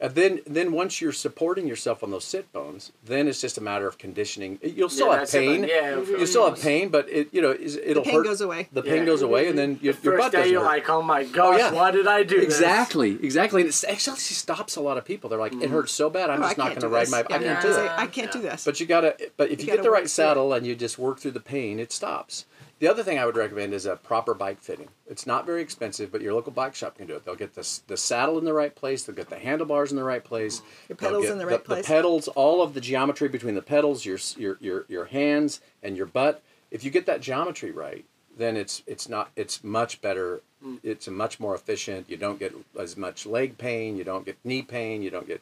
And 0.00 0.14
then, 0.14 0.40
then 0.46 0.72
once 0.72 1.00
you're 1.00 1.12
supporting 1.12 1.66
yourself 1.68 2.02
on 2.02 2.10
those 2.10 2.24
sit 2.24 2.52
bones, 2.52 2.92
then 3.04 3.28
it's 3.28 3.40
just 3.40 3.56
a 3.56 3.60
matter 3.60 3.86
of 3.86 3.96
conditioning. 3.96 4.58
You'll 4.62 4.88
still 4.88 5.10
have 5.10 5.20
that's 5.20 5.34
it, 5.34 5.38
pain. 5.38 5.60
but 5.62 5.70
yeah, 5.70 5.96
you 5.96 6.26
still 6.26 6.48
have 6.50 6.60
pain, 6.60 6.88
but 6.88 7.08
it 7.08 7.28
you 7.32 7.40
know 7.40 7.52
it'll 7.52 8.02
the 8.02 8.10
pain 8.10 8.14
hurt. 8.16 8.24
goes 8.24 8.40
away. 8.40 8.68
The 8.72 8.82
pain 8.82 8.96
Yeah. 8.96 9.04
goes 9.04 9.22
away, 9.22 9.48
and 9.48 9.56
then 9.58 9.78
your, 9.80 9.94
The 9.94 10.02
your 10.02 10.12
first 10.14 10.22
butt 10.24 10.32
day 10.32 10.38
doesn't 10.38 10.52
you're 10.52 10.60
hurt. 10.62 10.66
like, 10.66 10.90
oh 10.90 11.00
my 11.00 11.22
oh, 11.22 11.28
gosh, 11.32 11.58
yeah. 11.60 11.72
why 11.72 11.90
did 11.92 12.06
I 12.06 12.22
do 12.24 12.36
this? 12.36 12.44
Exactly, 12.44 13.12
exactly. 13.12 13.62
And 13.62 13.70
it 13.70 13.84
actually 13.88 14.16
stops 14.18 14.76
a 14.76 14.80
lot 14.80 14.98
of 14.98 15.04
people. 15.04 15.30
They're 15.30 15.38
like, 15.38 15.52
it 15.52 15.60
mm-hmm. 15.60 15.72
hurts 15.72 15.92
so 15.92 16.10
bad, 16.10 16.28
I'm 16.28 16.42
Oh, 16.42 16.46
just 16.46 16.58
not 16.58 16.68
going 16.70 16.80
to 16.80 16.88
ride 16.88 17.02
this. 17.02 17.10
my. 17.10 17.20
I 17.20 17.22
can't 17.22 17.62
do 17.62 17.68
I- 17.72 17.84
it. 17.84 17.90
I 17.98 18.06
can't 18.06 18.32
do 18.32 18.40
this. 18.40 18.64
But 18.64 18.80
you 18.80 18.86
gotta. 18.86 19.16
But 19.36 19.50
if 19.50 19.60
you, 19.60 19.66
You 19.68 19.72
get 19.74 19.82
the 19.84 19.90
right 19.90 20.10
saddle 20.10 20.52
and 20.52 20.66
you 20.66 20.74
just 20.74 20.98
work 20.98 21.20
through 21.20 21.30
the 21.32 21.40
pain, 21.40 21.78
it 21.78 21.92
stops. 21.92 22.46
The 22.84 22.90
other 22.90 23.02
thing 23.02 23.18
I 23.18 23.24
would 23.24 23.38
recommend 23.38 23.72
is 23.72 23.86
a 23.86 23.96
proper 23.96 24.34
bike 24.34 24.60
fitting. 24.60 24.88
It's 25.08 25.26
not 25.26 25.46
very 25.46 25.62
expensive, 25.62 26.12
but 26.12 26.20
your 26.20 26.34
local 26.34 26.52
bike 26.52 26.74
shop 26.74 26.98
can 26.98 27.06
do 27.06 27.16
it. 27.16 27.24
They'll 27.24 27.34
get 27.34 27.54
the, 27.54 27.66
the 27.86 27.96
saddle 27.96 28.36
in 28.36 28.44
the 28.44 28.52
right 28.52 28.74
place. 28.74 29.04
They'll 29.04 29.16
get 29.16 29.30
the 29.30 29.38
handlebars 29.38 29.90
in 29.90 29.96
the 29.96 30.04
right 30.04 30.22
place. 30.22 30.60
Your 30.90 30.96
pedals 30.96 31.22
get 31.22 31.32
in 31.32 31.38
the 31.38 31.46
right 31.46 31.60
The 31.60 31.64
place. 31.64 31.86
pedals, 31.86 32.28
all 32.28 32.60
of 32.60 32.74
the 32.74 32.82
geometry 32.82 33.28
between 33.28 33.54
the 33.54 33.62
pedals, 33.62 34.04
your 34.04 34.18
your 34.36 34.58
your 34.60 34.84
your 34.88 35.04
hands 35.06 35.62
and 35.82 35.96
your 35.96 36.04
butt. 36.04 36.42
If 36.70 36.84
you 36.84 36.90
get 36.90 37.06
that 37.06 37.22
geometry 37.22 37.70
right, 37.70 38.04
then 38.36 38.54
it's 38.54 38.82
it's 38.86 39.08
not 39.08 39.30
it's 39.34 39.64
much 39.64 40.02
better. 40.02 40.42
It's 40.82 41.08
much 41.08 41.40
more 41.40 41.54
efficient. 41.54 42.10
You 42.10 42.18
don't 42.18 42.38
get 42.38 42.54
as 42.78 42.98
much 42.98 43.24
leg 43.24 43.56
pain. 43.56 43.96
You 43.96 44.04
don't 44.04 44.26
get 44.26 44.36
knee 44.44 44.60
pain. 44.60 45.02
You 45.02 45.08
don't 45.08 45.26
get. 45.26 45.40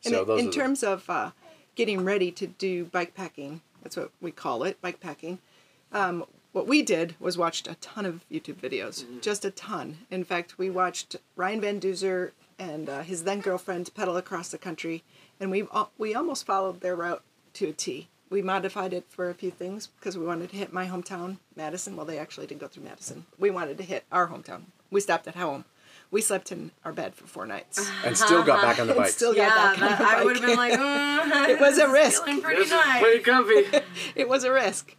So 0.00 0.22
in- 0.22 0.26
those 0.26 0.40
in 0.40 0.46
are 0.46 0.50
the- 0.50 0.56
terms 0.56 0.82
of 0.82 1.10
uh, 1.10 1.32
getting 1.74 2.02
ready 2.02 2.30
to 2.30 2.46
do 2.46 2.86
bike 2.86 3.14
packing, 3.14 3.60
that's 3.82 3.98
what 3.98 4.10
we 4.22 4.30
call 4.30 4.62
it, 4.64 4.80
bike 4.80 5.00
packing. 5.00 5.38
Um, 5.92 6.24
what 6.52 6.66
we 6.66 6.82
did 6.82 7.14
was 7.18 7.36
watched 7.38 7.66
a 7.66 7.74
ton 7.76 8.04
of 8.06 8.24
YouTube 8.30 8.56
videos, 8.56 9.04
Mm-hmm. 9.04 9.20
just 9.20 9.44
a 9.44 9.50
ton. 9.50 9.98
In 10.10 10.24
fact, 10.24 10.58
we 10.58 10.70
watched 10.70 11.16
Ryan 11.36 11.60
Van 11.60 11.80
Duzer 11.80 12.32
and 12.58 12.88
uh, 12.88 13.02
his 13.02 13.24
then 13.24 13.40
girlfriend 13.40 13.92
pedal 13.94 14.16
across 14.16 14.50
the 14.50 14.58
country, 14.58 15.02
and 15.40 15.50
we 15.50 15.66
we 15.98 16.14
almost 16.14 16.46
followed 16.46 16.80
their 16.80 16.94
route 16.96 17.22
to 17.54 17.68
a 17.68 17.72
T. 17.72 18.08
We 18.30 18.40
modified 18.40 18.92
it 18.94 19.04
for 19.10 19.28
a 19.28 19.34
few 19.34 19.50
things 19.50 19.88
because 19.98 20.16
we 20.16 20.24
wanted 20.24 20.50
to 20.50 20.56
hit 20.56 20.72
my 20.72 20.86
hometown, 20.86 21.36
Madison. 21.56 21.96
Well, 21.96 22.06
they 22.06 22.18
actually 22.18 22.46
didn't 22.46 22.62
go 22.62 22.68
through 22.68 22.84
Madison. 22.84 23.26
We 23.38 23.50
wanted 23.50 23.76
to 23.78 23.84
hit 23.84 24.04
our 24.10 24.28
hometown. 24.28 24.62
We 24.90 25.00
stopped 25.00 25.26
at 25.28 25.34
home. 25.36 25.64
We 26.10 26.20
slept 26.22 26.52
in 26.52 26.70
our 26.84 26.92
bed 26.92 27.14
for 27.14 27.26
four 27.26 27.46
nights. 27.46 27.90
and 28.04 28.16
still 28.16 28.42
got 28.42 28.62
back 28.62 28.78
on 28.78 28.86
the 28.86 28.94
bike. 29.02 29.08
still 29.08 29.34
Yeah, 29.34 29.48
got 29.48 29.56
back 29.78 29.82
on 29.82 29.88
that, 29.90 29.98
the 29.98 30.04
I 30.20 30.24
would 30.24 30.36
have 30.36 30.44
been 30.46 30.56
like, 30.56 30.72
mm, 30.78 31.48
It 31.48 31.60
was 31.60 31.78
a 31.78 31.88
risk. 31.90 32.24
Feeling 32.24 32.40
pretty 32.42 32.68
nice. 32.70 33.02
pretty 33.02 33.22
comfy. 33.22 33.64
it 34.14 34.28
was 34.28 34.44
a 34.44 34.52
risk, 34.52 34.94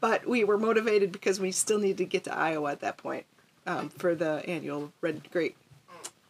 but 0.00 0.26
we 0.26 0.44
were 0.44 0.58
motivated 0.58 1.12
because 1.12 1.40
we 1.40 1.50
still 1.52 1.78
needed 1.78 1.98
to 1.98 2.04
get 2.04 2.24
to 2.24 2.34
Iowa 2.36 2.72
at 2.72 2.80
that 2.80 2.96
point 2.96 3.24
um, 3.66 3.88
for 3.88 4.14
the 4.14 4.42
annual 4.48 4.92
Red 5.00 5.30
Great 5.30 5.56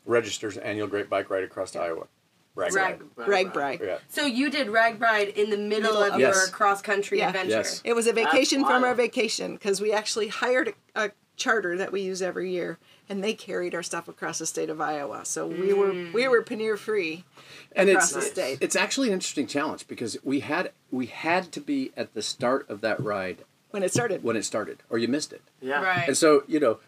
registers 0.05 0.57
annual 0.57 0.87
Great 0.87 1.09
Bike 1.11 1.29
Ride 1.31 1.45
across 1.45 1.73
to 1.73 1.81
Iowa. 1.81 2.07
Rag 2.55 2.73
Rag- 2.75 3.03
ride. 3.17 3.29
RAGBRAI. 3.53 3.81
Yeah. 3.87 3.99
So 4.09 4.25
you 4.25 4.49
did 4.49 4.69
RAGBRAI 4.69 5.35
in 5.35 5.51
the 5.51 5.59
middle, 5.59 5.91
Middle 5.93 6.03
of 6.05 6.15
of- 6.15 6.21
your 6.21 6.31
Yes. 6.31 6.49
cross 6.51 6.81
country 6.81 7.19
Yeah. 7.19 7.29
adventure. 7.29 7.51
Yes. 7.51 7.83
It 7.85 7.93
was 7.93 8.07
a 8.07 8.15
vacation 8.15 8.65
from 8.65 8.83
our 8.83 8.95
vacation 8.95 9.55
because 9.55 9.81
we 9.83 9.93
actually 9.93 10.29
hired 10.29 10.75
a, 10.95 11.05
a 11.07 11.11
charter 11.37 11.77
that 11.77 11.93
we 11.93 12.01
use 12.01 12.23
every 12.23 12.51
year, 12.51 12.79
and 13.11 13.23
they 13.23 13.35
carried 13.35 13.75
our 13.75 13.83
stuff 13.83 14.09
across 14.09 14.39
the 14.39 14.47
state 14.47 14.71
of 14.71 14.81
Iowa. 14.81 15.27
So 15.27 15.47
we 15.47 15.75
were 15.75 15.93
we 16.15 16.27
were 16.29 16.41
pannier 16.43 16.79
free 16.79 17.25
and 17.73 17.91
across 17.91 18.05
it's 18.05 18.15
the 18.15 18.23
state. 18.33 18.59
it's 18.63 18.75
actually 18.77 19.09
an 19.09 19.13
interesting 19.15 19.47
challenge 19.47 19.87
because 19.87 20.17
we 20.25 20.41
had 20.41 20.73
we 20.91 21.07
had 21.07 21.53
to 21.53 21.61
be 21.61 21.93
at 21.95 22.15
the 22.15 22.23
start 22.23 22.65
of 22.71 22.81
that 22.81 22.99
ride 23.03 23.45
when 23.77 23.83
it 23.83 23.93
started. 23.93 24.23
when 24.25 24.37
it 24.37 24.45
started, 24.45 24.83
or 24.91 24.99
you 24.99 25.09
missed 25.09 25.33
it. 25.33 25.43
Yeah. 25.61 25.83
Right. 25.83 26.09
And 26.09 26.17
so 26.17 26.43
you 26.49 26.59
know, 26.59 26.79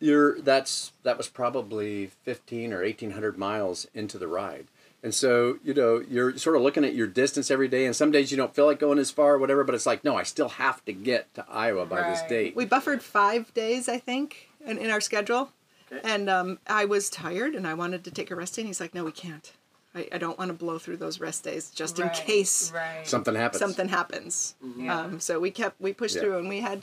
you're 0.00 0.40
that's 0.40 0.92
that 1.02 1.18
was 1.18 1.28
probably 1.28 2.06
fifteen 2.06 2.72
or 2.72 2.82
eighteen 2.82 3.10
hundred 3.10 3.36
miles 3.36 3.86
into 3.94 4.16
the 4.18 4.28
ride. 4.28 4.66
And 5.02 5.14
so, 5.14 5.58
you 5.62 5.72
know, 5.72 6.02
you're 6.08 6.36
sort 6.36 6.56
of 6.56 6.62
looking 6.62 6.84
at 6.84 6.94
your 6.94 7.06
distance 7.06 7.50
every 7.50 7.68
day, 7.68 7.86
and 7.86 7.94
some 7.94 8.10
days 8.10 8.30
you 8.30 8.36
don't 8.36 8.54
feel 8.54 8.66
like 8.66 8.80
going 8.80 8.98
as 8.98 9.10
far 9.10 9.34
or 9.34 9.38
whatever, 9.38 9.62
but 9.62 9.74
it's 9.74 9.86
like, 9.86 10.02
no, 10.02 10.16
I 10.16 10.24
still 10.24 10.48
have 10.48 10.84
to 10.86 10.92
get 10.92 11.32
to 11.34 11.44
Iowa 11.48 11.86
by 11.86 12.10
this 12.10 12.22
date. 12.22 12.56
we 12.56 12.64
buffered 12.64 13.02
five 13.02 13.52
days, 13.54 13.88
I 13.88 13.98
think, 13.98 14.48
in, 14.66 14.78
in 14.78 14.90
our 14.90 15.00
schedule. 15.00 15.52
Okay. 15.92 16.00
And 16.02 16.28
um, 16.28 16.58
I 16.66 16.86
was 16.86 17.08
tired 17.08 17.54
and 17.54 17.68
I 17.68 17.74
wanted 17.74 18.02
to 18.04 18.10
take 18.10 18.32
a 18.32 18.34
rest 18.34 18.56
day. 18.56 18.62
And 18.62 18.66
he's 18.66 18.80
like, 18.80 18.94
no, 18.94 19.04
we 19.04 19.12
can't. 19.12 19.52
I, 19.96 20.08
I 20.12 20.18
don't 20.18 20.38
want 20.38 20.48
to 20.50 20.54
blow 20.54 20.78
through 20.78 20.98
those 20.98 21.18
rest 21.20 21.44
days 21.44 21.70
just 21.70 21.98
in 21.98 22.08
case 22.10 22.70
Right. 22.74 23.06
Something 23.06 23.34
happens. 23.34 23.60
something 23.60 23.88
happens. 23.88 24.54
Yeah. 24.76 25.00
Um, 25.00 25.20
so 25.20 25.40
we 25.40 25.50
kept, 25.50 25.80
we 25.80 25.92
pushed 25.92 26.16
Yeah. 26.16 26.22
through 26.22 26.38
and 26.38 26.48
we 26.48 26.60
had 26.60 26.82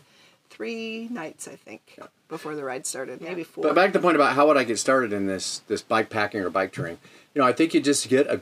three 0.50 1.08
nights, 1.10 1.48
I 1.48 1.56
think, 1.56 1.98
before 2.28 2.56
the 2.56 2.64
ride 2.64 2.86
started, 2.86 3.22
maybe 3.22 3.44
four. 3.44 3.64
But 3.64 3.76
back 3.76 3.92
to 3.92 4.00
the 4.00 4.02
point 4.04 4.16
about 4.16 4.34
how 4.34 4.48
would 4.48 4.58
I 4.58 4.64
get 4.64 4.78
started 4.80 5.12
in 5.14 5.26
this 5.28 5.62
this 5.68 5.82
bike 5.82 6.10
packing 6.10 6.42
or 6.42 6.50
bike 6.50 6.72
touring? 6.72 6.98
You 7.34 7.42
know, 7.42 7.48
I 7.48 7.54
think 7.54 7.74
you 7.74 7.82
just 7.82 8.08
get 8.10 8.28
a 8.28 8.42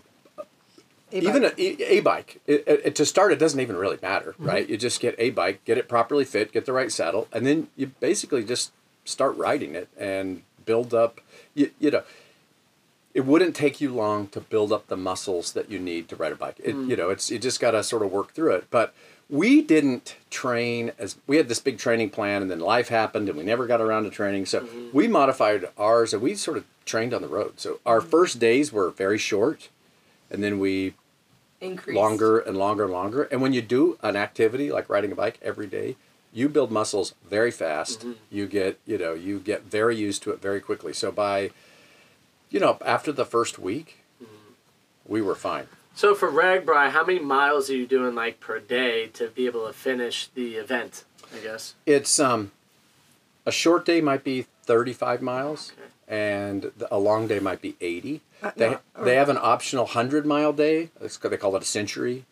A 1.14 1.18
even 1.18 1.44
a, 1.46 1.50
bike. 1.50 1.80
a 1.82 2.00
bike. 2.02 2.42
It, 2.48 2.64
it, 2.68 2.96
to 2.96 3.06
start, 3.06 3.32
it 3.32 3.40
doesn't 3.40 3.60
even 3.60 3.76
really 3.78 3.98
matter, 4.02 4.36
right? 4.40 4.68
You 4.68 4.78
just 4.78 5.00
get 5.00 5.16
a 5.18 5.30
bike, 5.32 5.64
get 5.66 5.78
it 5.78 5.88
properly 5.90 6.26
fit, 6.26 6.52
get 6.52 6.66
the 6.66 6.74
right 6.74 6.92
saddle, 6.92 7.28
and 7.34 7.46
then 7.46 7.68
you 7.76 7.88
basically 8.00 8.44
just 8.44 8.72
start 9.06 9.36
riding 9.38 9.76
it 9.76 9.88
and 9.98 10.44
build 10.66 10.94
up. 10.94 11.20
You, 11.54 11.72
you 11.80 11.92
know, 11.92 12.04
it 13.14 13.26
wouldn't 13.26 13.56
take 13.56 13.82
you 13.82 13.94
long 13.94 14.28
to 14.28 14.40
build 14.40 14.72
up 14.72 14.88
the 14.88 14.98
muscles 14.98 15.54
that 15.54 15.70
you 15.70 15.80
need 15.80 16.08
to 16.10 16.16
ride 16.16 16.32
a 16.32 16.36
bike. 16.36 16.60
It, 16.64 16.74
hmm. 16.74 16.90
You 16.90 16.96
know, 16.96 17.10
it's 17.10 17.30
you 17.30 17.40
just 17.40 17.60
got 17.60 17.72
to 17.72 17.84
sort 17.84 18.04
of 18.04 18.12
work 18.12 18.34
through 18.34 18.56
it. 18.56 18.68
But 18.70 18.94
we 19.30 19.62
didn't 19.62 20.16
train 20.30 20.92
as 20.98 21.18
we 21.28 21.38
had 21.38 21.48
this 21.48 21.60
big 21.60 21.78
training 21.78 22.10
plan, 22.10 22.42
and 22.42 22.52
then 22.52 22.60
life 22.60 22.90
happened, 22.90 23.30
and 23.30 23.38
we 23.38 23.44
never 23.44 23.68
got 23.68 23.82
around 23.82 24.04
to 24.04 24.10
training. 24.10 24.46
So 24.46 24.62
hmm. 24.62 24.90
we 24.94 25.08
modified 25.08 25.70
ours, 25.78 26.14
and 26.14 26.22
we 26.22 26.36
sort 26.36 26.58
of 26.58 26.66
trained 26.86 27.14
on 27.14 27.22
the 27.22 27.28
road. 27.28 27.60
So 27.60 27.80
our 27.86 28.02
hmm. 28.02 28.10
first 28.10 28.40
days 28.40 28.72
were 28.72 28.92
very 28.92 29.18
short, 29.18 29.70
and 30.30 30.44
then 30.44 30.60
we 30.60 30.94
Increased. 31.60 31.96
longer 31.96 32.40
and 32.40 32.58
longer 32.58 32.86
and 32.86 32.94
longer. 32.94 33.24
And 33.24 33.42
when 33.42 33.54
you 33.54 33.62
do 33.62 33.98
an 34.02 34.16
activity 34.16 34.72
like 34.72 34.90
riding 34.90 35.12
a 35.12 35.16
bike 35.16 35.40
every 35.42 35.68
day, 35.68 35.96
you 36.34 36.50
build 36.50 36.72
muscles 36.72 37.14
very 37.30 37.52
fast. 37.52 38.06
You 38.30 38.48
get, 38.48 38.80
you 38.86 38.98
know, 38.98 39.14
you 39.14 39.40
get 39.40 39.64
very 39.64 39.96
used 39.98 40.24
to 40.24 40.32
it 40.32 40.42
very 40.42 40.62
quickly. 40.62 40.94
So 40.94 41.12
by, 41.12 41.52
you 42.52 42.60
know, 42.60 42.78
after 42.86 43.12
the 43.12 43.26
first 43.26 43.58
week, 43.58 43.98
we 45.08 45.22
were 45.22 45.36
fine. 45.36 45.68
So 45.96 46.14
for 46.16 46.32
RAGBRAI, 46.32 46.92
how 46.92 47.06
many 47.06 47.20
miles 47.20 47.70
are 47.70 47.76
you 47.76 47.86
doing 47.88 48.16
like 48.16 48.40
per 48.40 48.60
day 48.60 49.08
to 49.14 49.28
be 49.30 49.46
able 49.46 49.66
to 49.68 49.74
finish 49.74 50.28
the 50.34 50.56
event? 50.56 51.04
I 51.36 51.40
guess. 51.40 51.76
It's 51.86 52.20
um, 52.20 52.52
a 53.46 53.52
short 53.52 53.86
day 53.86 54.02
might 54.02 54.24
be 54.24 54.46
35 54.64 55.22
miles, 55.22 55.72
and 56.08 56.72
a 56.92 56.98
long 57.00 57.28
day 57.28 57.40
might 57.40 57.62
be 57.62 57.76
80. 57.82 58.22
Uh, 58.44 58.52
They, 58.56 58.70
no, 58.72 58.80
or- 58.96 59.06
they 59.06 59.16
have 59.16 59.30
an 59.30 59.38
optional 59.42 59.86
100 59.86 60.26
mile 60.26 60.52
day. 60.54 60.90
It's, 61.02 61.18
they 61.18 61.38
call 61.38 61.56
it 61.56 61.62
a 61.62 61.66
century. 61.66 62.26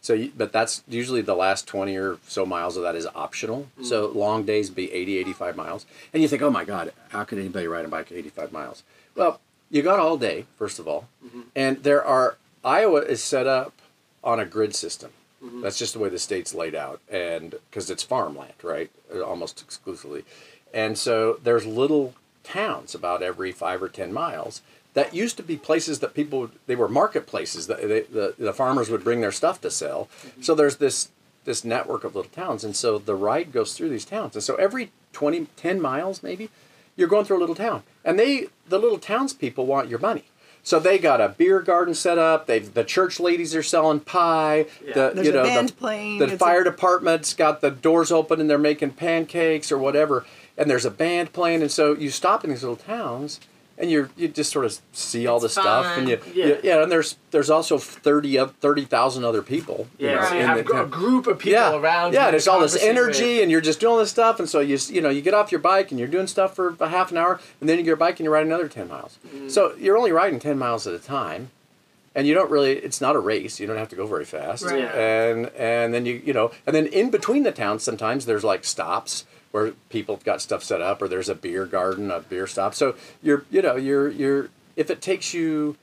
So, 0.00 0.12
you, 0.14 0.32
but 0.36 0.52
that's 0.52 0.82
usually 0.88 1.20
the 1.22 1.34
last 1.34 1.66
20 1.66 1.96
or 1.96 2.18
so 2.28 2.46
miles 2.46 2.76
of 2.76 2.82
that 2.84 2.94
is 2.96 3.06
optional. 3.14 3.68
So 3.82 4.06
long 4.08 4.44
days 4.44 4.70
be 4.70 4.92
80, 4.92 5.18
85 5.18 5.56
miles. 5.56 5.86
And 6.12 6.22
you 6.22 6.28
think, 6.28 6.42
oh 6.42 6.50
my 6.50 6.64
God, 6.64 6.92
how 7.08 7.24
could 7.24 7.38
anybody 7.38 7.66
ride 7.66 7.84
a 7.84 7.88
bike 7.88 8.12
85 8.12 8.52
miles? 8.52 8.82
Well, 9.14 9.40
you 9.70 9.82
got 9.82 9.98
all 9.98 10.16
day, 10.16 10.46
first 10.56 10.78
of 10.78 10.86
all. 10.88 11.08
Mm-hmm. 11.24 11.40
And 11.54 11.82
there 11.82 12.04
are, 12.04 12.36
Iowa 12.64 13.00
is 13.00 13.22
set 13.22 13.46
up 13.46 13.72
on 14.22 14.40
a 14.40 14.44
grid 14.44 14.74
system. 14.74 15.10
Mm-hmm. 15.44 15.60
That's 15.62 15.78
just 15.78 15.92
the 15.92 15.98
way 15.98 16.08
the 16.08 16.18
state's 16.18 16.54
laid 16.54 16.74
out, 16.74 17.00
and 17.10 17.54
because 17.70 17.90
it's 17.90 18.02
farmland, 18.02 18.54
right, 18.62 18.90
Uh, 19.14 19.20
almost 19.22 19.60
exclusively, 19.60 20.24
and 20.72 20.96
so 20.96 21.38
there's 21.42 21.66
little 21.66 22.14
towns 22.42 22.94
about 22.94 23.22
every 23.22 23.52
five 23.52 23.82
or 23.82 23.88
ten 23.88 24.12
miles 24.12 24.62
that 24.94 25.14
used 25.14 25.36
to 25.36 25.42
be 25.42 25.56
places 25.58 25.98
that 25.98 26.14
people 26.14 26.40
would- 26.40 26.58
they 26.66 26.74
were 26.74 26.88
marketplaces 26.88 27.66
that 27.66 27.80
they, 27.86 28.00
the 28.02 28.34
the 28.38 28.52
farmers 28.54 28.88
would 28.88 29.04
bring 29.04 29.20
their 29.20 29.30
stuff 29.30 29.60
to 29.60 29.70
sell. 29.70 30.08
Mm-hmm. 30.26 30.42
So 30.42 30.54
there's 30.54 30.76
this 30.76 31.10
this 31.44 31.64
network 31.64 32.02
of 32.02 32.16
little 32.16 32.30
towns, 32.30 32.64
and 32.64 32.74
so 32.74 32.98
the 32.98 33.14
ride 33.14 33.52
goes 33.52 33.74
through 33.74 33.90
these 33.90 34.06
towns, 34.06 34.34
and 34.34 34.42
so 34.42 34.56
every 34.56 34.90
20, 35.12 35.46
10 35.56 35.80
miles 35.80 36.22
maybe, 36.22 36.48
you're 36.96 37.08
going 37.08 37.24
through 37.24 37.38
a 37.38 37.40
little 37.40 37.54
town, 37.54 37.82
and 38.04 38.18
they 38.18 38.48
the 38.68 38.78
little 38.78 38.98
townspeople 38.98 39.66
want 39.66 39.88
your 39.88 39.98
money. 39.98 40.24
So 40.62 40.80
they 40.80 40.98
got 40.98 41.20
a 41.20 41.28
beer 41.28 41.60
garden 41.60 41.94
set 41.94 42.18
up. 42.18 42.46
They 42.46 42.58
the 42.58 42.82
church 42.82 43.20
ladies 43.20 43.54
are 43.54 43.62
selling 43.62 44.00
pie. 44.00 44.66
The 44.84 45.12
There's 45.14 45.26
you 45.28 45.32
a 45.32 45.36
know 45.36 45.42
band 45.44 45.68
the, 45.68 45.72
playing, 45.74 46.18
the 46.18 46.24
it's 46.24 46.34
a- 46.34 46.38
fire 46.38 46.64
department's 46.64 47.34
got 47.34 47.60
the 47.60 47.70
doors 47.70 48.10
open 48.10 48.40
and 48.40 48.50
they're 48.50 48.58
making 48.58 48.90
pancakes 48.92 49.70
or 49.70 49.78
whatever. 49.78 50.26
And 50.58 50.68
there's 50.70 50.84
a 50.86 50.90
band 50.90 51.32
playing, 51.32 51.60
and 51.62 51.70
so 51.70 51.94
you 51.94 52.10
stop 52.10 52.42
in 52.42 52.50
these 52.50 52.62
little 52.62 52.76
towns, 52.76 53.38
and 53.78 53.90
you're 53.90 54.08
you 54.16 54.28
just 54.28 54.50
sort 54.52 54.64
of 54.64 54.78
see 54.92 55.26
all 55.26 55.38
the 55.38 55.46
It's 55.46 55.54
stuff, 55.54 55.98
and 55.98 56.08
you, 56.08 56.18
Yeah. 56.34 56.46
you- 56.46 56.58
yeah, 56.62 56.82
and 56.82 56.90
there's 56.90 57.16
there's 57.30 57.50
also 57.50 57.76
thirty 57.78 58.36
of 58.38 58.54
thirty 58.56 58.84
thousand 58.84 59.24
other 59.24 59.42
people. 59.42 59.86
you 59.98 60.08
Yeah, 60.08 60.14
know, 60.16 60.28
so 60.28 60.34
you 60.34 60.42
have 60.42 60.54
the 60.56 60.60
a 60.62 60.64
gr- 60.64 60.72
a 60.74 60.76
town. 60.78 60.90
group 60.90 61.26
of 61.26 61.38
people 61.38 61.52
yeah, 61.52 61.76
around. 61.76 62.12
Yeah, 62.14 62.26
you 62.26 62.30
there's 62.32 62.44
to 62.44 62.52
all 62.52 62.60
this 62.60 62.76
energy, 62.82 63.34
with. 63.34 63.42
and 63.42 63.50
you're 63.50 63.60
just 63.60 63.80
doing 63.80 63.98
this 63.98 64.10
stuff, 64.10 64.38
and 64.40 64.48
so 64.48 64.60
you 64.60 64.78
you 64.88 65.00
know 65.00 65.10
you 65.10 65.20
get 65.22 65.34
off 65.34 65.52
your 65.52 65.60
bike 65.60 65.90
and 65.90 65.98
you're 66.00 66.08
doing 66.08 66.26
stuff 66.26 66.54
for 66.54 66.74
a 66.80 66.88
half 66.88 67.10
an 67.10 67.16
hour, 67.18 67.40
and 67.60 67.68
then 67.68 67.76
you 67.78 67.82
get 67.84 67.88
your 67.88 67.96
bike 67.96 68.18
and 68.18 68.24
you 68.24 68.30
ride 68.32 68.46
another 68.46 68.68
ten 68.68 68.88
miles. 68.88 69.18
Mm-hmm. 69.26 69.48
So 69.48 69.74
you're 69.78 69.96
only 69.98 70.12
riding 70.12 70.38
ten 70.40 70.56
miles 70.58 70.86
at 70.86 70.94
a 70.94 70.98
time, 70.98 71.50
and 72.14 72.26
you 72.26 72.32
don't 72.34 72.50
really. 72.50 72.72
It's 72.78 73.00
not 73.00 73.14
a 73.14 73.20
race. 73.20 73.60
You 73.60 73.66
don't 73.66 73.76
have 73.76 73.90
to 73.90 73.96
go 73.96 74.06
very 74.06 74.24
fast. 74.24 74.64
Right. 74.64 74.78
Yeah. 74.80 74.94
And 74.94 75.50
and 75.56 75.92
then 75.92 76.06
you 76.06 76.22
you 76.24 76.32
know, 76.32 76.50
and 76.66 76.74
then 76.74 76.86
in 76.86 77.10
between 77.10 77.42
the 77.42 77.52
towns, 77.52 77.82
sometimes 77.82 78.24
there's 78.24 78.44
like 78.44 78.64
stops 78.64 79.24
where 79.50 79.72
people 79.88 80.14
have 80.14 80.24
got 80.24 80.42
stuff 80.42 80.62
set 80.62 80.80
up, 80.80 81.00
or 81.00 81.08
there's 81.08 81.28
a 81.28 81.34
beer 81.34 81.66
garden, 81.66 82.10
a 82.10 82.20
beer 82.20 82.46
stop. 82.46 82.74
So 82.74 82.94
you're 83.22 83.44
you 83.50 83.62
know 83.62 83.76
you're 83.76 84.10
you're 84.10 84.50
if 84.76 84.90
it 84.90 85.00
takes 85.00 85.32
you 85.32 85.76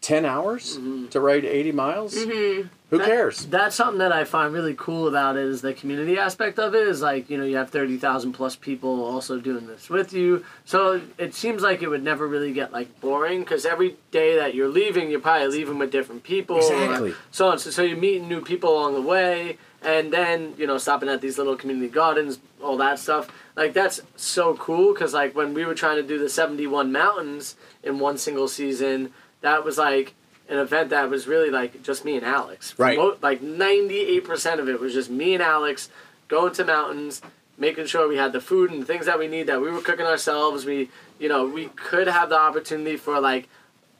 ten 0.00 0.24
hours 0.24 0.78
mm-hmm. 0.78 1.08
to 1.08 1.20
ride 1.20 1.44
eighty 1.44 1.72
miles, 1.72 2.14
mm-hmm. 2.14 2.68
who 2.90 2.98
cares? 2.98 3.46
That's 3.46 3.76
something 3.76 3.98
that 3.98 4.12
I 4.12 4.24
find 4.24 4.54
really 4.54 4.74
cool 4.76 5.08
about 5.08 5.36
it 5.36 5.44
is 5.44 5.60
the 5.60 5.74
community 5.74 6.18
aspect 6.18 6.58
of 6.58 6.74
it 6.74 6.86
is 6.86 7.02
like, 7.02 7.28
you 7.28 7.36
know, 7.36 7.44
you 7.44 7.56
have 7.56 7.70
30,000 7.70 8.32
plus 8.32 8.56
people 8.56 9.04
also 9.04 9.38
doing 9.38 9.66
this 9.66 9.90
with 9.90 10.12
you. 10.12 10.44
So 10.64 11.00
it 11.18 11.34
seems 11.34 11.62
like 11.62 11.82
it 11.82 11.88
would 11.88 12.02
never 12.02 12.26
really 12.26 12.52
get 12.52 12.72
like 12.72 13.00
boring 13.00 13.40
because 13.40 13.66
every 13.66 13.96
day 14.10 14.36
that 14.36 14.54
you're 14.54 14.68
leaving, 14.68 15.10
you're 15.10 15.20
probably 15.20 15.48
leaving 15.48 15.78
with 15.78 15.90
different 15.90 16.22
people. 16.22 16.58
Exactly. 16.58 17.14
So 17.30 17.48
on. 17.48 17.58
So, 17.58 17.70
so 17.70 17.82
you're 17.82 17.98
meeting 17.98 18.28
new 18.28 18.40
people 18.40 18.72
along 18.72 18.94
the 18.94 19.02
way 19.02 19.58
and 19.82 20.12
then, 20.12 20.54
you 20.58 20.66
know, 20.66 20.78
stopping 20.78 21.08
at 21.08 21.20
these 21.20 21.38
little 21.38 21.56
community 21.56 21.88
gardens, 21.88 22.38
all 22.62 22.76
that 22.78 22.98
stuff. 22.98 23.28
Like 23.56 23.72
that's 23.72 24.00
so 24.16 24.54
cool 24.54 24.92
because 24.92 25.14
like 25.14 25.34
when 25.34 25.54
we 25.54 25.64
were 25.64 25.74
trying 25.74 25.96
to 25.96 26.02
do 26.02 26.18
the 26.18 26.28
71 26.28 26.90
mountains 26.90 27.56
in 27.82 27.98
one 27.98 28.18
single 28.18 28.48
season, 28.48 29.12
that 29.40 29.64
was 29.64 29.78
like 29.78 30.14
an 30.48 30.58
event 30.58 30.90
that 30.90 31.10
was 31.10 31.26
really 31.26 31.50
like 31.50 31.82
just 31.82 32.04
me 32.04 32.16
and 32.16 32.24
Alex. 32.24 32.74
Right. 32.78 32.98
mo- 32.98 33.16
like 33.22 33.40
98% 33.40 34.58
of 34.58 34.68
it 34.68 34.80
was 34.80 34.94
just 34.94 35.10
me 35.10 35.34
and 35.34 35.42
Alex 35.42 35.88
going 36.28 36.52
to 36.54 36.64
mountains, 36.64 37.22
making 37.56 37.86
sure 37.86 38.08
we 38.08 38.16
had 38.16 38.32
the 38.32 38.40
food 38.40 38.70
and 38.70 38.82
the 38.82 38.86
things 38.86 39.06
that 39.06 39.18
we 39.18 39.28
need 39.28 39.46
that 39.46 39.60
we 39.60 39.70
were 39.70 39.80
cooking 39.80 40.06
ourselves. 40.06 40.64
We, 40.64 40.90
you 41.18 41.28
know, 41.28 41.46
we 41.46 41.66
could 41.68 42.08
have 42.08 42.30
the 42.30 42.38
opportunity 42.38 42.96
for 42.96 43.20
like, 43.20 43.48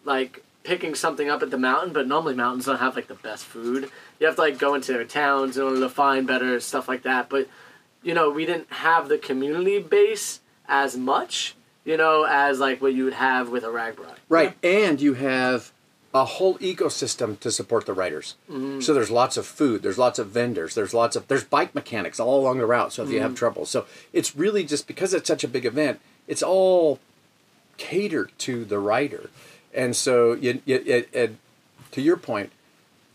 like 0.04 0.42
picking 0.68 0.94
something 0.94 1.30
up 1.30 1.42
at 1.42 1.50
the 1.50 1.56
mountain, 1.56 1.94
but 1.94 2.06
normally 2.06 2.34
mountains 2.34 2.66
don't 2.66 2.78
have 2.78 2.94
like 2.94 3.08
the 3.08 3.14
best 3.14 3.46
food. 3.46 3.90
You 4.20 4.26
have 4.26 4.36
to 4.36 4.42
like 4.42 4.58
go 4.58 4.74
into 4.74 4.92
their 4.92 5.04
towns 5.04 5.56
in 5.56 5.62
order 5.62 5.80
to 5.80 5.88
find 5.88 6.26
better 6.26 6.60
stuff 6.60 6.88
like 6.88 7.04
that. 7.04 7.30
But, 7.30 7.48
you 8.02 8.12
know, 8.12 8.30
we 8.30 8.44
didn't 8.44 8.70
have 8.70 9.08
the 9.08 9.16
community 9.16 9.78
base 9.78 10.40
as 10.68 10.94
much, 10.94 11.56
you 11.86 11.96
know, 11.96 12.26
as 12.28 12.60
like 12.60 12.82
what 12.82 12.92
you 12.92 13.04
would 13.04 13.14
have 13.14 13.48
with 13.48 13.64
a 13.64 13.68
RAGBRAI. 13.68 14.16
Right, 14.28 14.56
and 14.62 15.00
you 15.00 15.14
have 15.14 15.72
a 16.12 16.26
whole 16.26 16.58
ecosystem 16.58 17.40
to 17.40 17.50
support 17.50 17.86
the 17.86 17.94
riders. 17.94 18.34
Mm-hmm. 18.50 18.80
So 18.80 18.92
there's 18.92 19.10
lots 19.10 19.38
of 19.38 19.46
food, 19.46 19.82
there's 19.82 19.98
lots 19.98 20.18
of 20.18 20.28
vendors, 20.28 20.74
there's 20.74 20.92
lots 20.92 21.16
of 21.16 21.28
there's 21.28 21.44
bike 21.44 21.74
mechanics 21.74 22.20
all 22.20 22.38
along 22.38 22.58
the 22.58 22.66
route. 22.66 22.92
So 22.92 23.04
if 23.04 23.10
you 23.10 23.20
have 23.20 23.30
mm-hmm. 23.30 23.36
trouble, 23.36 23.64
so 23.64 23.86
it's 24.12 24.36
really 24.36 24.64
just 24.64 24.86
because 24.86 25.14
it's 25.14 25.28
such 25.28 25.44
a 25.44 25.48
big 25.48 25.64
event, 25.64 26.00
it's 26.26 26.42
all 26.42 26.98
catered 27.78 28.32
to 28.38 28.66
the 28.66 28.78
rider, 28.78 29.30
and 29.78 29.94
so 29.96 30.32
you, 30.34 30.60
you, 30.66 30.76
it, 30.84 31.08
it, 31.12 31.30
to 31.92 32.00
your 32.02 32.16
point, 32.16 32.50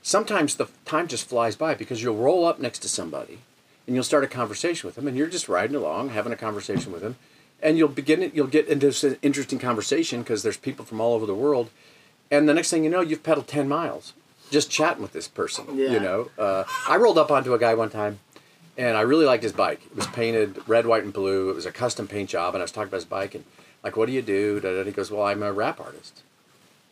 sometimes 0.01 0.55
the 0.55 0.67
time 0.85 1.07
just 1.07 1.27
flies 1.27 1.55
by 1.55 1.75
because 1.75 2.01
you'll 2.01 2.15
roll 2.15 2.45
up 2.45 2.59
next 2.59 2.79
to 2.79 2.89
somebody 2.89 3.39
and 3.85 3.95
you'll 3.95 4.03
start 4.03 4.23
a 4.23 4.27
conversation 4.27 4.87
with 4.87 4.95
them 4.95 5.07
and 5.07 5.15
you're 5.17 5.27
just 5.27 5.47
riding 5.49 5.75
along 5.75 6.09
having 6.09 6.33
a 6.33 6.37
conversation 6.37 6.91
with 6.91 7.01
them. 7.01 7.15
And 7.61 7.77
you'll 7.77 7.87
begin 7.89 8.23
it 8.23 8.33
you'll 8.33 8.47
get 8.47 8.67
into 8.67 8.87
this 8.87 9.03
interesting 9.21 9.59
conversation 9.59 10.21
because 10.21 10.41
there's 10.43 10.57
people 10.57 10.85
from 10.85 10.99
all 10.99 11.13
over 11.13 11.25
the 11.25 11.35
world. 11.35 11.69
And 12.31 12.47
the 12.49 12.53
next 12.53 12.69
thing 12.71 12.83
you 12.83 12.89
know 12.89 13.01
you've 13.01 13.23
pedaled 13.23 13.47
10 13.47 13.67
miles 13.67 14.13
just 14.51 14.69
chatting 14.69 15.01
with 15.01 15.13
this 15.13 15.27
person 15.27 15.65
Yeah. 15.77 15.91
you 15.91 15.99
know? 15.99 16.29
Uh, 16.37 16.63
i 16.87 16.95
rolled 16.97 17.17
up 17.17 17.31
onto 17.31 17.53
a 17.53 17.59
guy 17.59 17.73
one 17.73 17.89
time 17.89 18.19
and 18.77 18.97
i 18.97 19.01
really 19.01 19.25
liked 19.25 19.43
his 19.43 19.53
bike. 19.53 19.81
It 19.85 19.95
was 19.95 20.07
painted 20.07 20.61
red 20.67 20.85
white 20.85 21.03
and 21.03 21.13
blue. 21.13 21.49
It 21.49 21.55
was 21.55 21.65
a 21.65 21.71
custom 21.71 22.07
paint 22.07 22.29
job 22.29 22.53
and 22.55 22.61
i 22.61 22.65
was 22.65 22.71
talking 22.71 22.89
about 22.89 22.97
his 23.03 23.05
bike 23.05 23.35
and 23.35 23.43
like 23.83 23.95
what 23.97 24.07
do 24.07 24.13
you 24.13 24.21
do? 24.21 24.59
Da, 24.59 24.69
da, 24.71 24.77
da. 24.79 24.83
he 24.85 24.91
goes 24.91 25.11
well 25.11 25.23
i'm 25.23 25.43
a 25.43 25.51
rap 25.53 25.79
artist 25.79 26.21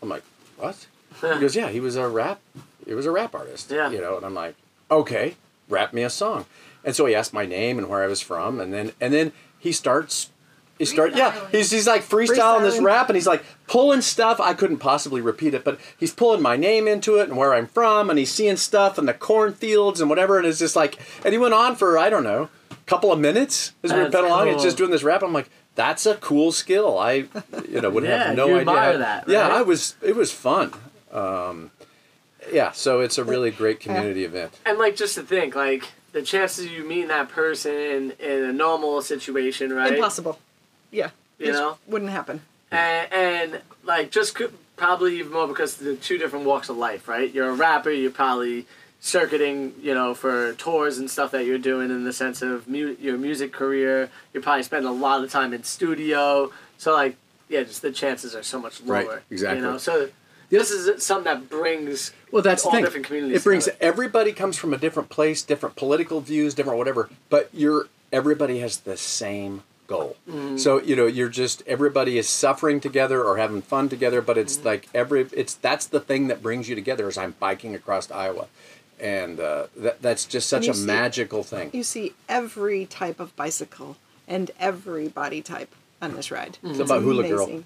i'm 0.02 0.10
like 0.10 0.24
what? 0.58 0.88
He 1.22 1.40
goes 1.40 1.56
yeah 1.56 1.70
he 1.70 1.80
was 1.80 1.96
a 1.96 2.08
rap 2.08 2.40
he 2.86 2.94
was 2.94 3.06
a 3.06 3.12
rap 3.12 3.36
artist 3.36 3.70
Yeah. 3.72 3.90
you 3.90 4.00
know 4.02 4.18
and 4.18 4.26
i'm 4.26 4.34
like 4.34 4.56
okay 4.90 5.36
rap 5.70 5.94
me 5.94 6.04
a 6.04 6.10
song. 6.10 6.46
And 6.84 6.96
so 6.96 7.06
he 7.06 7.14
asked 7.16 7.34
my 7.34 7.46
name 7.46 7.78
and 7.78 7.88
where 7.88 8.04
i 8.04 8.08
was 8.08 8.22
from 8.22 8.60
and 8.60 8.74
then 8.74 8.92
and 9.00 9.14
then 9.14 9.32
he 9.60 9.72
starts 9.72 10.30
he 10.80 10.86
start 10.86 11.16
yeah 11.16 11.48
he's, 11.52 11.70
he's 11.70 11.86
like 11.88 12.02
freestyling 12.02 12.62
this 12.64 12.80
rap 12.80 13.08
and 13.08 13.16
he's 13.16 13.28
like 13.28 13.44
pulling 13.68 14.02
stuff. 14.02 14.40
I 14.40 14.54
couldn't 14.56 14.78
possibly 14.80 15.22
repeat 15.22 15.54
it 15.54 15.64
but 15.64 15.80
he's 15.98 16.12
pulling 16.12 16.42
my 16.42 16.58
name 16.58 16.88
into 16.88 17.18
it 17.18 17.30
and 17.30 17.38
where 17.38 17.54
i'm 17.54 17.68
from 17.68 18.10
and 18.10 18.18
he's 18.18 18.32
seeing 18.32 18.58
stuff 18.58 18.98
in 18.98 19.06
the 19.06 19.14
cornfields 19.14 20.02
and 20.02 20.10
whatever 20.10 20.38
and 20.40 20.48
it's 20.48 20.58
just 20.60 20.76
like 20.76 20.98
and 21.24 21.34
he 21.34 21.38
went 21.38 21.54
on 21.54 21.76
for 21.76 21.98
i 22.00 22.10
don't 22.10 22.24
know 22.24 22.50
a 22.72 22.76
couple 22.88 23.12
of 23.12 23.20
minutes 23.20 23.74
as 23.84 23.92
we 23.92 23.98
were 23.98 24.04
That's 24.06 24.16
pedaling 24.16 24.32
along. 24.34 24.48
It's 24.50 24.64
just 24.64 24.78
doing 24.78 24.90
this 24.92 25.04
rap. 25.04 25.22
I'm 25.24 25.34
like 25.34 25.50
that's 25.76 26.06
a 26.06 26.16
cool 26.16 26.52
skill 26.52 26.98
i 27.00 27.26
you 27.68 27.80
know 27.82 27.90
would 27.90 28.04
Yeah, 28.12 28.28
have 28.28 28.36
no 28.36 28.48
you 28.48 28.52
idea 28.56 28.60
admire 28.62 28.92
how- 28.94 28.98
that, 29.00 29.28
yeah 29.28 29.48
i 29.48 29.62
was 29.62 29.96
it 30.02 30.16
was 30.16 30.32
fun 30.32 30.72
um, 31.12 31.72
yeah 32.52 32.72
so 32.72 33.00
it's 33.02 33.18
a 33.18 33.24
really 33.24 33.52
great 33.52 33.80
community 33.80 34.24
event 34.26 34.54
And 34.66 34.78
like 34.78 34.96
just 34.96 35.16
to 35.16 35.24
think, 35.24 35.56
like 35.56 35.90
the 36.14 36.22
chances 36.22 36.66
of 36.66 36.72
you 36.72 36.88
meeting 36.88 37.08
that 37.08 37.30
person 37.30 38.12
in 38.20 38.44
a 38.44 38.52
normal 38.52 39.02
situation, 39.02 39.72
right? 39.72 39.94
Impossible. 39.94 40.40
Yeah. 40.92 41.12
You 41.40 41.48
Just 41.48 41.60
know? 41.60 41.78
Wouldn't 41.88 42.12
happen. 42.12 42.42
And, 42.70 43.14
and 43.14 43.62
like 43.86 44.12
just 44.12 44.36
could, 44.36 44.54
probably 44.76 45.20
even 45.20 45.32
more 45.32 45.48
because 45.48 45.76
the 45.78 45.96
two 45.96 46.18
different 46.18 46.46
walks 46.46 46.68
of 46.68 46.76
life, 46.78 47.08
right? 47.08 47.32
You're 47.34 47.50
a 47.50 47.54
rapper, 47.54 47.92
you're 47.92 48.12
probably 48.12 48.66
circuiting, 49.04 49.74
you 49.82 49.94
know, 49.94 50.14
for 50.14 50.54
tours 50.54 50.98
and 51.00 51.10
stuff 51.10 51.32
that 51.32 51.46
you're 51.46 51.58
doing 51.58 51.90
in 51.90 52.04
the 52.04 52.14
sense 52.14 52.42
of 52.42 52.68
mu- 52.70 52.96
your 53.02 53.18
music 53.18 53.52
career. 53.52 54.10
You're 54.34 54.44
probably 54.44 54.64
spending 54.64 54.88
a 54.90 54.94
lot 54.94 55.24
of 55.24 55.32
time 55.32 55.54
in 55.54 55.64
studio, 55.64 56.52
so 56.78 56.94
like 56.94 57.18
yeah, 57.50 57.64
just 57.64 57.82
the 57.82 57.92
chances 57.92 58.34
are 58.36 58.44
so 58.44 58.60
much 58.60 58.82
lower. 58.82 59.06
Right, 59.06 59.20
exactly. 59.30 59.58
You 59.58 59.64
know, 59.72 59.78
so 59.78 60.10
this 60.50 60.72
is 60.72 61.04
something 61.04 61.26
that 61.26 61.50
brings 61.50 62.12
Well, 62.32 62.42
that's 62.44 62.64
all 62.66 62.72
the 62.72 62.78
thing. 62.78 62.86
different 62.86 63.06
communities. 63.08 63.38
It 63.38 63.44
brings 63.44 63.66
together. 63.66 63.80
everybody 63.84 64.32
comes 64.34 64.56
from 64.58 64.74
a 64.74 64.78
different 64.78 65.10
place, 65.10 65.42
different 65.42 65.76
political 65.76 66.22
views, 66.22 66.54
different 66.54 66.78
whatever. 66.78 67.10
But 67.30 67.50
you're 67.54 67.88
everybody 68.14 68.60
has 68.60 68.82
the 68.82 68.96
same 68.98 69.64
goal. 69.88 70.16
Mm. 70.30 70.60
So 70.60 70.80
you 70.80 70.96
know 70.96 71.08
you're 71.08 71.28
just 71.28 71.64
everybody 71.66 72.18
is 72.20 72.30
suffering 72.30 72.80
together 72.80 73.24
or 73.24 73.38
having 73.38 73.62
fun 73.64 73.90
together. 73.90 74.22
But 74.22 74.38
it's 74.38 74.58
Mm. 74.58 74.66
like 74.66 74.88
every 74.94 75.28
it's 75.34 75.56
that's 75.56 75.88
the 75.88 76.00
thing 76.00 76.28
that 76.28 76.42
brings 76.44 76.70
you 76.70 76.76
together. 76.76 77.08
As 77.08 77.18
I'm 77.18 77.36
biking 77.40 77.74
across 77.76 78.10
Iowa, 78.12 78.48
and 79.02 79.40
uh, 79.40 79.68
that 79.76 80.02
that's 80.02 80.26
just 80.26 80.48
such 80.48 80.68
a 80.68 80.74
see- 80.74 80.86
magical 80.86 81.44
thing. 81.44 81.72
You 81.74 81.84
see 81.84 82.14
every 82.30 82.86
type 82.86 83.20
of 83.20 83.36
bicycle 83.36 83.98
and 84.28 84.52
every 84.60 85.08
body 85.10 85.42
type 85.42 85.74
on 86.02 86.16
this 86.16 86.32
ride. 86.32 86.58
It's 86.64 86.80
about 86.80 87.02
Hula 87.02 87.28
Girl. 87.28 87.64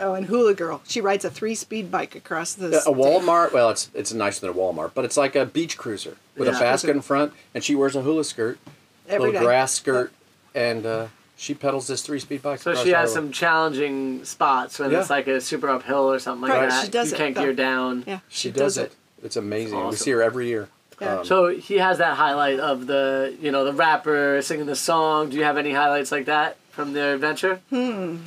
Oh, 0.00 0.14
and 0.14 0.24
Hula 0.26 0.54
Girl. 0.54 0.80
She 0.88 1.02
rides 1.02 1.22
a 1.24 1.30
three-speed 1.30 1.90
bike 1.90 2.14
across 2.16 2.54
the. 2.54 2.78
A 2.78 2.92
Walmart, 2.92 3.52
well, 3.52 3.68
it's 3.70 3.90
it's 3.94 4.12
nicer 4.12 4.40
than 4.40 4.50
a 4.50 4.54
Walmart, 4.58 4.92
but 4.94 5.04
it's 5.04 5.18
like 5.18 5.36
a 5.36 5.44
beach 5.44 5.76
cruiser 5.76 6.16
with 6.36 6.48
Yeah. 6.48 6.56
a 6.56 6.60
basket 6.60 6.90
in 6.90 7.02
front, 7.02 7.32
and 7.54 7.62
she 7.62 7.74
wears 7.74 7.94
a 7.94 8.00
hula 8.00 8.24
skirt, 8.24 8.58
Every 9.06 9.26
little 9.26 9.40
day. 9.40 9.44
grass 9.46 9.72
skirt, 9.72 10.10
and 10.54 10.86
uh, 10.86 11.06
she 11.36 11.52
pedals 11.52 11.88
this 11.88 12.00
three-speed 12.02 12.40
bike. 12.40 12.60
So 12.62 12.74
she 12.74 12.90
has 12.90 13.12
some 13.12 13.32
challenging 13.32 14.24
spots 14.24 14.78
when 14.78 14.90
Yeah. 14.92 15.00
it's 15.00 15.10
like 15.10 15.26
a 15.26 15.40
super 15.42 15.68
uphill 15.68 16.10
or 16.10 16.18
something 16.18 16.48
like 16.48 16.58
Right, 16.58 16.70
that. 16.70 16.84
she 16.86 16.90
does 16.90 17.10
you 17.10 17.16
it, 17.16 17.18
can't 17.18 17.34
though. 17.34 17.42
gear 17.42 17.52
down. 17.52 18.04
Yeah, 18.06 18.20
She, 18.30 18.50
does, 18.50 18.78
it. 18.78 18.94
It's 19.22 19.36
amazing. 19.36 19.76
We 19.78 19.84
Awesome. 19.84 19.96
see 19.98 20.10
her 20.12 20.22
every 20.22 20.48
year. 20.48 20.68
Yeah. 21.00 21.18
Um, 21.20 21.24
So 21.24 21.48
he 21.48 21.78
has 21.78 21.98
that 21.98 22.16
highlight 22.16 22.60
of 22.60 22.86
the 22.86 23.36
you 23.40 23.50
know 23.50 23.64
the 23.64 23.72
rapper 23.72 24.40
singing 24.42 24.66
the 24.66 24.76
song. 24.76 25.30
Do 25.30 25.36
you 25.36 25.44
have 25.44 25.56
any 25.56 25.72
highlights 25.72 26.12
like 26.12 26.26
that 26.26 26.56
from 26.70 26.92
their 26.92 27.14
adventure? 27.14 27.60
Hmm. 27.70 28.18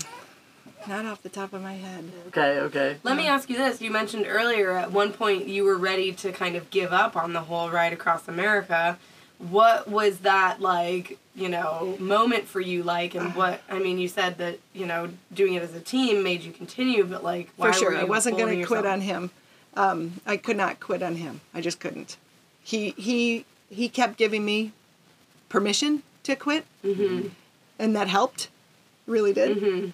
Not 0.88 1.06
off 1.06 1.24
the 1.24 1.30
top 1.30 1.54
of 1.54 1.64
my 1.64 1.74
head. 1.74 2.12
Okay, 2.28 2.60
okay. 2.60 2.98
Let 3.02 3.18
me 3.18 3.26
ask 3.28 3.50
you 3.50 3.58
this. 3.58 3.82
You 3.82 3.90
mentioned 3.90 4.26
earlier 4.28 4.72
at 4.72 4.92
one 4.92 5.12
point 5.14 5.48
you 5.48 5.64
were 5.64 5.78
ready 5.78 6.12
to 6.14 6.32
kind 6.32 6.56
of 6.56 6.70
give 6.70 6.94
up 6.94 7.16
on 7.16 7.34
the 7.34 7.42
whole 7.42 7.72
ride 7.72 7.92
across 7.92 8.28
America. 8.28 9.00
What 9.40 9.88
was 9.90 10.20
that 10.20 10.62
like, 10.62 11.18
you 11.36 11.50
know, 11.50 11.96
moment 12.00 12.48
for 12.48 12.62
you 12.62 12.84
like 12.84 13.16
and 13.16 13.34
what 13.36 13.62
I 13.70 13.80
mean 13.80 13.98
you 13.98 14.08
said 14.08 14.38
that, 14.38 14.60
you 14.74 14.86
know, 14.86 15.10
doing 15.34 15.56
it 15.56 15.64
as 15.64 15.74
a 15.74 15.80
team 15.82 16.24
made 16.24 16.44
you 16.44 16.52
continue, 16.52 17.04
but 17.04 17.24
like 17.24 17.50
why 17.58 17.72
For 17.72 17.80
sure. 17.80 17.92
were 17.92 17.98
I 17.98 18.04
wasn't 18.04 18.38
going 18.38 18.60
to 18.60 18.66
quit 18.66 18.86
on 18.86 19.02
him. 19.02 19.32
Um, 19.76 20.22
I 20.26 20.38
could 20.38 20.58
not 20.58 20.80
quit 20.80 21.04
on 21.04 21.16
him. 21.18 21.42
I 21.54 21.62
just 21.62 21.80
couldn't. 21.80 22.18
He 22.64 22.92
he 22.92 23.46
he 23.70 23.90
kept 23.90 24.18
giving 24.18 24.46
me 24.46 24.72
permission 25.50 26.04
to 26.24 26.36
quit, 26.36 26.66
Mm-hmm. 26.84 27.28
and 27.80 27.96
that 27.96 28.08
helped. 28.08 28.50
Really 29.08 29.34
did. 29.34 29.94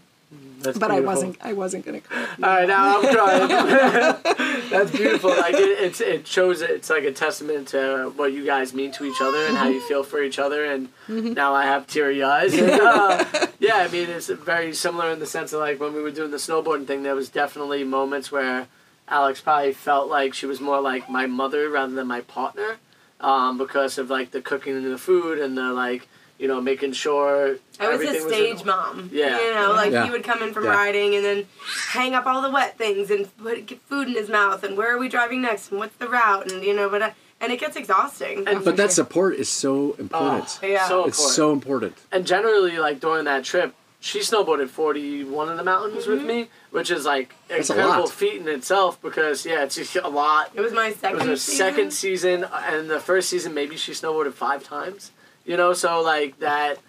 That's 0.60 0.78
but 0.78 0.92
I 0.92 1.02
wasn't. 1.02 1.38
I 1.42 1.52
wasn't 1.52 1.84
going 1.86 2.00
to 2.02 2.08
cry. 2.08 2.26
All 2.42 2.50
right, 2.50 2.68
now 2.68 3.02
I'm 3.02 3.14
crying. 3.14 3.50
That's 4.70 4.90
beautiful. 4.92 5.32
Like 5.32 5.56
it, 5.56 5.60
it's 5.84 6.00
it 6.00 6.26
shows 6.26 6.62
it's 6.62 6.90
like 6.90 7.04
a 7.04 7.12
testament 7.12 7.68
to 7.70 8.14
what 8.16 8.32
you 8.32 8.46
guys 8.46 8.74
mean 8.74 8.92
to 8.94 9.04
each 9.04 9.20
other 9.22 9.46
and 9.48 9.58
how 9.58 9.68
you 9.68 9.82
feel 9.82 10.04
for 10.04 10.22
each 10.24 10.40
other. 10.40 10.64
And 10.64 10.88
now 11.10 11.54
I 11.54 11.66
have 11.66 11.88
teary 11.88 12.24
eyes. 12.24 12.54
And, 12.58 12.72
uh, 12.72 13.26
yeah, 13.60 13.76
I 13.78 13.90
mean 13.90 14.10
it's 14.10 14.28
very 14.30 14.74
similar 14.74 15.10
in 15.12 15.20
the 15.20 15.26
sense 15.26 15.52
of 15.52 15.60
like 15.60 15.82
when 15.82 15.94
we 15.94 16.02
were 16.02 16.12
doing 16.12 16.32
the 16.32 16.38
snowboarding 16.38 16.88
thing. 16.88 17.04
There 17.04 17.16
was 17.16 17.28
definitely 17.28 17.84
moments 17.84 18.32
where 18.32 18.68
Alex 19.12 19.42
probably 19.42 19.74
felt 19.74 20.10
like 20.10 20.34
she 20.34 20.46
was 20.48 20.60
more 20.62 20.80
like 20.82 21.10
my 21.10 21.26
mother 21.28 21.70
rather 21.70 21.94
than 21.94 22.08
my 22.08 22.22
partner, 22.22 22.78
um, 23.20 23.58
because 23.58 23.98
of 23.98 24.10
like 24.10 24.32
the 24.32 24.42
cooking 24.42 24.76
and 24.76 24.86
the 24.92 24.98
food 24.98 25.38
and 25.38 25.58
the 25.58 25.72
like 25.74 26.08
you 26.40 26.48
know 26.48 26.60
making 26.62 26.94
sure 26.94 27.58
I 27.80 27.88
was 27.90 28.02
everything 28.02 28.22
a 28.22 28.26
was 28.26 28.34
stage 28.34 28.62
in- 28.62 28.68
mom. 28.68 29.10
Yeah. 29.14 29.40
You 29.40 29.54
know, 29.54 29.74
like 29.74 29.92
Yeah. 29.92 30.06
he 30.06 30.12
would 30.12 30.24
come 30.24 30.42
in 30.42 30.54
from 30.54 30.64
Yeah. 30.64 30.72
riding 30.72 31.14
and 31.16 31.24
then 31.24 31.46
hang 31.90 32.16
up 32.16 32.26
all 32.26 32.42
the 32.42 32.50
wet 32.50 32.78
things 32.78 33.12
and 33.12 33.28
put 33.38 33.66
get 33.68 33.82
food 33.82 34.08
in 34.08 34.16
his 34.16 34.30
mouth 34.30 34.64
and 34.64 34.76
where 34.78 34.96
are 34.96 34.98
we 34.98 35.10
driving 35.10 35.42
next 35.42 35.70
and 35.72 35.80
what's 35.80 35.96
the 35.98 36.08
route 36.08 36.52
and 36.52 36.64
you 36.64 36.74
know, 36.74 36.90
but 36.90 37.02
uh, 37.04 37.10
and 37.42 37.52
it 37.52 37.60
gets 37.60 37.76
exhausting. 37.76 38.48
And- 38.48 38.64
But 38.64 38.78
that 38.78 38.92
support 38.92 39.36
is 39.36 39.50
so 39.50 39.96
important. 40.00 40.60
Oh, 40.64 40.66
Yeah. 40.66 40.88
so 40.88 41.06
it's 41.06 41.36
so 41.36 41.52
important. 41.52 41.98
and 42.12 42.26
generally 42.26 42.78
like 42.80 43.00
during 43.02 43.26
that 43.26 43.44
trip 43.44 43.76
she 44.04 44.20
snowboarded 44.20 44.68
41 44.68 45.48
of 45.48 45.58
the 45.58 45.64
mountains 45.64 46.08
with 46.08 46.20
mm-hmm. 46.20 46.28
me 46.28 46.50
which 46.72 46.90
is 46.92 47.06
like 47.06 47.36
That's 47.48 47.70
incredible 47.70 48.06
lot. 48.06 48.10
feat 48.12 48.42
in 48.42 48.48
itself 48.48 49.02
because 49.02 49.46
yeah 49.46 49.64
it's 49.64 49.76
just 49.76 49.96
a 49.96 50.08
lot 50.10 50.52
it 50.54 50.60
was 50.60 50.74
my 50.74 50.92
second. 50.92 51.20
it 51.20 51.20
second 51.20 51.20
was 51.20 51.28
her 51.28 51.36
season. 51.38 51.58
second 51.58 51.94
season 51.94 52.46
and 52.52 52.90
the 52.90 53.00
first 53.00 53.30
season 53.30 53.54
maybe 53.54 53.78
she 53.78 53.94
snowboarded 53.94 54.34
five 54.34 54.64
times 54.64 55.12
you 55.46 55.56
know 55.56 55.72
so 55.72 56.02
like 56.02 56.40
that 56.40 56.80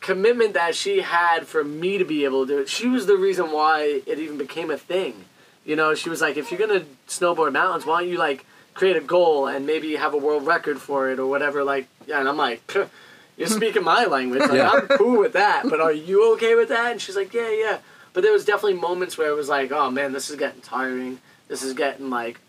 commitment 0.00 0.54
that 0.54 0.74
she 0.74 1.00
had 1.00 1.46
for 1.46 1.64
me 1.64 1.98
to 1.98 2.04
be 2.04 2.24
able 2.24 2.46
to 2.46 2.52
do 2.54 2.58
it 2.60 2.68
she 2.68 2.86
was 2.88 3.06
the 3.06 3.16
reason 3.16 3.50
why 3.50 4.02
it 4.06 4.18
even 4.18 4.38
became 4.38 4.70
a 4.70 4.78
thing 4.78 5.24
you 5.64 5.74
know 5.74 5.94
she 5.94 6.08
was 6.08 6.20
like 6.20 6.36
if 6.36 6.50
you're 6.52 6.60
gonna 6.60 6.84
snowboard 7.08 7.52
mountains 7.52 7.84
why 7.84 8.00
don't 8.00 8.10
you 8.10 8.18
like 8.18 8.46
create 8.74 8.96
a 8.96 9.00
goal 9.00 9.48
and 9.48 9.66
maybe 9.66 9.96
have 9.96 10.14
a 10.14 10.16
world 10.16 10.46
record 10.46 10.80
for 10.80 11.10
it 11.10 11.18
or 11.18 11.26
whatever 11.26 11.64
like 11.64 11.88
yeah 12.06 12.20
and 12.20 12.28
i'm 12.28 12.36
like 12.36 12.64
"Pff, 12.68 12.88
you're 13.36 13.48
speaking 13.48 13.82
my 13.84 14.04
language 14.04 14.40
like 14.40 14.52
Yeah. 14.52 14.70
i'm 14.70 14.86
cool 14.98 15.18
with 15.18 15.32
that 15.34 15.64
but 15.68 15.80
are 15.80 15.92
you 15.92 16.32
okay 16.34 16.54
with 16.54 16.68
that 16.68 16.92
and 16.92 17.00
she's 17.00 17.16
like 17.16 17.32
yeah 17.34 17.50
yeah 17.50 17.78
but 18.12 18.22
there 18.22 18.32
was 18.32 18.44
definitely 18.44 18.78
moments 18.80 19.18
where 19.18 19.28
it 19.28 19.34
was 19.36 19.48
like 19.48 19.72
oh 19.72 19.90
man 19.90 20.12
this 20.12 20.30
is 20.30 20.36
getting 20.36 20.60
tiring 20.60 21.20
this 21.48 21.62
is 21.62 21.72
getting 21.74 22.10
like 22.10 22.40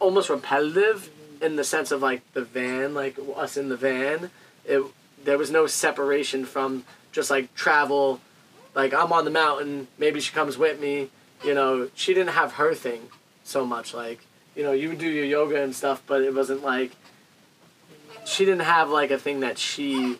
almost 0.00 0.28
repetitive 0.30 1.10
in 1.40 1.56
the 1.56 1.64
sense 1.64 1.90
of 1.90 2.00
like 2.02 2.22
the 2.32 2.42
van, 2.42 2.94
like 2.94 3.16
us 3.36 3.56
in 3.56 3.68
the 3.68 3.76
van. 3.76 4.30
It 4.64 4.82
there 5.24 5.38
was 5.38 5.50
no 5.50 5.66
separation 5.66 6.44
from 6.44 6.84
just 7.12 7.30
like 7.30 7.54
travel. 7.54 8.20
Like 8.74 8.94
I'm 8.94 9.12
on 9.12 9.24
the 9.24 9.30
mountain, 9.30 9.88
maybe 9.98 10.20
she 10.20 10.32
comes 10.32 10.56
with 10.56 10.80
me. 10.80 11.10
You 11.44 11.54
know, 11.54 11.90
she 11.94 12.14
didn't 12.14 12.32
have 12.34 12.52
her 12.54 12.74
thing 12.74 13.08
so 13.44 13.66
much. 13.66 13.92
Like 13.94 14.20
you 14.54 14.62
know, 14.62 14.72
you 14.72 14.90
would 14.90 14.98
do 14.98 15.08
your 15.08 15.24
yoga 15.24 15.62
and 15.62 15.74
stuff, 15.74 16.02
but 16.06 16.22
it 16.22 16.34
wasn't 16.34 16.62
like 16.62 16.92
she 18.24 18.44
didn't 18.44 18.62
have 18.62 18.90
like 18.90 19.10
a 19.10 19.18
thing 19.18 19.40
that 19.40 19.58
she. 19.58 20.18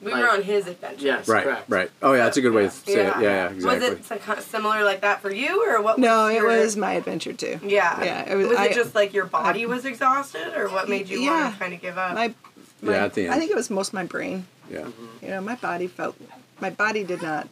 we 0.00 0.12
like- 0.12 0.22
were 0.22 0.30
on 0.30 0.42
his 0.42 0.66
adventure. 0.68 1.04
Yes, 1.06 1.26
Right, 1.28 1.44
correct. 1.44 1.64
right. 1.68 1.90
Oh 2.02 2.12
yeah, 2.12 2.24
that's 2.24 2.36
a 2.36 2.40
good 2.40 2.52
way 2.52 2.62
to 2.64 2.70
say 2.70 2.92
it. 2.92 2.96
Yeah, 2.96 3.20
yeah, 3.20 3.48
exactly. 3.50 3.64
Was 3.64 3.82
it 3.82 4.04
so- 4.26 4.40
similar 4.40 4.84
like 4.84 5.00
that 5.00 5.20
for 5.22 5.32
you, 5.32 5.68
or 5.68 5.82
what? 5.82 5.98
No, 5.98 6.24
was 6.26 6.32
it 6.34 6.36
your- 6.36 6.46
was 6.46 6.76
my 6.76 6.92
adventure 6.92 7.32
too. 7.32 7.58
Yeah. 7.64 8.02
Yeah, 8.04 8.30
it 8.32 8.36
was- 8.36 8.48
Was 8.48 8.58
I- 8.58 8.66
it 8.66 8.74
just 8.74 8.94
like 8.94 9.12
your 9.12 9.24
body 9.26 9.66
was 9.66 9.84
exhausted, 9.84 10.56
or 10.56 10.68
what 10.68 10.88
made 10.88 11.08
you 11.08 11.20
Yeah. 11.20 11.42
want 11.42 11.54
to 11.54 11.58
kind 11.60 11.74
of 11.74 11.80
give 11.82 11.98
up? 11.98 12.14
My, 12.14 12.32
my 12.80 12.92
Yeah, 12.92 13.04
at 13.06 13.14
the 13.14 13.24
end. 13.26 13.34
I 13.34 13.38
think 13.38 13.50
it 13.50 13.56
was 13.56 13.70
most 13.70 13.92
my 13.92 14.04
brain. 14.04 14.46
yeah. 14.70 14.86
You 15.22 15.28
know, 15.28 15.40
my 15.40 15.56
body 15.56 15.86
felt, 15.88 16.14
my 16.60 16.70
body 16.70 17.02
did 17.02 17.20
not 17.22 17.48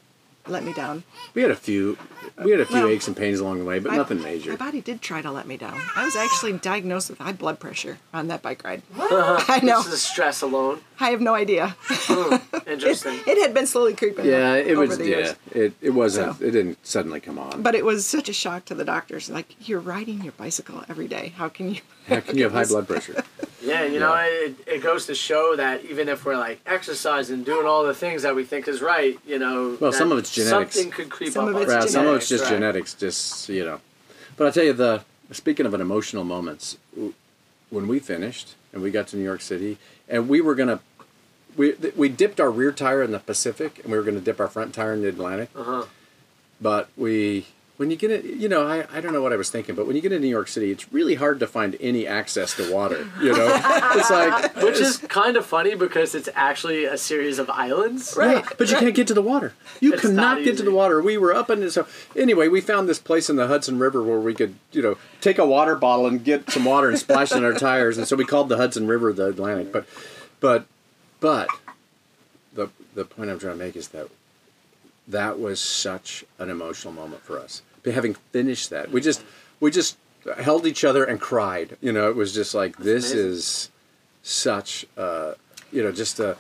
let 0.49 0.65
me 0.65 0.73
down. 0.73 1.05
We 1.35 1.43
had 1.43 1.51
a 1.51 1.57
few, 1.57 1.97
we 2.43 2.51
had 2.51 2.61
a 2.61 2.67
few 2.67 2.77
Well, 2.77 2.89
aches 2.89 3.07
and 3.09 3.17
pains 3.17 3.41
along 3.41 3.59
the 3.59 3.65
way, 3.65 3.79
but 3.79 3.91
My- 3.93 3.97
nothing 3.99 4.23
major. 4.23 4.51
My 4.51 4.57
body 4.57 4.81
did 4.81 5.01
try 5.03 5.23
to 5.23 5.31
let 5.31 5.47
me 5.47 5.57
down. 5.57 5.81
I 5.97 6.05
was 6.05 6.17
actually 6.17 6.55
diagnosed 6.55 7.11
with 7.11 7.19
high 7.19 7.33
blood 7.33 7.59
pressure 7.61 7.99
on 8.15 8.29
that 8.29 8.43
bike 8.43 8.63
ride. 8.65 8.83
I 8.99 9.61
know. 9.63 9.83
This 9.83 9.93
is 9.95 10.03
stress 10.03 10.43
alone. 10.43 10.81
I 11.01 11.11
have 11.11 11.21
no 11.21 11.35
idea. 11.35 11.77
Hmm, 11.89 12.37
interesting. 12.69 13.19
It 13.27 13.41
had 13.43 13.53
been 13.55 13.67
slowly 13.67 13.95
creeping. 13.95 14.25
Yeah, 14.25 14.53
up 14.53 14.67
it 14.67 14.71
over 14.73 14.87
was. 14.87 14.99
the 14.99 15.05
Yeah, 15.09 15.17
years. 15.17 15.35
it 15.53 15.73
it 15.81 15.91
wasn't. 15.91 16.39
So. 16.39 16.45
It 16.45 16.51
didn't 16.53 16.85
suddenly 16.87 17.21
come 17.21 17.39
on. 17.39 17.63
But 17.63 17.75
it 17.75 17.85
was 17.85 18.07
such 18.07 18.29
a 18.29 18.33
shock 18.33 18.65
to 18.67 18.75
the 18.75 18.85
doctors. 18.85 19.29
Like, 19.29 19.69
you're 19.69 19.81
riding 19.81 20.23
your 20.23 20.33
bicycle 20.33 20.85
every 20.89 21.09
day. 21.09 21.33
How 21.37 21.49
can 21.49 21.75
you? 21.75 21.81
How 22.07 22.21
can 22.21 22.37
you 22.39 22.45
have 22.45 22.53
high 22.53 22.65
blood 22.65 22.87
pressure? 22.87 23.25
Yeah, 23.63 23.85
you 23.85 23.99
know, 23.99 24.15
it, 24.15 24.55
it 24.67 24.83
goes 24.83 25.07
to 25.07 25.15
show 25.15 25.57
that 25.57 25.85
even 25.85 26.09
if 26.09 26.25
we're 26.25 26.37
like 26.37 26.61
exercising, 26.67 27.43
doing 27.43 27.67
all 27.67 27.85
the 27.85 27.95
things 27.95 28.23
that 28.23 28.35
we 28.37 28.45
think 28.45 28.69
is 28.69 28.81
right, 28.81 29.19
you 29.27 29.39
know, 29.39 29.77
Well, 29.81 29.93
some 29.93 30.13
of 30.13 30.19
it's 30.19 30.33
genetics. 30.33 30.75
Something 30.75 30.93
could 30.93 31.11
creep 31.11 31.33
Some 31.33 31.49
up. 31.49 31.55
of 31.57 31.63
it's 31.63 31.73
us. 31.73 31.83
Right, 31.85 31.91
some 31.91 32.07
of 32.07 32.17
it's 32.17 32.29
just 32.29 32.45
right. 32.45 32.51
genetics, 32.53 32.95
just 32.95 33.49
you 33.49 33.65
know. 33.65 33.81
But 34.37 34.47
I 34.47 34.51
tell 34.51 34.65
you, 34.65 34.73
the 34.73 35.03
speaking 35.33 35.67
of 35.67 35.75
an 35.75 35.81
emotional 35.81 36.23
moments, 36.25 36.79
when 37.71 37.89
we 37.89 37.99
finished 37.99 38.55
and 38.73 38.83
we 38.83 38.91
got 38.91 39.09
to 39.09 39.17
New 39.17 39.25
York 39.25 39.41
City, 39.41 39.79
and 40.09 40.29
we 40.29 40.41
were 40.41 40.55
gonna, 40.55 40.79
we 41.57 41.75
we 41.97 42.09
dipped 42.09 42.39
our 42.39 42.51
rear 42.51 42.71
tire 42.71 43.03
in 43.03 43.11
the 43.11 43.19
Pacific, 43.19 43.81
and 43.83 43.91
we 43.91 43.99
were 43.99 44.05
gonna 44.05 44.21
dip 44.21 44.39
our 44.39 44.49
front 44.49 44.75
tire 44.75 44.93
in 44.93 45.03
the 45.03 45.09
Atlantic. 45.09 45.49
Uh-huh. 45.57 45.87
But 46.61 46.89
we, 46.97 47.47
when 47.77 47.91
you 47.91 47.97
get 47.97 48.11
it, 48.11 48.25
you 48.25 48.49
know, 48.49 48.67
I, 48.67 48.87
I 48.91 49.01
don't 49.03 49.13
know 49.13 49.21
what 49.21 49.35
I 49.35 49.37
was 49.37 49.51
thinking, 49.51 49.75
but 49.75 49.87
when 49.87 49.97
you 49.97 50.03
get 50.03 50.09
to 50.09 50.19
New 50.19 50.29
York 50.29 50.49
City, 50.49 50.71
it's 50.71 50.91
really 50.93 51.15
hard 51.15 51.41
to 51.41 51.47
find 51.47 51.77
any 51.79 52.07
access 52.07 52.55
to 52.57 52.73
water. 52.73 53.07
You 53.21 53.33
know, 53.37 53.49
it's 53.95 54.11
like 54.11 54.57
Which 54.57 54.81
is 54.81 54.97
kind 54.99 55.37
of 55.37 55.45
funny 55.45 55.75
because 55.75 56.15
it's 56.15 56.29
actually 56.35 56.87
a 56.87 56.97
series 56.97 57.39
of 57.39 57.51
islands. 57.51 58.15
Right, 58.17 58.45
but 58.57 58.71
you 58.71 58.77
can't 58.79 58.95
get 58.95 59.07
to 59.09 59.15
the 59.15 59.23
water. 59.23 59.53
You 59.81 59.93
It's 59.93 60.03
cannot 60.03 60.43
get 60.43 60.57
to 60.57 60.63
the 60.63 60.71
water. 60.71 61.03
We 61.03 61.19
were 61.19 61.35
up 61.35 61.51
in 61.51 61.71
so 61.71 61.87
anyway. 62.17 62.49
We 62.49 62.63
found 62.63 62.89
this 62.89 62.99
place 62.99 63.29
in 63.29 63.37
the 63.37 63.47
Hudson 63.47 63.79
River 63.79 64.03
where 64.03 64.21
we 64.21 64.33
could, 64.33 64.55
you 64.73 64.81
know, 64.81 64.97
take 65.21 65.39
a 65.39 65.47
water 65.47 65.77
bottle 65.77 66.07
and 66.07 66.25
get 66.25 66.51
some 66.51 66.65
water 66.65 66.89
and 66.89 66.99
splash 66.99 67.33
it 67.33 67.39
in 67.39 67.45
our 67.45 67.53
tires, 67.53 67.99
and 67.99 68.09
so 68.09 68.17
we 68.17 68.25
called 68.25 68.49
the 68.49 68.57
Hudson 68.57 68.87
River 68.87 69.13
the 69.13 69.27
Atlantic. 69.27 69.71
But, 69.71 69.87
but, 70.41 70.67
but, 71.21 71.49
the 72.55 72.71
the 72.95 73.05
point 73.05 73.29
I'm 73.29 73.39
trying 73.39 73.59
to 73.59 73.65
make 73.65 73.77
is 73.77 73.89
that 73.89 74.09
that 75.09 75.39
was 75.39 75.61
such 75.61 76.25
an 76.39 76.51
emotional 76.51 76.93
moment 76.93 77.23
for 77.23 77.39
us. 77.39 77.63
But 77.83 77.95
having 77.95 78.15
finished 78.33 78.71
that, 78.71 78.91
we 78.91 79.01
just 79.01 79.23
we 79.61 79.71
just 79.71 79.97
held 80.39 80.67
each 80.67 80.85
other 80.85 81.05
and 81.05 81.21
cried. 81.21 81.77
You 81.81 81.93
know, 81.93 82.09
it 82.11 82.17
was 82.17 82.35
just 82.35 82.55
like 82.55 82.77
this 82.79 83.13
amazing. 83.13 83.31
is 83.31 83.71
such, 84.23 84.87
uh, 84.97 85.35
you 85.73 85.83
know, 85.83 85.93
just 85.93 86.19
a. 86.21 86.37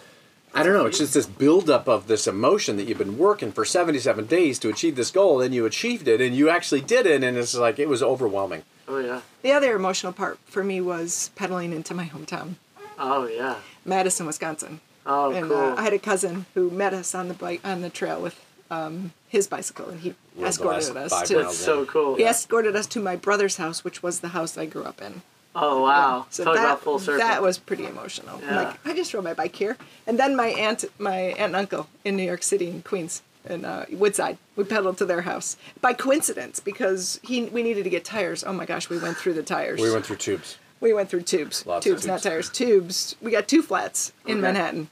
I 0.54 0.62
don't 0.62 0.72
know. 0.72 0.86
It's 0.86 0.98
just 0.98 1.12
this 1.12 1.26
buildup 1.26 1.86
of 1.86 2.06
this 2.06 2.26
emotion 2.26 2.76
that 2.78 2.84
you've 2.84 2.96
been 2.96 3.18
working 3.18 3.52
for 3.52 3.66
77 3.66 4.24
days 4.24 4.58
to 4.60 4.70
achieve 4.70 4.96
this 4.96 5.10
goal, 5.10 5.42
and 5.42 5.54
you 5.54 5.66
achieved 5.66 6.08
it, 6.08 6.20
and 6.22 6.34
you 6.34 6.48
actually 6.48 6.80
did 6.80 7.04
it, 7.04 7.22
and 7.22 7.36
it's 7.36 7.54
like 7.54 7.78
it 7.78 7.88
was 7.90 8.02
overwhelming. 8.02 8.62
Oh 8.88 8.98
yeah. 8.98 9.20
The 9.42 9.52
other 9.52 9.76
emotional 9.76 10.12
part 10.14 10.38
for 10.46 10.64
me 10.64 10.80
was 10.80 11.30
pedaling 11.36 11.72
into 11.72 11.92
my 11.92 12.06
hometown, 12.06 12.54
Oh 12.98 13.26
yeah. 13.26 13.56
Madison, 13.84 14.24
Wisconsin. 14.26 14.80
Oh 15.04 15.30
and 15.32 15.48
cool. 15.48 15.56
uh, 15.58 15.74
I 15.76 15.82
had 15.82 15.92
a 15.92 15.98
cousin 15.98 16.46
who 16.54 16.70
met 16.70 16.94
us 16.94 17.14
on 17.14 17.28
the 17.28 17.34
bike 17.34 17.60
on 17.62 17.82
the 17.82 17.90
trail 17.90 18.20
with 18.22 18.40
um, 18.70 19.12
his 19.28 19.46
bicycle, 19.46 19.88
and 19.88 20.00
he 20.00 20.14
the 20.34 20.42
last 20.42 20.56
escorted 20.60 20.96
us 20.96 21.12
five 21.12 21.26
to. 21.28 21.34
That's 21.36 21.56
so 21.56 21.84
cool. 21.86 22.16
He 22.16 22.24
escorted 22.24 22.76
us 22.76 22.86
to 22.88 23.00
my 23.00 23.16
brother's 23.16 23.56
house, 23.56 23.84
which 23.84 24.02
was 24.02 24.20
the 24.20 24.28
house 24.28 24.56
I 24.58 24.66
grew 24.66 24.84
up 24.84 25.00
in. 25.00 25.22
Oh 25.54 25.82
wow. 25.82 26.26
So 26.30 26.44
Talk 26.44 26.56
that, 26.56 26.64
about 26.64 26.80
full 26.82 26.98
circle. 26.98 27.26
that 27.26 27.40
was 27.40 27.56
pretty 27.58 27.86
emotional. 27.86 28.40
Yeah. 28.42 28.56
like, 28.56 28.86
I 28.86 28.94
just 28.94 29.14
rode 29.14 29.24
my 29.24 29.32
bike 29.32 29.56
here. 29.56 29.78
And 30.06 30.18
then 30.18 30.36
my 30.36 30.48
aunt, 30.48 30.84
my 30.98 31.16
aunt 31.16 31.38
and 31.40 31.56
uncle 31.56 31.88
in 32.04 32.16
New 32.16 32.24
York 32.24 32.42
City, 32.42 32.68
in 32.68 32.82
Queens, 32.82 33.22
in 33.48 33.64
uh, 33.64 33.86
Woodside, 33.90 34.36
we 34.54 34.64
pedaled 34.64 34.98
to 34.98 35.06
their 35.06 35.22
house 35.22 35.56
by 35.80 35.94
coincidence 35.94 36.60
because 36.60 37.20
he 37.22 37.44
we 37.44 37.62
needed 37.62 37.84
to 37.84 37.90
get 37.90 38.04
tires. 38.04 38.44
Oh 38.44 38.52
my 38.52 38.66
gosh, 38.66 38.90
we 38.90 38.98
went 38.98 39.16
through 39.16 39.32
the 39.34 39.42
tires. 39.42 39.80
We 39.80 39.90
went 39.90 40.04
through 40.04 40.16
tubes. 40.16 40.58
We 40.78 40.92
went 40.92 41.08
through 41.08 41.22
tubes, 41.22 41.64
Lots 41.64 41.86
of 41.86 41.90
tubes, 41.92 42.06
not 42.06 42.22
tires, 42.22 42.50
tubes. 42.50 43.16
We 43.22 43.30
got 43.30 43.48
two 43.48 43.62
flats 43.62 44.12
in 44.26 44.32
Okay. 44.32 44.40
Manhattan. 44.42 44.90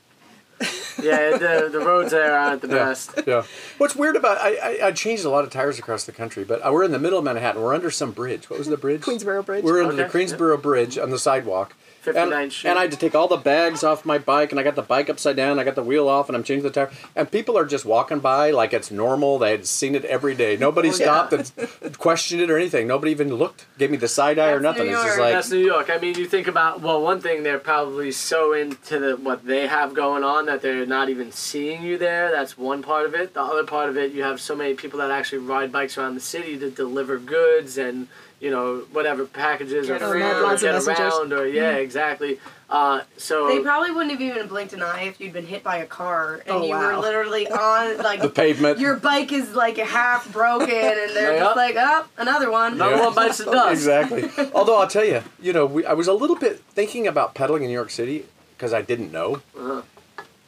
Yeah, 1.02 1.36
the 1.36 1.68
the 1.70 1.80
roads 1.80 2.10
there 2.10 2.36
aren't 2.38 2.62
the 2.62 2.68
best. 2.68 3.10
Yeah. 3.26 3.44
What's 3.78 3.96
weird 3.96 4.16
about 4.16 4.38
I, 4.38 4.56
I 4.56 4.86
I 4.88 4.92
changed 4.92 5.24
a 5.24 5.30
lot 5.30 5.44
of 5.44 5.50
tires 5.50 5.78
across 5.78 6.04
the 6.04 6.12
country, 6.12 6.44
but 6.44 6.60
uh, 6.66 6.70
we're 6.72 6.84
in 6.84 6.92
the 6.92 6.98
middle 6.98 7.18
of 7.18 7.24
Manhattan. 7.24 7.62
We're 7.62 7.74
under 7.74 7.90
some 7.90 8.12
bridge. 8.12 8.48
What 8.50 8.58
was 8.58 8.68
the 8.68 8.76
bridge? 8.76 9.02
Queensboro 9.02 9.44
Bridge. 9.44 9.64
We're 9.64 9.82
under 9.82 9.94
the 9.94 10.06
Okay. 10.06 10.18
Queensboro 10.24 10.60
Bridge 10.60 10.98
on 10.98 11.10
the 11.10 11.18
sidewalk. 11.18 11.74
And, 12.06 12.16
59th 12.32 12.52
Street. 12.52 12.70
and 12.70 12.78
I 12.78 12.82
had 12.82 12.90
to 12.92 12.96
take 12.96 13.14
all 13.14 13.28
the 13.28 13.36
bags 13.36 13.82
off 13.82 14.04
my 14.04 14.18
bike, 14.18 14.50
and 14.52 14.60
I 14.60 14.62
got 14.62 14.74
the 14.74 14.82
bike 14.82 15.08
upside 15.10 15.36
down. 15.36 15.58
I 15.58 15.64
got 15.64 15.74
the 15.74 15.82
wheel 15.82 16.08
off, 16.08 16.28
and 16.28 16.36
I'm 16.36 16.44
changing 16.44 16.64
the 16.64 16.70
tire. 16.70 16.90
And 17.16 17.30
people 17.30 17.56
are 17.58 17.64
just 17.64 17.84
walking 17.84 18.20
by 18.20 18.50
like 18.50 18.72
it's 18.72 18.90
normal. 18.90 19.38
They 19.38 19.50
had 19.52 19.66
seen 19.66 19.94
it 19.94 20.04
every 20.04 20.34
day. 20.34 20.56
Nobody 20.56 20.88
Oh, 20.88 20.92
stopped 20.92 21.32
and 21.32 21.98
questioned 21.98 22.40
it 22.40 22.50
or 22.50 22.56
anything. 22.58 22.86
Nobody 22.86 23.10
even 23.12 23.34
looked, 23.34 23.66
gave 23.78 23.90
me 23.90 23.96
the 23.96 24.08
side 24.08 24.38
eye 24.38 24.48
or 24.50 24.60
That's 24.60 24.62
nothing. 24.62 24.86
New 24.86 24.94
It's 24.94 25.02
just 25.04 25.16
York. 25.16 25.20
like 25.20 25.34
That's 25.34 25.50
New 25.50 25.58
York. 25.58 25.90
I 25.90 25.98
mean, 25.98 26.14
you 26.16 26.26
think 26.26 26.46
about 26.46 26.80
well, 26.80 27.00
one 27.02 27.20
thing 27.20 27.42
they're 27.42 27.58
probably 27.58 28.12
so 28.12 28.52
into 28.52 28.98
the 28.98 29.16
what 29.16 29.44
they 29.44 29.66
have 29.66 29.94
going 29.94 30.24
on 30.24 30.46
that 30.46 30.62
they're 30.62 30.86
not 30.86 31.08
even 31.08 31.32
seeing 31.32 31.82
you 31.82 31.98
there. 31.98 32.30
That's 32.30 32.56
one 32.58 32.82
part 32.82 33.06
of 33.06 33.14
it. 33.14 33.34
The 33.34 33.42
other 33.42 33.64
part 33.64 33.88
of 33.88 33.96
it, 33.96 34.12
you 34.12 34.22
have 34.22 34.40
so 34.40 34.54
many 34.54 34.74
people 34.74 34.98
that 35.00 35.10
actually 35.10 35.38
ride 35.38 35.72
bikes 35.72 35.96
around 35.98 36.14
the 36.14 36.20
city 36.20 36.58
to 36.58 36.70
deliver 36.70 37.18
goods 37.18 37.78
and 37.78 38.08
you 38.40 38.50
know, 38.50 38.78
whatever 38.92 39.24
packages 39.26 39.86
Get 39.86 40.02
or 40.02 40.16
around. 40.16 40.58
food 40.58 40.68
or 40.68 40.80
get 40.84 41.00
around 41.00 41.32
or 41.32 41.46
yeah, 41.46 41.72
exactly. 41.76 42.38
Uh, 42.68 43.02
so 43.16 43.46
They 43.48 43.60
probably 43.60 43.90
wouldn't 43.92 44.10
have 44.12 44.20
even 44.20 44.48
blinked 44.48 44.72
an 44.72 44.82
eye 44.82 45.02
if 45.04 45.20
you'd 45.20 45.32
been 45.32 45.46
hit 45.46 45.62
by 45.62 45.76
a 45.76 45.86
car 45.86 46.36
and 46.46 46.50
Oh, 46.50 46.64
you 46.64 46.74
were 46.74 46.96
literally 46.96 47.46
on 47.48 47.98
like 47.98 48.20
The 48.20 48.28
pavement. 48.30 48.78
Your 48.80 48.96
bike 48.96 49.32
is 49.32 49.54
like 49.54 49.76
half 49.78 50.30
broken, 50.32 50.68
and 50.70 51.10
they're 51.14 51.34
Yeah. 51.34 51.40
just 51.40 51.56
like, 51.56 51.76
oh, 51.78 52.06
another 52.18 52.50
one. 52.50 52.74
another 52.74 52.98
one 53.02 53.14
bites 53.14 53.38
the 53.38 53.44
dust. 53.46 53.72
Exactly. 53.72 54.28
Although 54.54 54.78
I'll 54.80 54.88
tell 54.88 55.04
you, 55.04 55.22
you 55.40 55.52
know, 55.52 55.66
we, 55.66 55.84
I 55.86 55.92
was 55.92 56.08
a 56.08 56.12
little 56.14 56.36
bit 56.36 56.58
thinking 56.70 57.06
about 57.06 57.34
pedaling 57.34 57.62
in 57.62 57.68
New 57.68 57.74
York 57.74 57.90
City 57.90 58.26
because 58.56 58.72
I 58.72 58.82
didn't 58.82 59.12
know. 59.12 59.42
Uh-huh. 59.56 59.82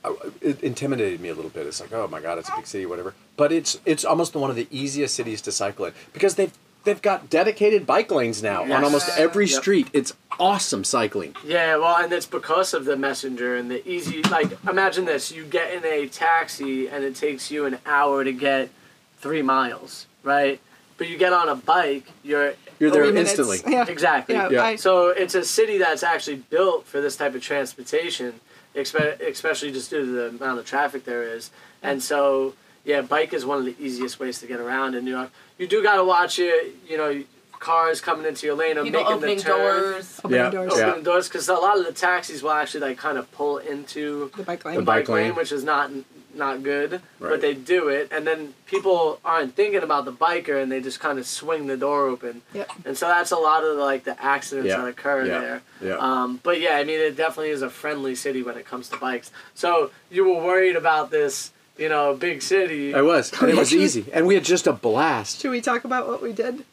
I- 0.04 0.14
It 0.40 0.60
intimidated 0.62 1.20
me 1.20 1.28
a 1.28 1.34
little 1.34 1.50
bit. 1.50 1.66
It's 1.66 1.80
like, 1.80 1.92
oh 1.92 2.08
my 2.08 2.20
god, 2.20 2.38
it's 2.38 2.48
a 2.48 2.56
big 2.56 2.66
city, 2.66 2.86
whatever. 2.86 3.14
But 3.36 3.52
it's 3.52 3.78
it's 3.84 4.04
almost 4.04 4.34
one 4.34 4.50
of 4.50 4.56
the 4.56 4.66
easiest 4.70 5.14
cities 5.14 5.40
to 5.42 5.52
cycle 5.52 5.84
in 5.84 5.92
because 6.12 6.34
they've 6.36 6.52
they've 6.86 7.02
got 7.02 7.28
dedicated 7.28 7.86
bike 7.86 8.10
lanes 8.10 8.42
now 8.42 8.62
on 8.62 8.82
almost 8.82 9.10
every 9.18 9.46
Yep. 9.46 9.60
street. 9.60 9.88
It's 9.92 10.14
awesome 10.40 10.84
cycling. 10.84 11.34
Yeah, 11.44 11.76
well, 11.76 11.96
and 11.96 12.10
it's 12.12 12.24
because 12.26 12.72
of 12.72 12.86
the 12.86 12.96
messenger 12.96 13.56
and 13.56 13.70
the 13.70 13.86
easy. 13.86 14.22
Like, 14.22 14.50
imagine 14.66 15.04
this: 15.04 15.30
you 15.30 15.44
get 15.44 15.74
in 15.74 15.84
a 15.84 16.08
taxi 16.08 16.88
and 16.88 17.04
it 17.04 17.14
takes 17.14 17.50
you 17.50 17.66
an 17.66 17.78
hour 17.84 18.24
to 18.24 18.32
get 18.32 18.70
three 19.18 19.42
miles, 19.42 20.06
right? 20.22 20.58
But 20.96 21.08
you 21.10 21.18
get 21.18 21.34
on 21.34 21.50
a 21.50 21.54
bike, 21.56 22.06
you're 22.22 22.54
You're 22.78 22.90
there 22.90 23.04
instantly. 23.14 23.58
Yeah. 23.66 23.84
exactly. 23.86 24.34
Yeah, 24.34 24.48
Yeah. 24.48 24.64
I- 24.64 24.76
So 24.76 25.08
it's 25.08 25.34
a 25.34 25.44
city 25.44 25.76
that's 25.78 26.02
actually 26.02 26.36
built 26.36 26.86
for 26.86 27.00
this 27.02 27.16
type 27.16 27.34
of 27.34 27.42
transportation, 27.42 28.40
especially 28.74 29.72
just 29.72 29.90
due 29.90 30.00
to 30.00 30.06
the 30.12 30.26
amount 30.28 30.58
of 30.58 30.64
traffic 30.66 31.04
there 31.04 31.22
is. 31.22 31.50
And 31.82 32.02
so, 32.02 32.54
yeah, 32.86 33.02
bike 33.02 33.34
is 33.34 33.44
one 33.44 33.58
of 33.58 33.64
the 33.66 33.74
easiest 33.78 34.18
ways 34.18 34.38
to 34.40 34.46
get 34.46 34.60
around 34.60 34.94
in 34.94 35.04
New 35.04 35.10
York. 35.10 35.30
You 35.58 35.66
do 35.66 35.82
got 35.82 35.96
to 35.96 36.04
watch 36.04 36.38
it, 36.38 36.74
you 36.88 36.96
know, 36.96 37.22
cars 37.58 38.00
coming 38.00 38.26
into 38.26 38.46
your 38.46 38.54
lane 38.54 38.78
or 38.78 38.84
People 38.84 39.00
making 39.02 39.14
opening 39.16 39.36
the 39.38 39.42
turn. 39.42 39.58
doors. 39.82 40.20
Opening 40.24 40.40
Yeah. 40.40 40.50
doors. 40.50 40.72
Yeah. 40.76 40.86
Opening 40.86 41.04
doors 41.04 41.28
because 41.28 41.48
a 41.48 41.54
lot 41.54 41.78
of 41.78 41.84
the 41.86 41.92
taxis 41.92 42.42
will 42.42 42.50
actually 42.52 42.80
like 42.80 42.98
kind 42.98 43.18
of 43.18 43.30
pull 43.32 43.58
into 43.58 44.30
The 44.36 44.42
bike 44.44 44.64
lane. 44.64 44.76
The 44.76 44.82
bike 44.82 45.08
lane. 45.08 45.34
which 45.34 45.52
is 45.52 45.64
not 45.64 45.90
not 46.34 46.62
good. 46.62 46.92
Right. 47.18 47.30
But 47.30 47.40
they 47.40 47.54
do 47.54 47.88
it, 47.88 48.08
and 48.12 48.26
then 48.26 48.52
people 48.66 49.20
aren't 49.24 49.56
thinking 49.56 49.82
about 49.82 50.04
the 50.04 50.12
biker, 50.12 50.62
and 50.62 50.70
they 50.70 50.82
just 50.82 51.00
kind 51.00 51.18
of 51.18 51.26
swing 51.26 51.66
the 51.66 51.78
door 51.78 52.06
open. 52.08 52.42
Yep. 52.52 52.70
And 52.84 52.98
so 52.98 53.08
that's 53.08 53.30
a 53.30 53.38
lot 53.38 53.64
of 53.64 53.76
the, 53.78 53.82
like 53.82 54.04
the 54.04 54.22
accidents 54.22 54.68
Yeah. 54.68 54.82
that 54.82 54.86
occur 54.88 55.24
Yeah. 55.24 55.40
there. 55.40 55.62
Yeah. 55.80 55.96
Um, 55.96 56.38
but 56.42 56.60
yeah, 56.60 56.76
I 56.76 56.84
mean, 56.84 57.00
it 57.00 57.16
definitely 57.16 57.52
is 57.52 57.62
a 57.62 57.70
friendly 57.70 58.14
city 58.14 58.42
when 58.42 58.58
it 58.58 58.66
comes 58.66 58.90
to 58.90 58.98
bikes. 58.98 59.30
So 59.54 59.90
you 60.10 60.24
were 60.28 60.42
worried 60.44 60.76
about 60.76 61.10
this, 61.10 61.52
you 61.78 61.88
know, 61.88 62.14
big 62.14 62.42
city. 62.42 62.94
I 62.94 63.02
was, 63.02 63.32
and 63.40 63.50
it 63.50 63.56
was 63.56 63.74
easy, 63.74 64.06
and 64.12 64.26
we 64.26 64.34
had 64.34 64.44
just 64.44 64.66
a 64.66 64.72
blast. 64.72 65.40
Should 65.40 65.50
we 65.50 65.60
talk 65.60 65.84
about 65.84 66.08
what 66.08 66.22
we 66.22 66.32
did 66.32 66.64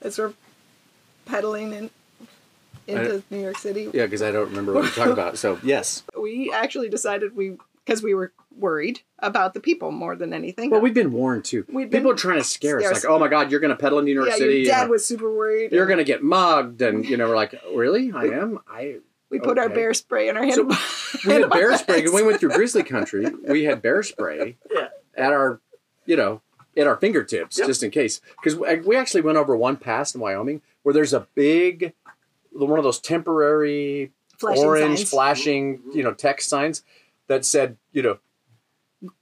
as 0.00 0.18
we're 0.18 0.32
pedaling 1.26 1.72
in, 1.72 1.90
into 2.86 3.22
New 3.30 3.40
York 3.40 3.58
City? 3.58 3.90
Yeah, 3.92 4.06
because 4.06 4.22
I 4.22 4.30
don't 4.30 4.48
remember 4.48 4.72
what 4.72 4.84
we 4.84 4.90
talked 4.90 5.10
about. 5.10 5.38
So 5.38 5.58
yes. 5.62 6.02
We 6.18 6.52
actually 6.52 6.88
decided 6.88 7.36
we, 7.36 7.56
because 7.84 8.02
we 8.02 8.14
were 8.14 8.32
worried 8.58 9.00
about 9.18 9.54
the 9.54 9.60
people 9.60 9.90
more 9.90 10.16
than 10.16 10.32
anything. 10.32 10.70
Well, 10.70 10.80
we've 10.80 10.94
been 10.94 11.12
warned 11.12 11.44
too. 11.44 11.64
We've 11.70 11.90
People 11.90 12.10
are 12.10 12.16
trying 12.16 12.38
to 12.38 12.44
scare 12.44 12.78
us, 12.78 12.84
scare 12.84 12.94
like, 12.94 13.04
"Oh 13.04 13.18
my 13.18 13.28
God, 13.28 13.50
you're 13.50 13.60
going 13.60 13.70
to 13.70 13.76
pedal 13.76 13.98
in 13.98 14.04
New 14.04 14.14
York 14.14 14.28
yeah, 14.30 14.36
City. 14.36 14.58
your 14.60 14.66
dad 14.72 14.82
and 14.82 14.90
was 14.90 15.04
super 15.04 15.30
worried. 15.34 15.72
You're 15.72 15.86
going 15.86 15.98
to 15.98 16.04
get 16.04 16.22
mugged," 16.22 16.82
and 16.82 17.04
you 17.04 17.16
know, 17.16 17.28
we're 17.28 17.36
like, 17.36 17.54
"Really? 17.74 18.12
I 18.12 18.24
am. 18.40 18.60
I." 18.68 18.96
We 19.30 19.40
put 19.40 19.58
our 19.58 19.68
bear 19.68 19.92
spray 19.94 20.28
in 20.28 20.36
our 20.36 20.42
hand. 20.44 20.54
So 20.54 20.62
we 21.26 21.32
had 21.32 21.50
bear 21.50 21.76
spray. 21.76 22.04
When 22.04 22.14
we 22.14 22.22
went 22.22 22.40
through 22.40 22.50
grizzly 22.50 22.82
country, 22.84 23.26
we 23.48 23.64
had 23.64 23.82
bear 23.82 24.02
spray 24.02 24.56
Yeah. 24.72 24.88
at 25.16 25.32
our, 25.32 25.60
you 26.04 26.16
know, 26.16 26.42
at 26.76 26.86
our 26.86 26.96
fingertips, 26.96 27.58
Yep. 27.58 27.66
just 27.66 27.82
in 27.82 27.90
case. 27.90 28.20
Because 28.42 28.56
we 28.86 28.96
actually 28.96 29.22
went 29.22 29.36
over 29.38 29.56
one 29.56 29.76
pass 29.76 30.14
in 30.14 30.20
Wyoming 30.20 30.62
where 30.82 30.92
there's 30.92 31.12
a 31.12 31.26
big, 31.34 31.92
one 32.52 32.78
of 32.78 32.84
those 32.84 33.00
temporary 33.00 34.12
Flashing 34.38 34.64
orange 34.64 34.98
signs. 34.98 35.10
flashing, 35.10 35.80
you 35.94 36.02
know, 36.02 36.12
text 36.12 36.48
signs 36.48 36.82
that 37.26 37.44
said, 37.44 37.76
you 37.92 38.02
know, 38.02 38.18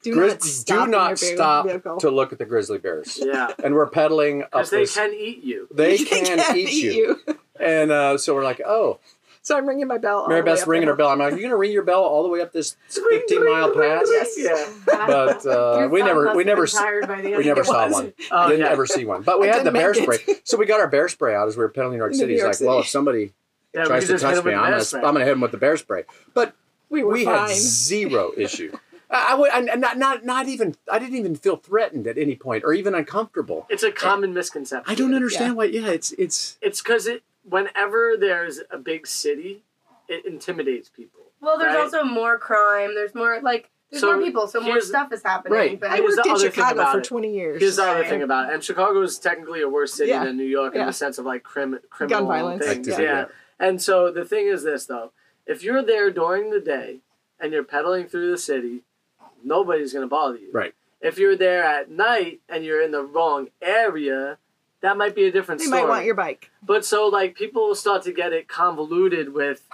Do 0.02 0.14
grizz- 0.14 0.28
not 0.28 0.42
stop, 0.42 0.84
do 0.86 0.90
not 0.90 1.02
in 1.04 1.08
your 1.08 1.16
vehicle- 1.16 1.36
stop 1.36 1.66
vehicle. 1.66 1.96
to 1.98 2.10
look 2.10 2.32
at 2.32 2.38
the 2.38 2.44
grizzly 2.44 2.78
bears. 2.78 3.18
Yeah. 3.22 3.52
And 3.62 3.74
we're 3.74 3.86
pedaling 3.88 4.42
up 4.42 4.50
Because 4.50 4.70
they 4.70 4.80
this. 4.80 4.94
can 4.94 5.14
eat 5.14 5.42
you. 5.42 5.68
they 5.70 5.96
They 5.98 6.04
can 6.04 6.24
can't 6.38 6.56
eat 6.56 6.82
you. 6.84 7.20
And 7.58 7.90
uh, 7.92 8.18
so 8.18 8.34
we're 8.34 8.44
like, 8.44 8.60
oh, 8.66 8.98
So 9.44 9.58
I'm 9.58 9.68
ringing 9.68 9.86
my 9.86 9.98
bell. 9.98 10.26
Mary 10.26 10.40
the 10.40 10.46
Beth's 10.46 10.66
ringing 10.66 10.88
her 10.88 10.96
bell. 10.96 11.10
I'm 11.10 11.18
like, 11.18 11.34
you 11.34 11.42
gonna 11.42 11.56
ring 11.56 11.70
your 11.70 11.82
bell 11.82 12.02
all 12.02 12.22
the 12.22 12.30
way 12.30 12.40
up 12.40 12.50
this 12.52 12.76
15 12.88 13.44
mile 13.44 13.74
pass? 13.74 14.06
Yes. 14.10 14.34
Yeah. 14.38 14.72
But 14.86 15.44
uh, 15.46 15.86
we 15.92 16.02
never, 16.02 16.34
we 16.34 16.44
never, 16.44 16.62
been 16.62 16.68
s- 16.68 16.72
tired 16.72 17.06
by 17.06 17.20
the 17.20 17.28
end 17.28 17.36
we 17.36 17.44
never 17.44 17.62
saw 17.62 17.90
one. 17.90 18.14
Oh, 18.30 18.48
Didn't 18.48 18.64
yeah. 18.64 18.72
ever 18.72 18.86
see 18.86 19.04
one. 19.04 19.20
But 19.20 19.40
we 19.40 19.50
I 19.50 19.56
had 19.56 19.66
the 19.66 19.70
bear 19.70 19.92
make 19.92 20.02
spray. 20.22 20.36
So 20.44 20.56
we 20.56 20.64
got 20.64 20.80
our 20.80 20.88
bear 20.88 21.08
spray 21.10 21.34
out 21.34 21.46
as 21.46 21.58
we 21.58 21.62
were 21.62 21.68
pedaling 21.68 21.98
New 21.98 22.02
York 22.02 22.14
City. 22.14 22.26
New 22.28 22.32
He's 22.32 22.40
York 22.42 22.58
like, 22.58 22.66
well, 22.66 22.78
if 22.80 22.88
somebody 22.88 23.34
Yeah, 23.74 23.84
tries 23.84 24.06
to 24.06 24.18
touch 24.18 24.42
me, 24.46 24.54
I'm 24.54 24.70
gonna, 24.70 24.80
spray. 24.82 25.00
I'm 25.02 25.12
gonna 25.12 25.26
hit 25.26 25.32
him 25.32 25.40
with 25.42 25.50
the 25.52 25.58
bear 25.58 25.76
spray. 25.76 26.04
But 26.32 26.54
We 26.88 27.02
were 27.04 27.12
we 27.12 27.26
fine. 27.26 27.48
had 27.48 27.50
zero 27.50 28.32
issue. 28.38 28.72
I, 29.10 29.32
I 29.32 29.34
would, 29.34 29.50
and 29.52 29.68
and 29.68 29.80
not, 29.82 29.98
not, 29.98 30.24
not 30.24 30.48
even. 30.48 30.74
I 30.90 30.98
didn't 30.98 31.16
even 31.16 31.36
feel 31.36 31.56
threatened 31.56 32.06
at 32.06 32.16
any 32.16 32.34
point, 32.34 32.64
or 32.64 32.72
even 32.72 32.94
uncomfortable. 32.94 33.66
It's 33.68 33.82
a 33.82 33.92
common 33.92 34.32
misconception. 34.32 34.90
I 34.90 34.94
don't 34.94 35.14
understand 35.14 35.50
Yeah. 35.50 35.54
why. 35.56 35.64
Yeah, 35.66 35.88
it's 35.90 36.12
it's. 36.12 36.56
It's 36.62 36.80
because 36.80 37.06
it 37.06 37.22
whenever 37.48 38.16
there's 38.18 38.60
a 38.70 38.78
big 38.78 39.06
city, 39.06 39.62
it 40.08 40.24
intimidates 40.26 40.88
people. 40.88 41.20
Well, 41.40 41.58
there's 41.58 41.74
right? 41.74 41.82
also 41.84 42.04
more 42.04 42.38
crime. 42.38 42.94
There's 42.94 43.14
more 43.14 43.40
like 43.42 43.70
there's 43.90 44.00
So 44.00 44.14
more 44.14 44.22
people, 44.24 44.46
so 44.48 44.60
more 44.60 44.80
stuff 44.80 45.12
is 45.12 45.22
happening. 45.22 45.52
Right. 45.58 45.80
But 45.80 45.90
I 45.90 45.96
Here's 45.96 46.16
worked 46.16 46.24
the 46.24 46.28
in 46.30 46.34
other 46.34 46.50
thing 46.50 46.64
Chicago 46.64 46.92
for 46.92 47.00
20 47.00 47.34
years. 47.34 47.60
Here's 47.60 47.76
the 47.76 47.82
other 47.84 48.00
Right. 48.00 48.08
thing 48.08 48.22
about 48.22 48.48
it, 48.48 48.54
and 48.54 48.64
Chicago 48.64 49.00
is 49.02 49.18
technically 49.18 49.60
a 49.62 49.68
worse 49.68 49.94
city 49.94 50.10
Yeah. 50.10 50.24
than 50.24 50.36
New 50.36 50.44
York 50.44 50.74
in 50.74 50.86
the 50.86 50.92
sense 50.92 51.18
of 51.18 51.26
like 51.26 51.42
crim, 51.42 51.78
criminal 51.90 52.26
violence. 52.26 52.64
things. 52.64 52.78
Activity, 52.88 53.02
yeah. 53.04 53.18
yeah. 53.20 53.26
And 53.60 53.80
so 53.80 54.10
the 54.10 54.24
thing 54.24 54.46
is 54.48 54.62
this 54.62 54.86
though, 54.86 55.12
if 55.46 55.62
you're 55.62 55.82
there 55.82 56.10
during 56.10 56.50
the 56.50 56.60
day 56.60 57.00
and 57.38 57.52
you're 57.52 57.62
pedaling 57.62 58.06
through 58.06 58.30
the 58.30 58.38
city, 58.38 58.82
nobody's 59.44 59.92
gonna 59.92 60.06
bother 60.06 60.38
you. 60.38 60.48
Right. 60.52 60.74
If 61.00 61.18
you're 61.18 61.36
there 61.36 61.62
at 61.62 61.90
night 61.90 62.40
and 62.48 62.64
you're 62.64 62.80
in 62.80 62.90
the 62.90 63.02
wrong 63.04 63.50
area, 63.60 64.38
that 64.84 64.98
might 64.98 65.14
be 65.14 65.24
a 65.24 65.32
different 65.32 65.60
They 65.60 65.66
story. 65.66 65.82
might 65.82 65.88
want 65.88 66.04
your 66.04 66.14
bike. 66.14 66.50
But 66.62 66.84
so 66.84 67.08
like 67.08 67.34
people 67.34 67.66
will 67.66 67.74
start 67.74 68.02
to 68.04 68.12
get 68.12 68.32
it 68.34 68.48
convoluted 68.48 69.32
with 69.32 69.66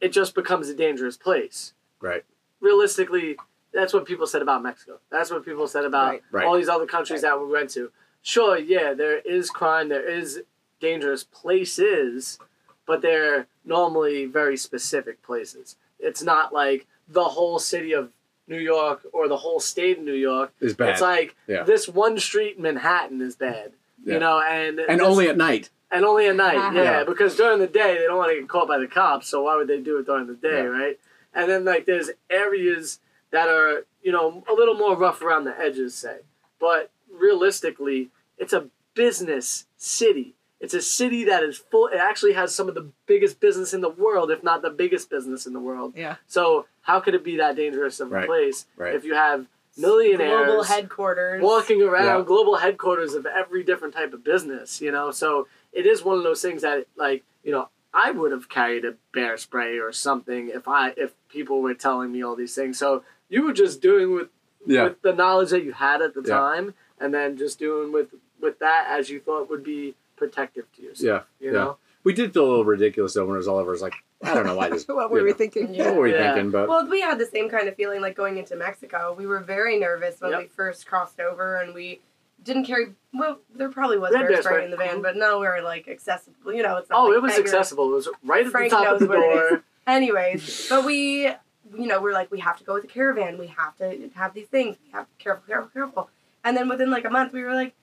it 0.00 0.08
just 0.12 0.34
becomes 0.34 0.68
a 0.68 0.74
dangerous 0.74 1.16
place. 1.16 1.72
Right. 2.00 2.24
Realistically, 2.60 3.36
that's 3.72 3.92
what 3.92 4.04
people 4.04 4.26
said 4.26 4.42
about 4.42 4.62
Mexico. 4.62 4.98
That's 5.10 5.30
what 5.30 5.44
people 5.44 5.66
said 5.68 5.84
about 5.84 6.10
Right. 6.12 6.22
Right. 6.32 6.46
all 6.46 6.56
these 6.56 6.68
other 6.68 6.86
countries 6.86 7.22
that 7.22 7.40
we 7.40 7.46
went 7.50 7.70
to. 7.70 7.90
Sure, 8.22 8.58
yeah, 8.58 8.94
there 8.94 9.18
is 9.20 9.48
crime, 9.48 9.88
there 9.88 10.08
is 10.08 10.42
dangerous 10.80 11.22
places, 11.24 12.38
but 12.86 13.00
they're 13.00 13.46
normally 13.64 14.26
very 14.26 14.56
specific 14.56 15.22
places. 15.22 15.76
It's 16.00 16.22
not 16.22 16.52
like 16.52 16.86
the 17.08 17.24
whole 17.24 17.58
city 17.58 17.92
of 17.92 18.10
New 18.48 18.58
York 18.58 19.02
or 19.12 19.28
the 19.28 19.36
whole 19.36 19.60
state 19.60 19.98
of 19.98 20.04
New 20.04 20.14
York. 20.14 20.52
Is 20.60 20.74
bad. 20.74 20.90
It's 20.90 21.00
like 21.00 21.36
Yeah. 21.46 21.62
this 21.64 21.88
one 21.88 22.18
street 22.18 22.56
in 22.56 22.62
Manhattan 22.62 23.20
is 23.20 23.36
bad. 23.36 23.72
Yeah. 24.04 24.14
You 24.14 24.20
know, 24.20 24.40
and 24.40 24.78
and 24.80 25.00
this- 25.00 25.06
only 25.06 25.28
at 25.28 25.36
night. 25.36 25.70
and 25.90 26.04
only 26.04 26.26
at 26.28 26.36
night, 26.36 26.56
uh-huh. 26.56 26.72
yeah, 26.74 26.82
Yeah. 26.82 27.04
because 27.04 27.36
during 27.36 27.58
the 27.58 27.66
day 27.66 27.96
they 27.98 28.04
don't 28.04 28.18
want 28.18 28.30
to 28.32 28.38
get 28.40 28.48
caught 28.48 28.68
by 28.68 28.78
the 28.78 28.86
cops, 28.86 29.28
so 29.28 29.42
why 29.44 29.56
would 29.56 29.68
they 29.68 29.80
do 29.80 29.98
it 29.98 30.06
during 30.06 30.26
the 30.26 30.34
day, 30.34 30.58
Yeah. 30.62 30.68
right? 30.68 30.98
And 31.34 31.50
then 31.50 31.64
like 31.64 31.86
there's 31.86 32.10
areas 32.30 33.00
that 33.30 33.48
are 33.48 33.84
you 34.02 34.12
know 34.12 34.44
a 34.48 34.52
little 34.52 34.74
more 34.74 34.96
rough 34.96 35.20
around 35.22 35.44
the 35.44 35.58
edges, 35.58 35.94
say, 35.94 36.18
but 36.60 36.90
realistically, 37.10 38.10
it's 38.38 38.52
a 38.52 38.66
business 38.94 39.66
city. 39.76 40.34
It's 40.60 40.74
a 40.74 40.82
city 40.82 41.24
that 41.24 41.42
is 41.44 41.56
full. 41.58 41.86
It 41.86 41.98
actually 41.98 42.32
has 42.32 42.52
some 42.54 42.68
of 42.68 42.74
the 42.74 42.90
biggest 43.06 43.38
business 43.38 43.72
in 43.72 43.80
the 43.80 43.88
world, 43.88 44.30
if 44.30 44.42
not 44.42 44.60
the 44.62 44.70
biggest 44.70 45.08
business 45.08 45.46
in 45.46 45.52
the 45.52 45.60
world. 45.60 45.92
Yeah. 45.96 46.16
So 46.26 46.66
how 46.82 46.98
could 47.00 47.14
it 47.14 47.22
be 47.22 47.36
that 47.36 47.54
dangerous 47.54 48.00
of 48.00 48.10
a 48.10 48.14
Right. 48.16 48.26
place 48.26 48.66
Right. 48.76 48.94
if 48.94 49.04
you 49.04 49.14
have 49.14 49.46
millionaires 49.78 50.46
global 50.46 50.62
headquarters. 50.64 51.42
walking 51.42 51.82
around 51.82 52.04
Yeah. 52.04 52.24
global 52.26 52.56
headquarters 52.56 53.14
of 53.14 53.26
every 53.26 53.62
different 53.62 53.94
type 53.94 54.12
of 54.12 54.24
business 54.24 54.80
you 54.80 54.90
know 54.92 55.10
so 55.10 55.46
it 55.72 55.86
is 55.86 56.02
one 56.02 56.16
of 56.16 56.22
those 56.24 56.42
things 56.42 56.62
that 56.62 56.86
like 56.96 57.22
you 57.44 57.52
know 57.52 57.68
i 57.94 58.10
would 58.10 58.32
have 58.32 58.48
carried 58.48 58.84
a 58.84 58.94
bear 59.12 59.36
spray 59.36 59.78
or 59.78 59.92
something 59.92 60.48
if 60.52 60.66
i 60.68 60.92
if 60.96 61.12
people 61.28 61.62
were 61.62 61.74
telling 61.74 62.10
me 62.12 62.22
all 62.22 62.36
these 62.36 62.54
things 62.54 62.78
so 62.78 63.02
you 63.28 63.42
were 63.44 63.52
just 63.52 63.80
doing 63.80 64.14
with 64.14 64.28
Yeah. 64.66 64.84
with 64.84 65.02
the 65.02 65.12
knowledge 65.12 65.50
that 65.50 65.62
you 65.64 65.72
had 65.72 66.02
at 66.02 66.14
the 66.14 66.22
Yeah. 66.26 66.34
time 66.36 66.74
and 67.00 67.14
then 67.14 67.36
just 67.36 67.58
doing 67.58 67.92
with 67.92 68.08
with 68.40 68.58
that 68.58 68.86
as 68.88 69.08
you 69.10 69.20
thought 69.20 69.48
would 69.50 69.62
be 69.64 69.94
protective 70.16 70.70
to 70.74 70.82
yourself 70.82 71.26
Yeah. 71.40 71.46
you 71.46 71.52
yeah. 71.54 71.58
know 71.64 71.76
We 72.08 72.14
did 72.14 72.32
feel 72.32 72.46
a 72.46 72.48
little 72.48 72.64
ridiculous 72.64 73.12
though 73.12 73.26
when 73.26 73.34
it 73.34 73.36
was 73.36 73.48
all 73.48 73.58
over. 73.58 73.68
It 73.68 73.74
was 73.74 73.82
like, 73.82 73.92
I 74.24 74.32
don't 74.32 74.46
know 74.46 74.56
why 74.56 74.70
this. 74.70 74.84
What 74.88 75.10
you 75.10 75.16
were 75.16 75.22
we 75.24 75.30
know. 75.32 75.36
thinking? 75.36 75.74
Yeah. 75.74 75.84
What 75.88 75.96
were 75.96 76.02
we 76.04 76.12
Yeah. 76.14 76.32
thinking? 76.32 76.50
But 76.50 76.66
Well, 76.66 76.86
we 76.88 77.02
had 77.02 77.18
the 77.18 77.26
same 77.26 77.50
kind 77.50 77.68
of 77.68 77.76
feeling 77.76 78.00
like 78.00 78.16
going 78.16 78.38
into 78.38 78.56
Mexico. 78.56 79.14
We 79.16 79.26
were 79.26 79.40
very 79.40 79.78
nervous 79.78 80.18
when 80.22 80.30
Yep. 80.30 80.40
we 80.40 80.46
first 80.46 80.86
crossed 80.86 81.20
over, 81.20 81.60
and 81.60 81.74
we 81.74 82.00
didn't 82.42 82.64
carry. 82.64 82.94
Well, 83.12 83.40
there 83.54 83.68
probably 83.68 83.98
was 83.98 84.12
We 84.12 84.16
had 84.16 84.22
bear 84.22 84.32
bear 84.36 84.42
spray 84.42 84.52
spray. 84.54 84.64
in 84.64 84.70
the 84.70 84.78
van, 84.78 84.88
mm-hmm. 84.94 85.02
but 85.02 85.16
no, 85.16 85.38
we 85.40 85.46
were 85.48 85.60
like 85.60 85.86
accessible. 85.86 86.54
You 86.54 86.62
know, 86.62 86.78
it's 86.78 86.88
not 86.88 86.98
oh 87.00 87.04
like 87.08 87.16
it 87.16 87.22
was 87.22 87.32
beggar- 87.32 87.44
accessible 87.44 87.90
it 87.92 87.94
was 87.96 88.08
right 88.24 88.46
at 88.46 88.52
Frank 88.52 88.70
the 88.70 88.76
top 88.76 88.84
knows 88.86 89.02
of 89.02 89.08
the 89.08 89.14
what 89.14 89.20
door. 89.50 89.62
Anyways, 89.86 90.66
but 90.70 90.86
we, 90.86 91.26
you 91.26 91.86
know, 91.86 92.00
we're 92.00 92.14
like, 92.14 92.30
we 92.30 92.40
have 92.40 92.56
to 92.56 92.64
go 92.64 92.72
with 92.72 92.84
the 92.84 92.88
caravan. 92.88 93.36
We 93.36 93.48
have 93.48 93.76
to 93.76 94.08
have 94.14 94.32
these 94.32 94.46
things. 94.48 94.76
We 94.82 94.92
have 94.92 95.04
to 95.04 95.22
careful, 95.22 95.44
careful, 95.46 95.70
careful. 95.74 96.10
And 96.42 96.56
then 96.56 96.68
within 96.70 96.90
like 96.90 97.04
a 97.04 97.10
month, 97.10 97.34
we 97.34 97.42
were 97.42 97.52
like, 97.52 97.74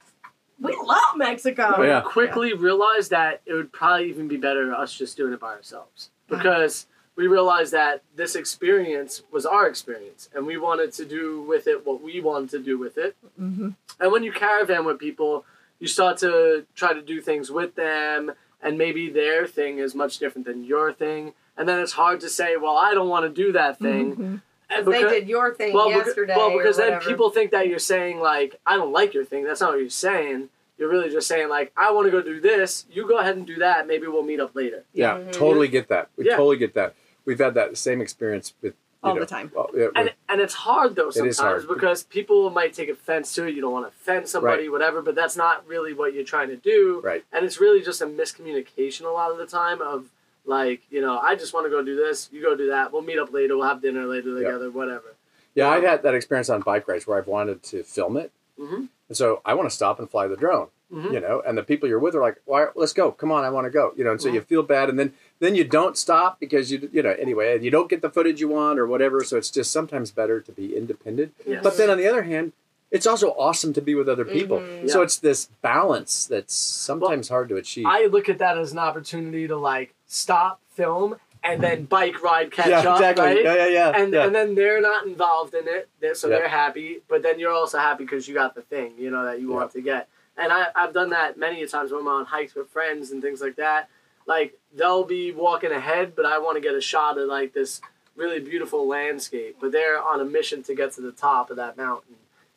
We 0.59 0.75
love 0.75 1.17
Mexico. 1.17 1.75
We 1.79 1.87
yeah. 1.87 2.01
quickly 2.01 2.53
realized 2.53 3.11
that 3.11 3.41
it 3.45 3.53
would 3.53 3.71
probably 3.71 4.09
even 4.09 4.27
be 4.27 4.37
better 4.37 4.73
us 4.73 4.93
just 4.93 5.17
doing 5.17 5.33
it 5.33 5.39
by 5.39 5.53
ourselves 5.53 6.09
because 6.29 6.87
we 7.15 7.27
realized 7.27 7.73
that 7.73 8.03
this 8.15 8.35
experience 8.35 9.23
was 9.31 9.45
our 9.45 9.67
experience 9.67 10.29
and 10.33 10.45
we 10.45 10.57
wanted 10.57 10.91
to 10.93 11.05
do 11.05 11.41
with 11.41 11.67
it 11.67 11.85
what 11.85 12.01
we 12.01 12.19
wanted 12.19 12.49
to 12.51 12.59
do 12.59 12.77
with 12.77 12.97
it. 12.97 13.15
Mm-hmm. 13.39 13.69
And 13.99 14.11
when 14.11 14.23
you 14.23 14.31
caravan 14.31 14.85
with 14.85 14.99
people, 14.99 15.45
you 15.79 15.87
start 15.87 16.17
to 16.19 16.65
try 16.75 16.93
to 16.93 17.01
do 17.01 17.21
things 17.21 17.51
with 17.51 17.75
them, 17.75 18.31
and 18.61 18.77
maybe 18.77 19.09
their 19.09 19.45
thing 19.45 19.77
is 19.79 19.93
much 19.93 20.17
different 20.19 20.47
than 20.47 20.63
your 20.63 20.91
thing. 20.91 21.33
And 21.57 21.67
then 21.67 21.79
it's 21.79 21.93
hard 21.93 22.19
to 22.21 22.29
say, 22.29 22.57
well, 22.57 22.77
I 22.77 22.93
don't 22.93 23.09
want 23.09 23.23
to 23.25 23.43
do 23.43 23.51
that 23.53 23.79
thing. 23.79 24.11
Mm-hmm. 24.11 24.35
And 24.69 24.85
they 24.87 25.01
did 25.03 25.27
your 25.27 25.53
thing 25.53 25.73
well, 25.73 25.89
beca- 25.89 26.05
yesterday. 26.05 26.33
well, 26.35 26.51
or 26.51 26.57
because 26.61 26.77
then 26.77 26.99
people 27.01 27.29
think 27.29 27.51
that 27.51 27.67
you're 27.67 27.79
saying 27.79 28.19
like, 28.19 28.59
I 28.65 28.75
don't 28.75 28.91
like 28.91 29.13
your 29.13 29.25
thing. 29.25 29.43
That's 29.43 29.61
not 29.61 29.71
what 29.71 29.79
you're 29.79 29.89
saying. 29.89 30.49
You're 30.77 30.89
really 30.89 31.09
just 31.09 31.27
saying 31.27 31.49
like, 31.49 31.71
I 31.77 31.91
want 31.91 32.05
to 32.07 32.11
go 32.11 32.21
do 32.21 32.39
this. 32.41 32.85
You 32.91 33.07
go 33.07 33.17
ahead 33.19 33.37
and 33.37 33.45
do 33.47 33.55
that. 33.57 33.87
Maybe 33.87 34.07
we'll 34.07 34.23
meet 34.23 34.39
up 34.39 34.55
later. 34.55 34.83
Yeah, 34.93 35.17
Mhm. 35.17 35.31
totally 35.31 35.67
get 35.67 35.87
that. 35.89 36.09
We 36.17 36.25
Yeah. 36.25 36.35
totally 36.35 36.57
get 36.57 36.73
that. 36.73 36.95
We've 37.25 37.39
had 37.39 37.53
that 37.53 37.77
same 37.77 38.01
experience 38.01 38.53
with 38.61 38.73
you 39.03 39.09
All 39.11 39.15
know, 39.15 39.21
the 39.21 39.27
time. 39.27 39.51
Well, 39.53 39.69
yeah, 39.75 39.87
And 39.95 40.13
and 40.27 40.41
it's 40.41 40.55
hard 40.55 40.95
though 40.95 41.11
sometimes 41.11 41.37
hard. 41.37 41.67
because 41.67 42.03
people 42.03 42.49
might 42.49 42.73
take 42.73 42.89
offense 42.89 43.33
to 43.35 43.45
it. 43.45 43.53
You 43.53 43.61
don't 43.61 43.71
want 43.71 43.85
to 43.85 43.89
offend 43.89 44.27
somebody, 44.27 44.63
Right. 44.63 44.71
whatever. 44.71 45.01
But 45.03 45.13
that's 45.15 45.37
not 45.37 45.65
really 45.67 45.93
what 45.93 46.13
you're 46.13 46.23
trying 46.23 46.49
to 46.49 46.55
do. 46.55 47.01
Right. 47.03 47.23
And 47.31 47.45
it's 47.45 47.59
really 47.59 47.81
just 47.81 48.01
a 48.01 48.07
miscommunication 48.07 49.01
a 49.05 49.09
lot 49.09 49.31
of 49.31 49.37
the 49.37 49.45
time 49.45 49.79
of 49.81 50.09
like, 50.45 50.81
you 50.89 51.01
know, 51.01 51.17
I 51.19 51.35
just 51.35 51.53
want 51.53 51.65
to 51.65 51.69
go 51.69 51.83
do 51.83 51.95
this. 51.95 52.29
You 52.31 52.41
go 52.41 52.55
do 52.55 52.67
that. 52.69 52.91
We'll 52.93 53.01
meet 53.01 53.19
up 53.19 53.31
later. 53.33 53.57
We'll 53.57 53.67
have 53.67 53.81
dinner 53.81 54.05
later 54.05 54.35
together. 54.35 54.69
Whatever. 54.71 55.15
yeah, 55.55 55.69
I've 55.69 55.83
had 55.83 56.03
that 56.03 56.13
experience 56.15 56.49
on 56.49 56.61
bike 56.61 56.87
rides 56.87 57.07
where 57.07 57.17
I've 57.17 57.27
wanted 57.27 57.63
to 57.63 57.83
film 57.83 58.17
it, 58.17 58.31
Mhm. 58.59 58.89
and 59.09 59.17
so 59.17 59.41
I 59.45 59.53
want 59.53 59.69
to 59.69 59.75
stop 59.75 59.99
and 59.99 60.09
fly 60.09 60.27
the 60.27 60.35
drone. 60.35 60.67
Mhm. 60.93 61.13
You 61.13 61.19
know, 61.19 61.41
and 61.45 61.57
the 61.57 61.63
people 61.63 61.89
you're 61.89 61.97
with 61.99 62.13
are 62.13 62.21
like, 62.21 62.37
"Why? 62.45 62.67
Let's 62.75 62.93
go! 62.93 63.11
Come 63.11 63.31
on, 63.31 63.43
I 63.43 63.49
want 63.49 63.65
to 63.65 63.71
go!" 63.71 63.91
You 63.95 64.03
know, 64.03 64.11
and 64.11 64.21
so 64.21 64.27
Mm-hmm. 64.27 64.35
you 64.35 64.41
feel 64.41 64.61
bad, 64.63 64.87
and 64.89 64.99
then 64.99 65.13
then 65.39 65.55
you 65.55 65.63
don't 65.63 65.97
stop 65.97 66.39
because 66.39 66.71
you 66.71 66.89
you 66.91 67.01
know 67.01 67.11
anyway, 67.17 67.59
you 67.59 67.71
don't 67.71 67.89
get 67.89 68.01
the 68.03 68.09
footage 68.09 68.39
you 68.39 68.47
want 68.49 68.77
or 68.79 68.85
whatever. 68.85 69.23
So 69.23 69.35
it's 69.37 69.49
just 69.49 69.71
sometimes 69.71 70.11
better 70.11 70.39
to 70.41 70.51
be 70.51 70.75
independent. 70.75 71.33
Yes. 71.45 71.63
But 71.63 71.77
then 71.77 71.89
on 71.89 71.97
the 71.97 72.07
other 72.07 72.21
hand, 72.23 72.51
it's 72.91 73.07
also 73.07 73.29
awesome 73.31 73.73
to 73.73 73.81
be 73.81 73.95
with 73.95 74.07
other 74.07 74.25
people. 74.25 74.59
Mhm. 74.59 74.89
So 74.89 74.99
Yeah. 74.99 75.03
it's 75.05 75.17
this 75.17 75.49
balance 75.61 76.25
that's 76.27 76.53
sometimes 76.53 77.29
hard 77.29 77.49
to 77.49 77.57
achieve. 77.57 77.85
I 77.87 78.05
look 78.05 78.29
at 78.29 78.37
that 78.39 78.57
as 78.57 78.71
an 78.71 78.79
opportunity 78.79 79.47
to 79.47 79.57
like 79.57 79.93
stop, 80.07 80.59
film, 80.69 81.17
and 81.43 81.61
then 81.61 81.85
bike 81.85 82.21
ride 82.23 82.51
catch 82.51 82.67
yeah, 82.67 82.79
up. 82.79 82.95
exactly. 82.97 83.25
Right? 83.25 83.43
Yeah, 83.43 83.55
yeah, 83.55 83.67
yeah. 83.67 83.91
and 83.95 84.13
yeah. 84.13 84.25
and 84.25 84.33
then 84.35 84.55
they're 84.55 84.81
not 84.81 85.05
involved 85.05 85.53
in 85.53 85.67
it, 85.67 85.87
they're, 85.99 86.15
so 86.15 86.27
Yeah. 86.27 86.37
they're 86.39 86.47
happy. 86.47 87.01
But 87.07 87.21
then 87.23 87.39
you're 87.39 87.51
also 87.51 87.77
happy 87.77 88.03
because 88.03 88.27
you 88.27 88.33
got 88.33 88.55
the 88.55 88.61
thing, 88.61 88.93
you 88.97 89.09
know, 89.11 89.25
that 89.25 89.39
you 89.39 89.49
want 89.49 89.71
to 89.71 89.81
get. 89.81 90.07
And 90.37 90.51
I, 90.51 90.67
I've 90.75 90.93
done 90.93 91.11
that 91.11 91.37
many 91.37 91.63
a 91.63 91.67
times 91.67 91.91
when 91.91 92.01
I'm 92.01 92.07
on 92.07 92.25
hikes 92.25 92.55
with 92.55 92.69
friends 92.69 93.11
and 93.11 93.21
things 93.21 93.41
like 93.41 93.55
that. 93.57 93.89
Like 94.25 94.57
they'll 94.75 95.03
be 95.05 95.31
walking 95.31 95.71
ahead, 95.71 96.13
but 96.15 96.25
I 96.25 96.39
want 96.39 96.55
to 96.57 96.61
get 96.61 96.73
a 96.75 96.81
shot 96.81 97.17
of 97.17 97.27
like 97.29 97.53
this 97.53 97.79
really 98.15 98.39
beautiful 98.39 98.87
landscape. 98.87 99.57
But 99.61 99.71
they're 99.71 100.01
on 100.01 100.19
a 100.19 100.25
mission 100.25 100.63
to 100.63 100.73
get 100.75 100.93
to 100.93 101.01
the 101.01 101.11
top 101.11 101.49
of 101.51 101.57
that 101.57 101.77
mountain, 101.77 102.15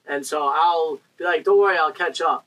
and 0.08 0.24
so 0.26 0.48
I'll 0.48 1.00
be 1.18 1.24
like, 1.24 1.44
"Don't 1.44 1.58
worry, 1.58 1.76
I'll 1.76 1.92
catch 1.92 2.20
up." 2.20 2.44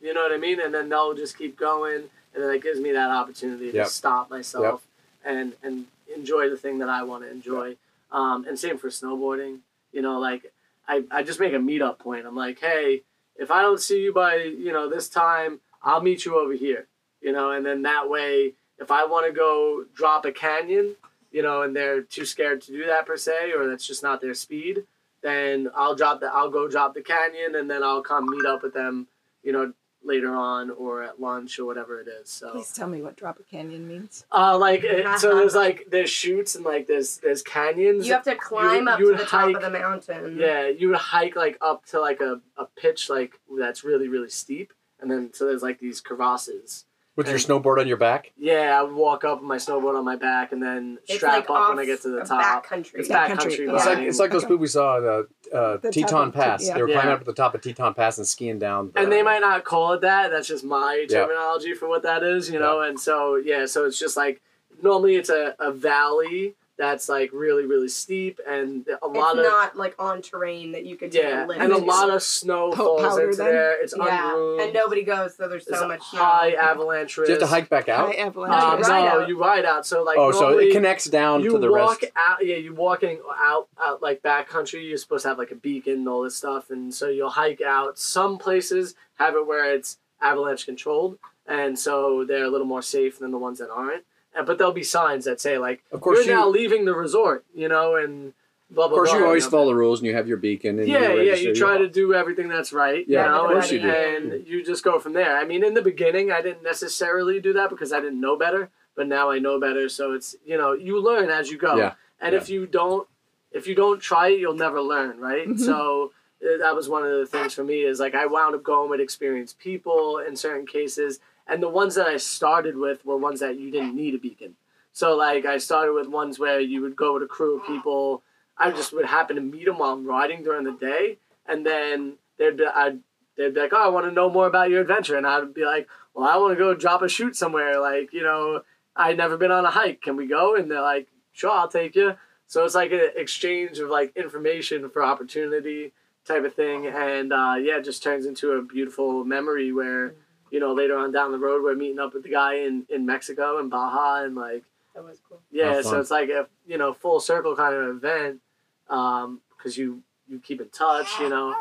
You 0.00 0.12
know 0.12 0.22
what 0.22 0.32
I 0.32 0.36
mean? 0.36 0.60
And 0.60 0.74
then 0.74 0.88
they'll 0.88 1.14
just 1.14 1.38
keep 1.38 1.56
going, 1.56 2.04
and 2.34 2.42
then 2.42 2.50
it 2.54 2.62
gives 2.62 2.80
me 2.80 2.92
that 2.92 3.10
opportunity 3.10 3.70
to 3.70 3.76
Yep. 3.78 3.86
stop 3.86 4.30
myself 4.30 4.86
and 5.24 5.54
and 5.62 5.86
enjoy 6.14 6.50
the 6.50 6.56
thing 6.56 6.78
that 6.78 6.88
I 6.88 7.02
want 7.04 7.24
to 7.24 7.30
enjoy. 7.30 7.76
Um, 8.12 8.44
and 8.46 8.58
same 8.58 8.76
for 8.78 8.88
snowboarding. 8.88 9.60
You 9.92 10.02
know, 10.02 10.18
like 10.18 10.52
I, 10.86 11.04
I 11.10 11.22
just 11.22 11.40
make 11.40 11.52
a 11.54 11.56
meetup 11.58 11.98
point. 11.98 12.26
I'm 12.26 12.36
like, 12.36 12.60
hey, 12.60 13.02
if 13.36 13.50
I 13.50 13.62
don't 13.62 13.80
see 13.80 14.02
you 14.02 14.12
by 14.12 14.36
you 14.36 14.72
know 14.72 14.88
this 14.90 15.08
time, 15.08 15.60
I'll 15.82 16.02
meet 16.02 16.24
you 16.24 16.38
over 16.38 16.52
here. 16.52 16.86
You 17.22 17.32
know, 17.32 17.52
and 17.52 17.64
then 17.64 17.82
that 17.82 18.10
way, 18.10 18.52
if 18.78 18.90
I 18.90 19.06
want 19.06 19.26
to 19.26 19.32
go 19.32 19.84
drop 19.94 20.26
a 20.26 20.32
canyon, 20.32 20.96
you 21.32 21.42
know, 21.42 21.62
and 21.62 21.74
they're 21.74 22.02
too 22.02 22.26
scared 22.26 22.60
to 22.62 22.72
do 22.72 22.84
that 22.86 23.06
per 23.06 23.16
se, 23.16 23.52
or 23.56 23.66
that's 23.66 23.86
just 23.86 24.02
not 24.02 24.20
their 24.20 24.34
speed, 24.34 24.84
then 25.24 25.68
I'll 25.74 25.96
drop 25.96 26.20
the 26.20 26.26
I'll 26.26 26.50
go 26.50 26.68
drop 26.68 26.94
the 26.94 27.02
canyon, 27.02 27.56
and 27.56 27.68
then 27.68 27.82
I'll 27.82 28.02
come 28.02 28.30
meet 28.30 28.46
up 28.46 28.62
with 28.62 28.74
them. 28.74 29.08
You 29.42 29.52
know, 29.52 29.72
later 30.04 30.34
on 30.34 30.70
or 30.70 31.02
at 31.02 31.20
lunch 31.20 31.58
or 31.58 31.64
whatever 31.64 32.00
it 32.00 32.08
is. 32.08 32.28
So. 32.30 32.52
Please 32.52 32.72
tell 32.72 32.88
me 32.88 33.02
what 33.02 33.16
drop 33.16 33.40
a 33.40 33.42
canyon 33.42 33.88
means. 33.88 34.24
Uh, 34.30 34.56
like 34.56 34.84
it, 34.84 35.18
so, 35.18 35.34
there's 35.36 35.54
like 35.54 35.86
there's 35.90 36.10
chutes 36.10 36.54
and 36.54 36.64
like 36.64 36.86
there's 36.86 37.18
there's 37.18 37.42
canyons. 37.42 38.06
you 38.06 38.12
have 38.12 38.22
to 38.24 38.36
climb 38.36 38.86
up 38.86 38.98
you 38.98 39.06
to 39.06 39.12
would 39.12 39.20
the 39.20 39.24
top 39.24 39.46
hike- 39.46 39.56
of 39.56 39.62
the 39.62 39.70
mountain. 39.70 40.38
Yeah, 40.38 40.68
you 40.68 40.88
would 40.88 40.98
hike 40.98 41.36
like 41.36 41.58
up 41.60 41.86
to 41.86 42.00
like 42.00 42.20
a, 42.20 42.40
a 42.56 42.66
pitch 42.76 43.08
like 43.08 43.40
that's 43.58 43.82
really 43.84 44.08
really 44.08 44.30
steep, 44.30 44.72
and 45.00 45.10
then 45.10 45.32
so 45.32 45.46
there's 45.46 45.62
like 45.62 45.80
these 45.80 46.00
crevasses. 46.00 46.84
With 47.16 47.28
your 47.28 47.38
snowboard 47.38 47.78
on 47.78 47.86
your 47.86 47.96
back. 47.96 48.32
Yeah, 48.36 48.76
I 48.78 48.82
would 48.82 48.92
walk 48.94 49.24
up 49.24 49.38
with 49.40 49.46
my 49.48 49.56
snowboard 49.56 49.96
on 49.96 50.04
my 50.04 50.16
back 50.16 50.52
and 50.52 50.62
then 50.62 50.98
It's 51.06 51.14
strap 51.16 51.32
like 51.32 51.42
up 51.44 51.48
when 51.50 51.58
off 51.62 51.78
I 51.78 51.84
get 51.86 52.02
to 52.02 52.08
the 52.08 52.18
of 52.22 52.28
top. 52.28 52.64
backcountry. 52.66 52.90
It's 52.94 53.08
Backcountry, 53.08 53.36
backcountry. 53.36 53.66
yeah. 53.66 53.74
It's 53.74 53.84
like 53.84 53.86
riding. 53.86 54.08
it's 54.08 54.18
like 54.18 54.30
those 54.32 54.42
people 54.44 54.56
we 54.56 54.66
saw 54.66 54.96
uh, 54.96 55.22
uh, 55.52 55.76
The 55.76 55.78
top 55.82 55.92
Teton 55.92 56.28
of- 56.28 56.34
Pass. 56.34 56.66
yeah. 56.66 56.74
They 56.74 56.82
were 56.82 56.88
Yeah. 56.88 56.94
climbing 56.96 57.12
up 57.14 57.20
at 57.20 57.26
the 57.26 57.32
top 57.34 57.54
of 57.54 57.60
Teton 57.60 57.94
Pass 57.94 58.18
and 58.18 58.26
skiing 58.26 58.58
down. 58.58 58.90
the- 58.92 59.00
and 59.00 59.12
they 59.12 59.22
might 59.22 59.40
not 59.40 59.64
call 59.64 59.92
it 59.92 60.00
that. 60.00 60.30
That's 60.30 60.48
just 60.48 60.64
my 60.64 61.06
Yeah. 61.08 61.20
terminology 61.20 61.74
for 61.74 61.88
what 61.88 62.02
that 62.02 62.22
is, 62.22 62.50
you 62.50 62.58
know. 62.58 62.80
And 62.80 62.98
so 62.98 63.36
yeah, 63.36 63.66
so 63.66 63.84
it's 63.84 63.98
just 63.98 64.16
like 64.16 64.40
normally 64.82 65.14
it's 65.16 65.30
a, 65.30 65.54
a 65.60 65.70
valley 65.70 66.54
that's 66.76 67.08
like 67.08 67.30
really 67.32 67.66
really 67.66 67.86
steep 67.86 68.40
and 68.48 68.84
a 68.88 68.92
It's 68.94 69.16
lot 69.16 69.38
of 69.38 69.44
not 69.44 69.76
like 69.76 69.94
on 69.98 70.20
terrain 70.22 70.72
that 70.72 70.84
you 70.84 70.96
could 70.96 71.12
take 71.12 71.22
yeah, 71.22 71.46
and 71.48 71.72
a 71.72 71.78
lot 71.78 72.10
of 72.10 72.20
snow 72.22 72.72
Po- 72.72 72.98
falls 72.98 73.18
into 73.20 73.36
then? 73.36 73.46
there. 73.46 73.80
It's 73.82 73.94
yeah, 73.96 74.30
ungroomed. 74.32 74.60
and 74.62 74.72
nobody 74.74 75.02
goes, 75.04 75.36
so 75.36 75.46
there's 75.48 75.64
There's 75.66 75.78
so 75.78 75.84
a 75.84 75.88
much 75.88 76.02
snow. 76.02 76.18
high 76.20 76.52
avalanche 76.52 77.16
risk. 77.16 77.26
Do 77.28 77.32
you 77.34 77.38
have 77.38 77.48
to 77.48 77.54
hike 77.54 77.68
back 77.68 77.88
out? 77.88 78.08
High 78.14 78.20
avalanche. 78.22 78.60
Um, 78.62 78.70
you 78.72 78.78
risk. 78.78 78.88
no, 78.90 78.96
out. 78.96 79.28
you 79.28 79.38
ride 79.40 79.64
out. 79.64 79.86
So 79.86 80.02
like 80.02 80.18
oh, 80.18 80.32
so 80.32 80.58
it 80.58 80.72
connects 80.72 81.04
down 81.04 81.42
you 81.42 81.52
to 81.52 81.58
the 81.58 81.70
walk 81.70 82.02
rest. 82.02 82.12
out. 82.16 82.44
Yeah, 82.44 82.56
you're 82.56 82.74
walking 82.74 83.20
out 83.38 83.68
out 83.80 84.02
like 84.02 84.20
back 84.22 84.48
country. 84.48 84.84
You're 84.84 84.98
supposed 84.98 85.22
to 85.22 85.28
have 85.28 85.38
like 85.38 85.52
a 85.52 85.56
beacon 85.56 85.92
and 85.94 86.08
all 86.08 86.22
this 86.22 86.34
stuff, 86.36 86.70
and 86.70 86.92
so 86.92 87.08
you'll 87.08 87.30
hike 87.30 87.60
out. 87.60 87.98
Some 87.98 88.36
places 88.38 88.94
have 89.20 89.34
it 89.36 89.46
where 89.46 89.72
it's 89.74 89.98
avalanche 90.20 90.64
controlled, 90.66 91.18
and 91.46 91.78
so 91.78 92.24
they're 92.24 92.44
a 92.44 92.50
little 92.50 92.66
more 92.66 92.82
safe 92.82 93.20
than 93.20 93.30
the 93.30 93.38
ones 93.38 93.58
that 93.60 93.70
aren't. 93.70 94.02
And, 94.34 94.46
but 94.46 94.58
there'll 94.58 94.72
be 94.72 94.82
signs 94.82 95.24
that 95.26 95.40
say 95.40 95.58
like, 95.58 95.82
Of 95.92 96.00
course 96.00 96.26
you're 96.26 96.34
you- 96.34 96.40
now 96.40 96.48
leaving 96.48 96.84
the 96.84 96.94
resort, 96.94 97.44
you 97.54 97.68
know, 97.68 97.96
and 97.96 98.32
blah 98.70 98.86
Of 98.86 98.90
course, 98.92 99.10
blah, 99.10 99.18
you 99.20 99.24
always 99.26 99.46
follow 99.46 99.66
the 99.66 99.74
rules 99.76 100.00
and 100.00 100.08
you 100.08 100.14
have 100.14 100.26
your 100.26 100.36
beacon. 100.38 100.78
And 100.78 100.88
Yeah, 100.88 101.12
you 101.12 101.22
yeah. 101.22 101.34
You 101.34 101.54
try 101.54 101.78
to 101.78 101.88
do 101.88 102.14
everything 102.14 102.48
that's 102.48 102.72
right. 102.72 103.04
Yeah, 103.06 103.24
you 103.24 103.30
know, 103.30 103.44
of 103.46 103.50
course 103.52 103.70
and, 103.70 103.82
you 103.82 103.90
do. 103.90 103.94
And 103.96 104.46
you 104.46 104.64
just 104.64 104.82
go 104.82 104.98
from 104.98 105.12
there. 105.12 105.36
I 105.36 105.44
mean, 105.44 105.64
in 105.64 105.74
the 105.74 105.82
beginning, 105.82 106.32
I 106.32 106.40
didn't 106.42 106.62
necessarily 106.62 107.40
do 107.40 107.52
that 107.54 107.70
because 107.70 107.92
I 107.92 108.00
didn't 108.00 108.20
know 108.20 108.36
better, 108.36 108.70
but 108.96 109.06
now 109.06 109.30
I 109.30 109.38
know 109.38 109.60
better. 109.60 109.88
So 109.88 110.12
it's 110.12 110.34
you 110.44 110.56
know, 110.56 110.72
you 110.72 111.00
learn 111.00 111.28
as 111.30 111.50
you 111.50 111.58
go. 111.58 111.76
Yeah, 111.76 111.92
And 112.20 112.32
yeah. 112.32 112.40
if 112.40 112.48
you 112.48 112.66
don't, 112.66 113.06
if 113.52 113.66
you 113.68 113.74
don't 113.76 114.00
try 114.00 114.28
it, 114.28 114.40
you'll 114.40 114.54
never 114.54 114.80
learn, 114.80 115.20
right? 115.20 115.46
Mhm. 115.48 115.60
So 115.60 116.12
uh, 116.44 116.58
that 116.58 116.74
was 116.74 116.88
one 116.88 117.04
of 117.04 117.12
the 117.20 117.26
things 117.26 117.54
for 117.54 117.62
me 117.62 117.82
is 117.82 118.00
like 118.00 118.14
I 118.16 118.26
wound 118.26 118.54
up 118.56 118.62
going 118.64 118.90
with 118.90 119.00
experienced 119.00 119.58
people 119.60 120.18
in 120.18 120.34
certain 120.36 120.66
cases, 120.66 121.20
and 121.46 121.62
the 121.62 121.68
ones 121.68 121.94
that 121.94 122.06
I 122.06 122.16
started 122.16 122.76
with 122.76 123.04
were 123.04 123.16
ones 123.16 123.40
that 123.40 123.58
you 123.58 123.70
didn't 123.70 123.96
need 123.96 124.14
a 124.14 124.18
beacon. 124.18 124.56
So 124.92 125.16
like 125.16 125.44
I 125.44 125.58
started 125.58 125.92
with 125.92 126.08
ones 126.08 126.38
where 126.38 126.60
you 126.60 126.80
would 126.80 126.96
go 126.96 127.14
with 127.14 127.22
a 127.22 127.26
crew 127.26 127.58
of 127.58 127.66
people. 127.66 128.22
I 128.56 128.70
just 128.70 128.92
would 128.92 129.06
happen 129.06 129.36
to 129.36 129.42
meet 129.42 129.66
them 129.66 129.78
while 129.78 129.92
I'm 129.92 130.06
riding 130.06 130.44
during 130.44 130.64
the 130.64 130.72
day, 130.72 131.18
and 131.46 131.66
then 131.66 132.14
they'd 132.38 132.56
be, 132.56 132.64
I'd, 132.64 133.00
they'd 133.36 133.52
be 133.52 133.60
like, 133.60 133.72
"Oh, 133.72 133.84
I 133.84 133.88
want 133.88 134.06
to 134.06 134.12
know 134.12 134.30
more 134.30 134.46
about 134.46 134.70
your 134.70 134.80
adventure," 134.80 135.16
and 135.16 135.26
I'd 135.26 135.52
be 135.52 135.64
like, 135.64 135.88
"Well, 136.14 136.28
I 136.28 136.36
want 136.36 136.52
to 136.52 136.64
go 136.64 136.72
drop 136.74 137.02
a 137.02 137.08
shoot 137.08 137.34
somewhere. 137.34 137.80
Like, 137.80 138.12
you 138.12 138.22
know, 138.22 138.62
I'd 138.94 139.16
never 139.16 139.36
been 139.36 139.50
on 139.50 139.64
a 139.64 139.70
hike. 139.70 140.02
Can 140.02 140.16
we 140.16 140.28
go?" 140.28 140.54
And 140.54 140.70
they're 140.70 140.80
like, 140.80 141.08
"Sure, 141.32 141.50
I'll 141.50 141.68
take 141.68 141.96
you." 141.96 142.14
So 142.46 142.64
it's 142.64 142.76
like 142.76 142.92
an 142.92 143.10
exchange 143.16 143.80
of 143.80 143.90
like 143.90 144.16
information 144.16 144.88
for 144.88 145.02
opportunity 145.02 145.92
type 146.24 146.44
of 146.44 146.54
thing, 146.54 146.86
and 146.86 147.32
uh, 147.32 147.56
yeah, 147.58 147.78
it 147.78 147.84
just 147.84 148.04
turns 148.04 148.26
into 148.26 148.52
a 148.52 148.62
beautiful 148.62 149.24
memory 149.24 149.72
where 149.72 150.14
you 150.54 150.60
know 150.60 150.72
later 150.72 150.96
on 150.96 151.10
down 151.10 151.32
the 151.32 151.38
road 151.38 151.62
we're 151.64 151.74
meeting 151.74 151.98
up 151.98 152.14
with 152.14 152.22
the 152.22 152.28
guy 152.28 152.54
in 152.66 152.86
in 152.88 153.04
Mexico 153.04 153.58
and 153.58 153.68
Baja, 153.70 154.22
and 154.24 154.34
like 154.36 154.62
That 154.94 155.02
was 155.04 155.18
cool. 155.28 155.40
yeah, 155.50 155.82
so 155.82 155.98
it's 156.00 156.10
like 156.12 156.28
a 156.30 156.46
you 156.66 156.78
know 156.78 156.92
full 156.94 157.18
circle 157.20 157.56
kind 157.56 157.74
of 157.74 157.88
event 157.96 158.40
Um, 158.88 159.40
because 159.56 159.76
you 159.76 160.02
you 160.28 160.38
keep 160.38 160.60
in 160.60 160.68
touch, 160.68 161.08
you 161.20 161.28
know. 161.28 161.54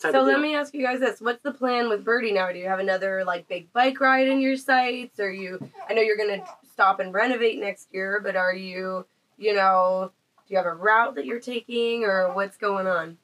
Type 0.00 0.12
So 0.12 0.20
of 0.22 0.26
let 0.26 0.40
me 0.40 0.54
ask 0.56 0.74
you 0.74 0.82
guys 0.82 0.98
this: 1.00 1.20
What's 1.20 1.42
the 1.42 1.52
plan 1.52 1.88
with 1.88 2.04
Birdie 2.04 2.32
now? 2.32 2.50
Do 2.50 2.58
you 2.58 2.66
have 2.68 2.78
another 2.80 3.22
like 3.24 3.46
big 3.48 3.72
bike 3.72 4.00
ride 4.00 4.26
in 4.28 4.40
your 4.40 4.56
sights? 4.56 5.20
Are 5.20 5.30
you? 5.30 5.58
I 5.88 5.92
know 5.94 6.02
you're 6.02 6.16
gonna 6.16 6.42
stop 6.72 7.00
and 7.00 7.12
renovate 7.14 7.60
next 7.60 7.88
year, 7.92 8.20
but 8.22 8.34
are 8.34 8.54
you? 8.54 9.04
You 9.38 9.54
know, 9.54 10.10
do 10.48 10.52
you 10.54 10.56
have 10.56 10.66
a 10.66 10.74
route 10.74 11.14
that 11.16 11.24
you're 11.26 11.38
taking, 11.54 12.04
or 12.04 12.32
what's 12.34 12.56
going 12.56 12.86
on? 12.86 13.16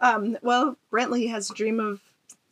Um, 0.00 0.36
well, 0.42 0.76
Brently 0.92 1.30
has 1.30 1.50
a 1.50 1.54
dream 1.54 1.80
of 1.80 2.00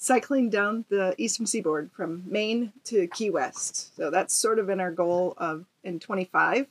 cycling 0.05 0.51
down 0.51 0.85
the 0.91 1.15
eastern 1.17 1.47
seaboard 1.47 1.91
from 1.97 2.23
Maine 2.27 2.73
to 2.85 3.07
Key 3.09 3.31
West. 3.31 3.97
So 3.97 4.11
that's 4.11 4.35
sort 4.35 4.59
of 4.59 4.69
in 4.69 4.79
our 4.81 4.91
goal 4.91 5.35
of 5.39 5.65
in 5.83 5.99
25. 5.99 6.67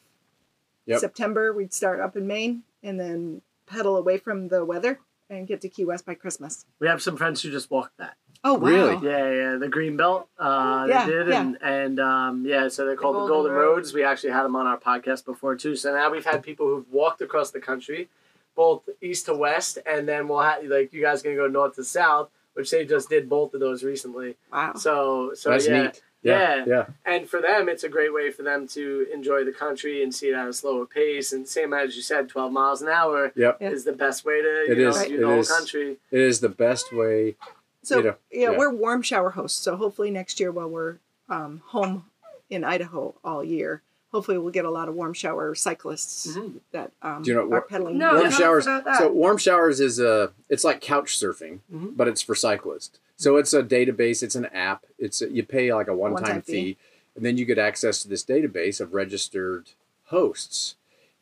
Yep. 0.85 0.99
September, 0.99 1.53
we'd 1.53 1.73
start 1.73 1.99
up 1.99 2.15
in 2.15 2.27
Maine 2.27 2.63
and 2.83 2.99
then 2.99 3.41
pedal 3.65 3.97
away 3.97 4.17
from 4.17 4.49
the 4.49 4.63
weather 4.65 4.99
and 5.29 5.47
get 5.47 5.61
to 5.61 5.69
Key 5.69 5.85
West 5.85 6.05
by 6.05 6.13
Christmas. 6.13 6.65
we 6.79 6.87
have 6.87 7.01
some 7.01 7.17
friends 7.17 7.41
who 7.41 7.49
just 7.49 7.71
walked 7.71 7.97
that. 7.97 8.15
Oh 8.43 8.55
wow. 8.55 8.67
Really? 8.67 9.07
Yeah, 9.09 9.31
yeah, 9.31 9.55
the 9.57 9.69
green 9.69 9.95
belt. 9.95 10.27
Uh, 10.37 10.85
Yeah, 10.89 11.05
they 11.05 11.11
did, 11.13 11.27
yeah. 11.29 11.41
and 11.41 11.57
and 11.61 11.99
um, 12.01 12.45
yeah, 12.45 12.67
so 12.67 12.85
they're 12.85 12.97
called 12.97 13.15
the 13.15 13.19
Golden 13.19 13.35
Golden 13.35 13.51
Roads. 13.53 13.75
Roads. 13.77 13.93
We 13.93 14.03
actually 14.03 14.33
had 14.33 14.43
them 14.43 14.55
on 14.57 14.67
our 14.67 14.77
podcast 14.77 15.23
before 15.25 15.55
too. 15.55 15.77
So 15.77 15.95
now 15.95 16.11
we've 16.11 16.25
had 16.25 16.43
people 16.43 16.67
who've 16.67 16.91
walked 16.91 17.21
across 17.21 17.51
the 17.51 17.61
country, 17.61 18.09
both 18.53 18.87
east 19.01 19.27
to 19.27 19.33
west, 19.33 19.77
and 19.85 20.05
then 20.07 20.27
we'll 20.27 20.41
have 20.41 20.61
like 20.65 20.91
you 20.91 21.01
guys 21.01 21.21
gonna 21.23 21.37
go 21.37 21.47
north 21.47 21.75
to 21.75 21.85
south, 21.85 22.29
which 22.53 22.71
they 22.71 22.85
just 22.85 23.09
did 23.09 23.29
both 23.29 23.53
of 23.53 23.59
those 23.59 23.83
recently. 23.83 24.35
Wow. 24.51 24.73
So 24.75 25.33
so 25.35 25.49
That's 25.51 25.67
yeah. 25.67 25.83
neat. 25.83 26.01
Yeah. 26.21 26.55
Yeah. 26.57 26.65
Yeah. 26.65 26.85
And 27.05 27.29
for 27.29 27.41
them, 27.41 27.67
it's 27.67 27.83
a 27.83 27.89
great 27.89 28.13
way 28.13 28.31
for 28.31 28.43
them 28.43 28.65
to 28.69 29.07
enjoy 29.13 29.43
the 29.43 29.51
country 29.51 30.01
and 30.03 30.15
see 30.15 30.29
it 30.29 30.33
at 30.35 30.47
a 30.47 30.53
slower 30.53 30.85
pace. 30.85 31.33
And 31.33 31.45
same 31.47 31.73
as 31.73 31.97
you 31.97 32.01
said, 32.01 32.29
12 32.29 32.51
miles 32.51 32.81
an 32.81 32.87
hour 32.87 33.33
Yep. 33.35 33.57
Is 33.61 33.83
the 33.83 33.91
best 33.91 34.23
way 34.23 34.41
to 34.41 34.71
It 34.71 34.77
you 34.77 34.87
is. 34.89 34.95
know, 35.01 35.07
do 35.07 35.15
It 35.15 35.19
the 35.19 35.27
whole 35.27 35.39
is. 35.39 35.51
country. 35.51 35.97
It 36.11 36.19
is 36.19 36.39
the 36.39 36.47
best 36.49 36.93
way. 36.93 37.35
So 37.81 37.97
you 37.97 38.03
know, 38.03 38.15
yeah, 38.31 38.51
yeah. 38.51 38.57
we're 38.57 38.73
warm 38.73 39.01
shower 39.01 39.31
hosts. 39.31 39.59
So 39.61 39.75
hopefully 39.75 40.11
next 40.11 40.39
year, 40.39 40.51
while 40.53 40.69
we're 40.69 40.99
um, 41.27 41.61
home 41.65 42.05
in 42.49 42.63
Idaho 42.63 43.15
all 43.25 43.43
year, 43.43 43.81
hopefully 44.13 44.37
we'll 44.37 44.51
get 44.53 44.63
a 44.63 44.69
lot 44.69 44.87
of 44.87 44.95
warm 44.95 45.11
shower 45.13 45.53
cyclists 45.55 46.27
Mhm. 46.37 46.59
that 46.71 46.91
um, 47.01 47.23
Do 47.23 47.31
you 47.31 47.35
know 47.35 47.51
are 47.51 47.61
pedaling. 47.61 47.97
No, 47.97 48.15
warm 48.15 48.31
showers. 48.31 48.65
about 48.67 48.85
that. 48.85 48.99
So 48.99 49.11
warm 49.11 49.37
showers 49.37 49.79
is 49.81 49.99
a. 49.99 50.31
It's 50.49 50.63
like 50.63 50.79
couch 50.79 51.17
surfing, 51.19 51.59
Mhm. 51.73 51.97
but 51.97 52.07
it's 52.07 52.21
for 52.21 52.35
cyclists. 52.35 52.99
So 53.17 53.37
it's 53.37 53.53
a 53.53 53.63
database. 53.63 54.23
It's 54.23 54.35
an 54.35 54.45
app. 54.47 54.85
It's 54.97 55.21
a, 55.21 55.29
you 55.29 55.43
pay 55.43 55.73
like 55.73 55.87
a 55.87 55.95
one-time, 55.95 56.21
One-time 56.23 56.41
fee, 56.43 56.53
fee. 56.53 56.77
and 57.15 57.25
then 57.25 57.37
you 57.37 57.45
get 57.45 57.57
access 57.57 58.01
to 58.03 58.07
this 58.07 58.23
database 58.23 58.79
of 58.79 58.93
registered 58.93 59.71
hosts. 60.05 60.75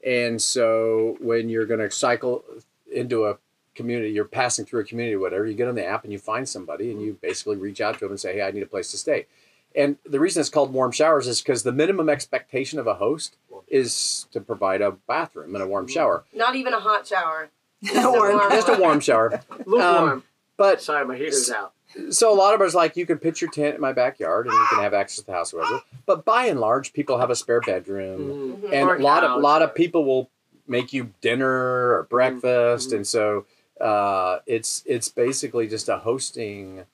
And 0.06 0.42
so 0.42 1.18
when 1.20 1.48
you're 1.50 1.66
going 1.66 1.80
to 1.80 1.92
cycle 1.92 2.44
into 2.92 3.26
a 3.26 3.38
community, 3.76 4.12
you're 4.12 4.26
passing 4.26 4.66
through 4.66 4.82
a 4.82 4.84
community, 4.84 5.16
whatever, 5.16 5.46
you 5.46 5.54
get 5.54 5.68
on 5.68 5.76
the 5.76 5.86
app 5.86 6.04
and 6.04 6.12
you 6.12 6.20
find 6.20 6.48
somebody, 6.50 6.92
and 6.92 7.02
you 7.02 7.18
basically 7.22 7.56
reach 7.56 7.80
out 7.80 7.94
to 7.96 8.00
them 8.02 8.10
and 8.12 8.20
say, 8.20 8.34
"Hey, 8.34 8.42
I 8.42 8.52
need 8.52 8.64
a 8.64 8.68
place 8.68 8.92
to 8.92 8.98
stay." 8.98 9.28
And 9.76 9.98
the 10.06 10.20
reason 10.20 10.42
it's 10.42 10.50
called 10.50 10.74
warm 10.74 10.92
showers 10.92 11.28
is 11.28 11.42
because 11.42 11.64
the 11.64 11.72
minimum 11.72 12.10
expectation 12.10 12.78
of 12.80 12.88
a 12.88 12.96
host 12.96 13.38
is 13.68 14.28
to 14.32 14.42
provide 14.42 14.82
a 14.82 14.92
bathroom 14.92 15.56
and 15.56 15.64
a 15.64 15.68
warm 15.68 15.88
shower. 15.88 16.24
Not 16.34 16.56
even 16.56 16.74
a 16.74 16.80
hot 16.80 17.08
shower. 17.08 17.50
Warm. 17.96 18.36
warm. 18.38 18.52
Just 18.52 18.70
a 18.70 18.78
warm 18.78 19.00
shower. 19.00 19.42
Lukewarm. 19.66 20.10
Um, 20.10 20.24
But 20.58 20.82
Sorry, 20.84 21.04
my 21.06 21.16
heater's 21.18 21.50
out. 21.50 21.74
so 22.12 22.32
a 22.32 22.36
lot 22.36 22.54
of 22.54 22.62
us 22.62 22.76
like 22.76 22.96
you 22.96 23.06
can 23.08 23.18
pitch 23.18 23.42
your 23.42 23.50
tent 23.50 23.74
in 23.76 23.82
my 23.82 23.92
backyard 23.94 24.46
and 24.46 24.54
you 24.54 24.66
can 24.70 24.80
have 24.84 24.94
access 24.94 25.22
to 25.22 25.26
the 25.26 25.32
house 25.32 25.52
or 25.54 25.62
whatever. 25.62 25.82
But 26.06 26.24
by 26.24 26.46
and 26.46 26.60
large, 26.60 26.94
people 26.94 27.18
have 27.18 27.30
a 27.32 27.36
spare 27.36 27.60
bedroom, 27.62 28.62
Mhm. 28.62 28.72
and 28.72 28.90
Or 28.90 28.96
a 28.98 29.00
lot 29.02 29.24
of 29.24 29.42
lot 29.42 29.62
of 29.64 29.74
people 29.74 30.06
will 30.06 30.30
make 30.68 30.94
you 30.94 31.12
dinner 31.22 31.50
or 31.98 32.08
breakfast, 32.10 32.92
Mhm. 32.92 32.96
and 32.98 33.08
so 33.08 33.46
uh, 33.80 34.40
it's 34.46 34.84
it's 34.86 35.10
basically 35.10 35.68
just 35.68 35.90
a 35.90 35.98
hosting 35.98 36.86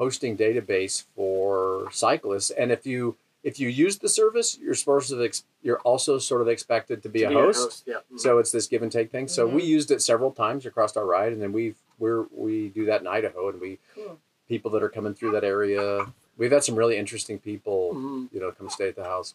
hosting 0.00 0.34
database 0.36 1.04
for 1.14 1.86
cyclists. 1.92 2.50
And 2.50 2.72
if 2.72 2.86
you 2.86 3.16
if 3.42 3.58
you 3.60 3.68
use 3.68 3.98
the 3.98 4.08
service, 4.08 4.58
you're 4.60 4.74
supposed 4.74 5.08
to 5.10 5.22
ex- 5.24 5.44
you're 5.62 5.78
also 5.80 6.18
sort 6.18 6.42
of 6.42 6.48
expected 6.48 7.02
to 7.02 7.08
be, 7.08 7.20
To 7.20 7.26
a 7.26 7.32
host. 7.32 7.84
Yeah. 7.86 8.00
Mhm. 8.12 8.18
So 8.20 8.38
it's 8.38 8.50
this 8.50 8.66
give 8.66 8.82
and 8.82 8.92
take 8.92 9.10
thing. 9.10 9.28
So 9.28 9.46
we 9.46 9.62
used 9.62 9.90
it 9.90 10.02
several 10.02 10.30
times 10.30 10.66
across 10.66 10.94
our 10.96 11.06
ride, 11.06 11.32
and 11.32 11.40
then 11.42 11.52
we 11.52 11.74
we're 11.98 12.24
we 12.32 12.68
do 12.70 12.86
that 12.86 13.00
in 13.02 13.06
Idaho, 13.06 13.48
and 13.50 13.60
we 13.60 13.78
Cool. 13.94 14.18
people 14.48 14.70
that 14.72 14.82
are 14.82 14.88
coming 14.90 15.14
through 15.14 15.32
that 15.32 15.44
area. 15.44 16.06
We've 16.38 16.52
had 16.52 16.64
some 16.64 16.74
really 16.76 16.96
interesting 16.96 17.38
people, 17.38 17.92
Mhm. 17.94 18.28
you 18.32 18.40
know, 18.40 18.50
come 18.52 18.70
stay 18.70 18.88
at 18.88 18.96
the 18.96 19.04
house. 19.04 19.34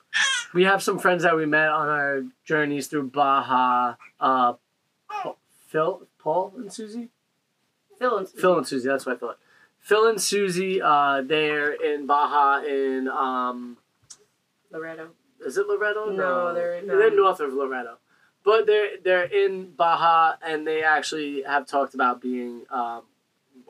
We 0.55 0.63
have 0.63 0.81
some 0.81 0.97
friends 0.97 1.21
that 1.23 1.35
we 1.35 1.45
met 1.45 1.69
on 1.69 1.87
our 1.89 2.23
journeys 2.43 2.87
through 2.87 3.07
Baja. 3.09 3.95
Uh, 4.19 4.53
Phil, 5.67 6.07
Paul, 6.19 6.53
and 6.57 6.71
Susie. 6.73 7.09
Phil 7.99 8.17
and 8.17 8.27
Phil 8.29 8.57
and 8.57 8.67
Susie. 8.67 8.87
That's 8.87 9.05
what 9.05 9.15
I 9.15 9.19
thought. 9.19 9.37
Phil 9.85 10.07
and 10.07 10.19
Susie. 10.19 10.81
Uh, 10.81 11.21
they're 11.21 11.71
in 11.71 12.07
Baja 12.07 12.65
in 12.65 13.07
um, 13.07 13.77
Loreto. 14.71 15.09
is 15.45 15.57
it 15.57 15.67
Loreto? 15.67 16.09
No, 16.09 16.55
they're 16.55 16.73
in, 16.79 16.87
they're 16.87 17.07
um, 17.09 17.15
north 17.15 17.39
of 17.39 17.53
Loreto, 17.53 17.97
but 18.43 18.65
they're 18.65 18.97
they're 19.03 19.25
in 19.25 19.71
Baja, 19.71 20.37
and 20.43 20.65
they 20.65 20.83
actually 20.83 21.43
have 21.43 21.67
talked 21.67 21.93
about 21.93 22.19
being 22.19 22.63
um, 22.71 23.03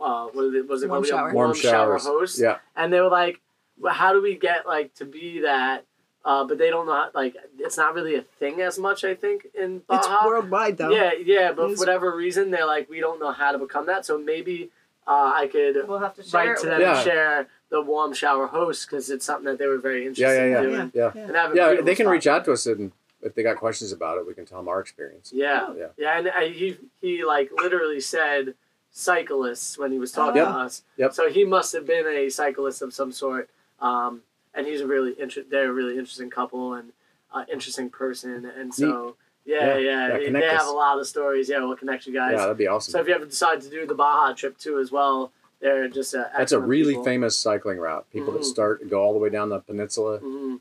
uh, 0.01 0.27
what 0.27 0.45
is 0.45 0.53
it, 0.55 0.67
was 0.69 0.83
it 0.83 0.89
Warm 0.89 1.01
called? 1.03 1.07
shower. 1.09 1.33
warm, 1.33 1.47
Warm 1.49 1.57
shower 1.57 1.99
showers. 1.99 2.05
host. 2.05 2.39
Yeah, 2.39 2.59
and 2.77 2.93
they 2.93 3.01
were 3.01 3.09
like, 3.09 3.41
well, 3.77 3.93
"How 3.93 4.13
do 4.13 4.21
we 4.21 4.37
get 4.37 4.65
like 4.65 4.93
to 4.95 5.05
be 5.05 5.41
that?" 5.41 5.83
Uh, 6.23 6.45
but 6.45 6.57
they 6.57 6.69
don't 6.69 6.85
know. 6.87 7.09
Like, 7.13 7.35
it's 7.59 7.77
not 7.77 7.93
really 7.93 8.15
a 8.15 8.21
thing 8.21 8.61
as 8.61 8.79
much. 8.79 9.03
I 9.03 9.15
think 9.15 9.47
in 9.53 9.79
Baja. 9.85 9.99
It's 9.99 10.25
worldwide 10.25 10.77
though. 10.77 10.91
Yeah, 10.91 11.11
yeah, 11.23 11.51
but 11.51 11.73
for 11.73 11.77
whatever 11.77 12.15
reason, 12.15 12.51
they're 12.51 12.65
like, 12.65 12.89
we 12.89 13.01
don't 13.01 13.19
know 13.19 13.31
how 13.33 13.51
to 13.51 13.59
become 13.59 13.85
that. 13.87 14.05
So 14.05 14.17
maybe 14.17 14.71
uh, 15.07 15.31
I 15.35 15.47
could 15.47 15.87
We'll 15.87 15.99
have 15.99 16.15
to 16.15 16.23
share 16.23 16.47
write 16.53 16.57
to 16.59 16.65
them 16.67 16.81
Yeah. 16.81 16.95
and 16.95 17.03
share 17.03 17.47
the 17.69 17.81
warm 17.81 18.13
shower 18.13 18.47
host 18.47 18.87
because 18.89 19.09
it's 19.09 19.25
something 19.25 19.45
that 19.45 19.57
they 19.59 19.67
were 19.67 19.77
very 19.77 20.05
interested 20.07 20.23
yeah, 20.23 20.45
yeah, 20.45 20.51
yeah, 20.51 20.57
in 20.57 20.63
doing. 20.63 20.91
yeah. 20.93 21.11
Yeah. 21.15 21.45
And 21.47 21.55
Yeah, 21.55 21.81
they 21.81 21.95
can 21.95 22.05
spot. 22.05 22.13
reach 22.13 22.27
out 22.27 22.45
to 22.45 22.51
us, 22.53 22.65
and 22.65 22.91
if 23.21 23.33
they 23.35 23.43
got 23.43 23.57
questions 23.57 23.91
about 23.91 24.17
it, 24.17 24.25
we 24.27 24.33
can 24.33 24.45
tell 24.45 24.57
them 24.59 24.67
our 24.67 24.79
experience. 24.79 25.31
Yeah, 25.33 25.73
Yeah. 25.77 25.87
yeah, 25.97 26.17
and 26.17 26.29
I, 26.29 26.47
he 26.49 26.77
he 27.01 27.23
like 27.23 27.51
literally 27.55 27.99
said 27.99 28.55
cyclists 28.91 29.77
when 29.77 29.91
he 29.91 29.99
was 29.99 30.11
talking 30.11 30.41
Oh, 30.41 30.45
to 30.45 30.51
wow. 30.51 30.65
us. 30.65 30.83
Yep. 30.97 31.13
So 31.13 31.29
he 31.29 31.43
must 31.43 31.73
have 31.73 31.85
been 31.85 32.07
a 32.07 32.29
cyclist 32.29 32.81
of 32.81 32.93
some 32.93 33.11
sort. 33.11 33.49
Um, 33.79 34.21
and 34.53 34.65
he's 34.65 34.79
a 34.81 34.87
really 34.87 35.19
inter- 35.19 35.43
they're 35.49 35.69
a 35.69 35.73
really 35.73 35.97
interesting 35.97 36.29
couple 36.29 36.73
and 36.73 36.93
uh, 37.33 37.43
interesting 37.51 37.89
person. 37.89 38.45
And 38.45 38.73
so 38.73 39.17
yeah, 39.45 39.75
Yeah, 39.75 39.77
yeah, 39.77 40.07
yeah, 40.07 40.17
they, 40.17 40.25
connect 40.25 40.45
they 40.45 40.49
have 40.55 40.67
a 40.67 40.71
lot 40.71 40.99
of 40.99 41.07
stories. 41.07 41.49
Yeah, 41.49 41.59
we'll 41.59 41.75
connect 41.77 42.05
you 42.07 42.13
guys. 42.13 42.31
Yeah, 42.33 42.41
that'd 42.41 42.57
be 42.57 42.67
awesome. 42.67 42.91
So 42.91 42.99
if 42.99 43.07
you 43.07 43.13
ever 43.13 43.25
decide 43.25 43.61
to 43.61 43.69
do 43.69 43.85
the 43.85 43.95
Baja 43.95 44.33
trip 44.33 44.57
too 44.57 44.79
as 44.79 44.91
well, 44.91 45.31
they're 45.61 45.87
just 45.87 46.13
uh, 46.15 46.25
That's 46.37 46.51
a 46.51 46.59
really 46.59 46.93
people. 46.93 47.03
famous 47.05 47.37
cycling 47.37 47.77
route. 47.77 48.05
People 48.11 48.33
that 48.33 48.41
Mhm. 48.41 48.45
start 48.45 48.81
and 48.81 48.89
go 48.89 49.01
all 49.01 49.13
the 49.13 49.19
way 49.19 49.29
down 49.29 49.49
the 49.49 49.59
peninsula. 49.59 50.19
Mhm. 50.19 50.59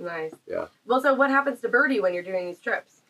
Nice. 0.00 0.32
Yeah. 0.46 0.66
Well, 0.86 1.00
so 1.00 1.12
what 1.12 1.28
happens 1.30 1.60
to 1.60 1.68
Birdie 1.68 1.98
when 1.98 2.14
you're 2.14 2.22
doing 2.22 2.46
these 2.46 2.60
trips? 2.60 3.00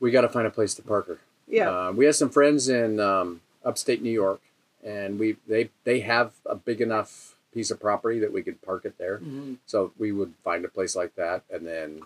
We 0.00 0.10
got 0.10 0.22
to 0.22 0.28
find 0.28 0.44
a 0.46 0.50
place 0.50 0.74
to 0.74 0.82
park 0.82 1.06
her. 1.06 1.18
Yeah. 1.46 1.70
Uh, 1.88 1.92
we 1.92 2.04
have 2.06 2.16
some 2.16 2.30
friends 2.30 2.68
in 2.68 2.98
um, 2.98 3.40
upstate 3.64 4.02
New 4.02 4.10
York, 4.10 4.40
and 4.82 5.18
we 5.20 5.36
they 5.46 5.70
they 5.84 6.00
have 6.00 6.32
a 6.44 6.56
big 6.56 6.80
enough 6.80 7.36
piece 7.54 7.70
of 7.70 7.78
property 7.80 8.18
that 8.18 8.32
we 8.32 8.42
could 8.42 8.60
park 8.60 8.84
it 8.84 8.98
there. 8.98 9.18
Mhm. 9.18 9.58
So 9.66 9.92
we 9.98 10.10
would 10.12 10.34
find 10.42 10.64
a 10.64 10.68
place 10.68 10.96
like 10.96 11.14
that, 11.14 11.44
and 11.48 11.64
then 11.66 12.02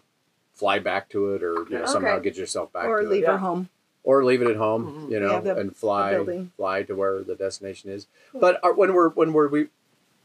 fly 0.63 0.79
back 0.79 1.09
to 1.09 1.35
it, 1.35 1.43
or 1.43 1.55
you 1.69 1.71
know 1.71 1.83
Okay. 1.83 1.87
somehow 1.93 2.15
Okay. 2.19 2.25
get 2.31 2.37
yourself 2.37 2.73
back 2.73 2.87
or 2.87 3.03
to 3.03 3.09
leave 3.09 3.25
it, 3.25 3.27
her 3.27 3.39
home. 3.39 3.69
or 4.05 4.23
leave 4.25 4.43
it 4.43 4.49
at 4.49 4.55
home, 4.57 4.83
Mhm. 5.09 5.11
you 5.13 5.19
know, 5.19 5.33
Yeah, 5.33 5.41
the- 5.41 5.57
and 5.57 5.77
fly 5.77 6.13
building. 6.15 6.53
fly 6.57 6.85
to 6.85 6.95
where 6.95 7.21
the 7.25 7.35
destination 7.35 7.91
is. 7.91 8.07
But 8.33 8.61
our, 8.63 8.73
when 8.73 8.95
we're 8.95 9.09
when 9.09 9.33
we're 9.33 9.49
we 9.49 9.69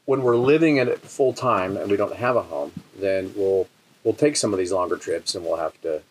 when 0.05 0.21
we're 0.21 0.35
living 0.37 0.77
in 0.77 0.87
it 0.87 0.99
full 0.99 1.33
time 1.33 1.75
and 1.75 1.89
we 1.89 1.97
don't 1.97 2.13
have 2.13 2.35
a 2.35 2.43
home, 2.43 2.71
then 2.99 3.33
we'll 3.35 3.67
we'll 4.03 4.13
take 4.13 4.35
some 4.37 4.53
of 4.53 4.59
these 4.59 4.71
longer 4.71 4.95
trips, 4.97 5.33
and 5.33 5.43
we'll 5.43 5.55
have 5.57 5.81
to 5.81 6.01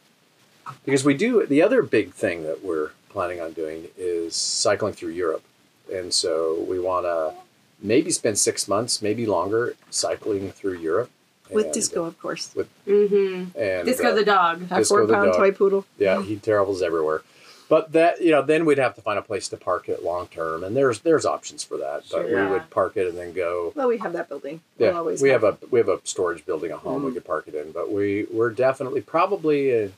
because 0.84 1.04
we 1.04 1.14
do 1.14 1.46
the 1.46 1.62
other 1.62 1.82
big 1.82 2.12
thing 2.12 2.42
that 2.42 2.64
we're 2.64 2.90
planning 3.08 3.40
on 3.40 3.52
doing 3.52 3.88
is 3.96 4.34
cycling 4.34 4.92
through 4.92 5.12
Europe, 5.12 5.44
and 5.92 6.12
so 6.12 6.32
we 6.68 6.80
want 6.80 7.06
to 7.06 7.32
maybe 7.80 8.10
spend 8.10 8.36
six 8.38 8.66
months, 8.66 9.00
maybe 9.00 9.24
longer, 9.24 9.76
cycling 9.90 10.50
through 10.50 10.72
Europe 10.90 11.10
With 11.50 11.66
and- 11.66 11.74
Disco, 11.74 12.04
of 12.04 12.18
course. 12.20 12.54
Mm-hmm. 12.86 13.58
and 13.58 13.86
Disco 13.86 14.08
uh, 14.10 14.14
the 14.14 14.24
dog. 14.24 14.62
a 14.70 14.84
four-pound 14.84 15.34
toy 15.34 15.52
poodle. 15.52 15.84
yeah, 15.98 16.22
he 16.22 16.36
travels 16.36 16.82
everywhere. 16.82 17.22
But 17.68 17.92
that 17.92 18.20
you 18.22 18.30
know, 18.30 18.42
then 18.42 18.64
we'd 18.64 18.78
have 18.78 18.94
to 18.94 19.00
find 19.02 19.18
a 19.18 19.22
place 19.22 19.48
to 19.48 19.56
park 19.56 19.88
it 19.88 20.04
long 20.04 20.28
term, 20.28 20.62
and 20.62 20.76
there's 20.76 21.00
there's 21.00 21.26
options 21.26 21.64
for 21.64 21.76
that. 21.78 22.04
But 22.10 22.22
Sure. 22.22 22.24
we 22.26 22.30
Yeah. 22.32 22.50
would 22.50 22.70
park 22.70 22.96
it 22.96 23.08
and 23.08 23.18
then 23.18 23.32
go. 23.32 23.72
Well, 23.74 23.88
we 23.88 23.98
have 23.98 24.12
that 24.12 24.28
building. 24.28 24.60
We'll 24.78 24.90
Yeah, 24.90 24.98
always 24.98 25.20
we 25.20 25.30
have 25.30 25.42
a 25.42 25.58
we 25.70 25.80
have 25.80 25.88
a 25.88 25.98
storage 26.04 26.46
building 26.46 26.70
a 26.70 26.76
home 26.76 27.02
we 27.02 27.10
Mhm. 27.10 27.14
could 27.14 27.24
park 27.24 27.48
it 27.48 27.56
in. 27.56 27.72
But 27.72 27.90
we 27.90 28.26
we're 28.30 28.50
definitely 28.50 29.00
probably 29.00 29.84
uh, 29.84 29.88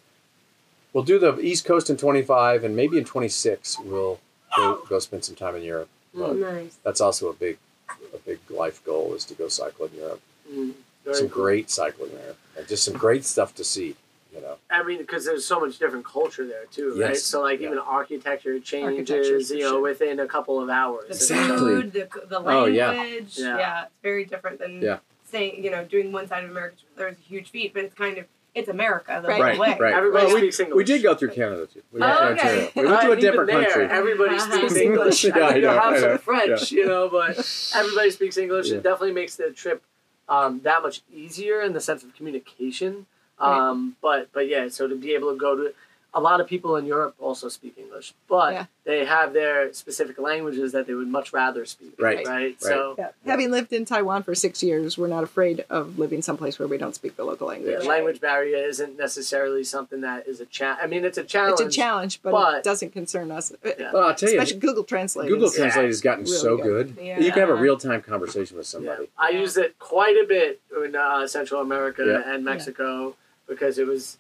we'll 0.94 1.04
do 1.04 1.18
the 1.18 1.38
East 1.40 1.66
Coast 1.66 1.90
in 1.90 1.98
25, 1.98 2.64
and 2.64 2.74
maybe 2.74 2.96
in 2.96 3.04
26 3.04 3.78
we'll 3.80 4.18
go, 4.56 4.80
go 4.88 4.98
spend 4.98 5.26
some 5.26 5.34
time 5.36 5.54
in 5.54 5.62
Europe. 5.62 5.88
But 6.14 6.36
Nice. 6.36 6.78
that's 6.82 7.02
also 7.02 7.28
a 7.28 7.34
big 7.34 7.58
a 8.14 8.18
big 8.18 8.38
life 8.48 8.82
goal 8.82 9.12
is 9.12 9.26
to 9.26 9.34
go 9.34 9.48
cycle 9.48 9.84
in 9.86 9.94
Europe. 9.94 10.20
Mhm. 10.50 10.72
Very 11.12 11.18
some 11.18 11.28
cool. 11.28 11.42
great 11.44 11.70
cycling 11.70 12.10
there, 12.12 12.34
and 12.56 12.68
just 12.68 12.84
some 12.84 12.94
great 12.94 13.24
stuff 13.24 13.54
to 13.56 13.64
see. 13.64 13.96
You 14.34 14.42
know. 14.42 14.56
I 14.70 14.82
mean, 14.84 14.98
because 14.98 15.24
there's 15.24 15.44
so 15.46 15.58
much 15.58 15.78
different 15.78 16.04
culture 16.04 16.46
there 16.46 16.66
too, 16.70 16.94
right? 17.00 17.16
So 17.16 17.40
like 17.42 17.60
Yeah. 17.60 17.68
even 17.68 17.78
architecture 17.78 18.60
changes, 18.60 19.10
Architecture's 19.10 19.50
you 19.50 19.60
know, 19.60 19.70
sure. 19.72 19.80
within 19.80 20.20
a 20.20 20.26
couple 20.26 20.60
of 20.62 20.68
hours. 20.68 21.06
The 21.08 21.14
Exactly. 21.14 21.56
food, 21.58 21.92
the, 21.92 22.08
the 22.28 22.38
Oh, 22.44 22.66
yeah. 22.66 22.88
language. 22.90 23.38
Yeah. 23.38 23.56
yeah. 23.58 23.82
it's 23.84 23.92
very 24.02 24.24
different 24.26 24.58
than 24.60 24.82
Yeah. 24.82 24.98
saying, 25.24 25.64
you 25.64 25.70
know, 25.70 25.82
doing 25.84 26.12
one 26.12 26.28
side 26.28 26.44
of 26.44 26.50
America. 26.50 26.76
There's 26.96 27.16
a 27.16 27.20
huge 27.22 27.50
feat, 27.50 27.72
but 27.74 27.84
it's 27.84 27.94
kind 27.94 28.18
of, 28.18 28.26
it's 28.54 28.68
America 28.68 29.18
the 29.22 29.28
Right. 29.28 29.36
whole 29.38 29.44
Right, 29.44 29.58
way. 29.58 29.76
right. 29.80 29.94
Everybody 29.94 30.26
Well, 30.26 30.34
we, 30.34 30.40
speaks 30.42 30.60
English. 30.60 30.76
we 30.76 30.84
did 30.84 31.02
go 31.02 31.14
through 31.14 31.30
Canada 31.30 31.66
too. 31.66 31.82
We 31.90 32.00
went 32.00 32.12
Oh, 32.12 32.24
okay. 32.28 32.30
Ontario. 32.30 32.70
We 32.76 32.84
went 32.86 33.00
to 33.00 33.08
Uh, 33.08 33.12
a 33.12 33.16
different 33.16 33.46
there, 33.50 33.62
country. 33.64 33.84
Everybody 33.86 34.38
speaks 34.38 34.76
English. 34.88 35.24
I 35.24 35.28
I 35.28 35.32
mean, 35.32 35.40
know, 35.40 35.56
you'll 35.56 35.72
have 35.80 35.82
I 35.84 35.90
know. 35.96 36.00
some 36.00 36.18
French, 36.18 36.70
you 36.70 36.86
know, 36.86 37.08
but 37.08 37.30
everybody 37.74 38.10
speaks 38.10 38.36
English. 38.36 38.68
Yeah. 38.68 38.76
It 38.76 38.82
definitely 38.82 39.12
makes 39.12 39.36
the 39.36 39.50
trip 39.50 39.82
um, 40.28 40.60
that 40.62 40.82
much 40.82 41.02
easier 41.12 41.62
in 41.62 41.72
the 41.72 41.80
sense 41.80 42.02
of 42.02 42.14
communication. 42.14 43.06
Um, 43.38 43.96
but 44.02 44.32
but 44.32 44.48
yeah, 44.48 44.68
so 44.68 44.88
to 44.88 44.96
be 44.96 45.14
able 45.14 45.32
to 45.32 45.38
go 45.38 45.54
to 45.56 45.74
a 46.14 46.20
lot 46.20 46.40
of 46.40 46.46
people 46.46 46.74
in 46.76 46.86
Europe 46.86 47.14
also 47.20 47.48
speak 47.50 47.74
English, 47.76 48.14
but 48.28 48.52
Yeah. 48.54 48.64
they 48.84 49.04
have 49.04 49.34
their 49.34 49.72
specific 49.74 50.18
languages 50.18 50.72
that 50.72 50.86
they 50.86 50.94
would 50.94 51.06
much 51.08 51.32
rather 51.34 51.66
speak. 51.66 51.94
Right. 51.98 52.26
Right. 52.26 52.60
So 52.62 52.94
Yeah. 52.98 53.10
Having 53.26 53.50
lived 53.50 53.72
in 53.74 53.84
Taiwan 53.84 54.22
for 54.22 54.34
six 54.34 54.62
years, 54.62 54.96
we're 54.96 55.06
not 55.08 55.22
afraid 55.22 55.66
of 55.68 55.98
living 55.98 56.22
someplace 56.22 56.58
where 56.58 56.66
we 56.66 56.78
don't 56.78 56.94
speak 56.94 57.16
the 57.16 57.24
local 57.24 57.48
language. 57.48 57.82
the 57.82 57.86
language 57.88 58.20
barrier 58.20 58.56
isn't 58.66 58.96
necessarily 58.96 59.62
something 59.64 60.00
that 60.00 60.26
is 60.26 60.40
a 60.40 60.46
challenge. 60.46 60.80
I 60.82 60.86
mean, 60.86 61.04
it's 61.04 61.18
a 61.18 61.24
challenge. 61.24 61.60
It's 61.60 61.76
a 61.76 61.78
challenge, 61.78 62.20
but, 62.22 62.30
but- 62.32 62.54
it 62.58 62.64
doesn't 62.64 62.90
concern 62.92 63.30
us. 63.30 63.52
Yeah. 63.62 63.92
Well, 63.92 64.04
I'll 64.08 64.14
tell 64.14 64.30
you, 64.30 64.38
Especially 64.40 64.60
Google 64.60 64.84
Translate. 64.84 65.28
Google 65.28 65.50
Translate 65.50 65.84
has 65.86 66.00
gotten 66.00 66.24
really 66.24 66.36
so 66.36 66.56
good. 66.56 66.96
good. 66.96 67.04
Yeah. 67.04 67.20
You 67.20 67.30
can 67.32 67.40
have 67.40 67.50
a 67.50 67.54
real 67.54 67.76
time 67.76 68.00
conversation 68.00 68.56
with 68.56 68.66
Yeah. 68.66 68.70
somebody. 68.70 69.08
I 69.18 69.28
used 69.30 69.58
it 69.58 69.78
quite 69.78 70.16
a 70.16 70.26
bit 70.26 70.60
in 70.84 70.96
uh, 70.96 71.26
Central 71.26 71.60
America 71.60 72.04
Yeah. 72.06 72.32
and 72.34 72.44
Mexico 72.44 73.14
because 73.46 73.78
it 73.78 73.86
was 73.86 74.16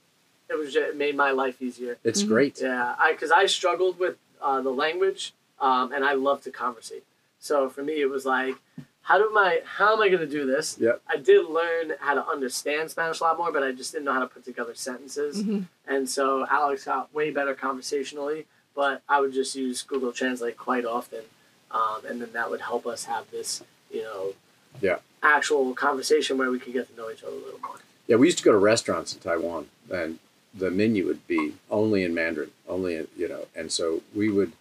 it 0.50 0.58
was 0.58 0.72
just, 0.72 0.88
it 0.90 0.96
made 0.96 1.16
my 1.16 1.30
life 1.30 1.60
easier. 1.60 1.98
It's 2.04 2.22
great. 2.22 2.58
Yeah, 2.60 2.94
I 2.98 3.12
because 3.12 3.30
I 3.30 3.46
struggled 3.46 3.98
with 3.98 4.16
uh, 4.40 4.60
the 4.60 4.70
language, 4.70 5.32
um, 5.60 5.92
and 5.92 6.04
I 6.04 6.14
love 6.14 6.42
to 6.42 6.50
conversate. 6.50 7.04
So 7.40 7.68
for 7.68 7.82
me, 7.82 8.00
it 8.00 8.10
was 8.10 8.24
like, 8.26 8.54
how 9.02 9.18
do 9.18 9.30
my 9.32 9.60
how 9.64 9.94
am 9.94 10.02
I 10.02 10.08
going 10.08 10.20
to 10.20 10.26
do 10.26 10.46
this? 10.46 10.76
Yep. 10.80 11.02
I 11.08 11.16
did 11.16 11.46
learn 11.48 11.92
how 12.00 12.14
to 12.14 12.26
understand 12.26 12.90
Spanish 12.90 13.20
a 13.20 13.24
lot 13.24 13.38
more, 13.38 13.52
but 13.52 13.62
I 13.62 13.72
just 13.72 13.92
didn't 13.92 14.04
know 14.06 14.12
how 14.12 14.20
to 14.20 14.26
put 14.26 14.44
together 14.44 14.74
sentences. 14.74 15.42
And 15.86 16.08
so 16.08 16.46
Alex 16.50 16.84
got 16.84 17.12
way 17.14 17.30
better 17.30 17.54
conversationally, 17.54 18.46
but 18.74 19.02
I 19.08 19.20
would 19.20 19.32
just 19.32 19.54
use 19.56 19.82
Google 19.82 20.12
Translate 20.12 20.56
quite 20.58 20.84
often, 20.84 21.22
um, 21.70 22.00
and 22.08 22.20
then 22.20 22.30
that 22.32 22.50
would 22.50 22.60
help 22.60 22.86
us 22.86 23.04
have 23.04 23.30
this, 23.30 23.62
you 23.90 24.02
know, 24.02 24.34
Yeah. 24.80 24.98
actual 25.22 25.74
conversation 25.74 26.36
where 26.38 26.50
we 26.50 26.58
could 26.58 26.72
get 26.74 26.88
to 26.90 26.96
know 26.96 27.10
each 27.10 27.22
other 27.22 27.32
a 27.32 27.44
little 27.46 27.60
more. 27.60 27.76
Yeah, 28.06 28.16
we 28.16 28.26
used 28.26 28.38
to 28.38 28.44
go 28.44 28.52
to 28.52 28.58
restaurants 28.58 29.14
in 29.14 29.20
Taiwan, 29.20 29.68
and 29.90 30.18
the 30.58 30.70
menu 30.70 31.06
would 31.06 31.26
be 31.26 31.54
only 31.70 32.02
in 32.04 32.14
Mandarin, 32.14 32.50
only 32.68 32.94
in, 32.96 33.08
you 33.16 33.28
know, 33.28 33.46
and 33.54 33.70
so 33.72 34.02
we 34.14 34.28
would 34.30 34.52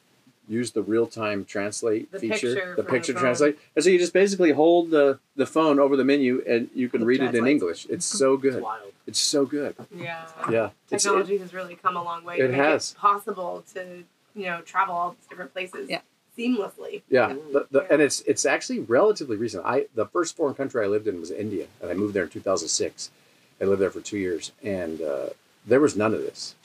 use 0.49 0.71
the 0.71 0.81
real 0.81 1.05
time 1.07 1.43
translate 1.43 2.09
The 2.11 2.19
feature, 2.19 2.53
picture 2.55 2.73
the 2.77 2.83
picture 2.83 3.13
the 3.13 3.19
translate, 3.19 3.59
and 3.75 3.83
so 3.83 3.89
you 3.89 3.99
just 3.99 4.13
basically 4.13 4.51
hold 4.51 4.91
the 4.91 5.19
the 5.35 5.45
phone 5.45 5.77
over 5.79 5.95
the 5.97 6.05
menu 6.05 6.41
and 6.47 6.69
you 6.73 6.87
can 6.87 7.01
It 7.01 7.05
read 7.05 7.19
it 7.21 7.25
in 7.25 7.31
translates. 7.31 7.51
English. 7.51 7.87
It's 7.89 8.05
so 8.05 8.33
It's 8.35 8.41
good. 8.43 8.63
wild. 8.63 8.93
It's 9.05 9.19
so 9.19 9.45
good. 9.45 9.75
Yeah. 9.95 10.25
Yeah, 10.49 10.69
it's, 10.89 11.03
it, 11.05 11.07
Technology 11.09 11.37
has 11.37 11.53
really 11.53 11.75
come 11.75 11.95
a 11.97 12.03
long 12.03 12.23
way. 12.23 12.37
to 12.37 12.45
It 12.45 12.51
make 12.51 12.57
has. 12.61 12.93
possible 12.93 13.63
to 13.73 14.03
you 14.35 14.45
know 14.45 14.61
travel 14.61 14.95
all 14.95 15.11
these 15.11 15.27
different 15.29 15.51
places 15.53 15.89
Yeah. 15.89 16.01
seamlessly. 16.37 17.01
yeah, 17.09 17.33
the, 17.51 17.67
the, 17.71 17.81
Yeah. 17.81 17.87
and 17.91 18.01
it's 18.01 18.21
it's 18.21 18.45
actually 18.45 18.79
relatively 18.79 19.35
recent. 19.35 19.65
I 19.65 19.87
the 19.95 20.05
first 20.05 20.37
foreign 20.37 20.55
country 20.55 20.81
I 20.83 20.87
lived 20.87 21.07
in 21.09 21.19
was 21.19 21.31
India, 21.31 21.65
and 21.81 21.91
I 21.91 21.93
moved 21.93 22.13
there 22.13 22.23
in 22.23 22.29
2006. 22.29 23.11
I 23.59 23.65
lived 23.65 23.81
there 23.81 23.89
for 23.89 24.01
two 24.01 24.17
years, 24.19 24.51
and 24.63 25.01
uh, 25.01 25.29
there 25.67 25.79
was 25.79 25.95
none 25.95 26.13
of 26.13 26.21
this. 26.21 26.55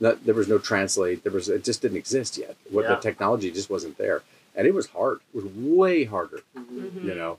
No, 0.00 0.14
there 0.14 0.34
was 0.34 0.48
no 0.48 0.58
translate. 0.58 1.22
There 1.24 1.32
was 1.32 1.48
it 1.48 1.64
just 1.64 1.82
didn't 1.82 1.96
exist 1.96 2.36
yet. 2.38 2.56
What 2.70 2.82
Yeah. 2.84 2.94
the 2.94 3.00
technology 3.00 3.50
just 3.50 3.70
wasn't 3.70 3.98
there, 3.98 4.22
and 4.54 4.66
it 4.66 4.74
was 4.74 4.86
hard. 4.88 5.20
It 5.34 5.36
was 5.42 5.46
way 5.54 6.04
harder. 6.04 6.40
Mhm. 6.56 7.04
You 7.04 7.14
know. 7.14 7.38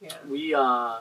Yeah. 0.00 0.16
we 0.28 0.54
uh 0.54 1.00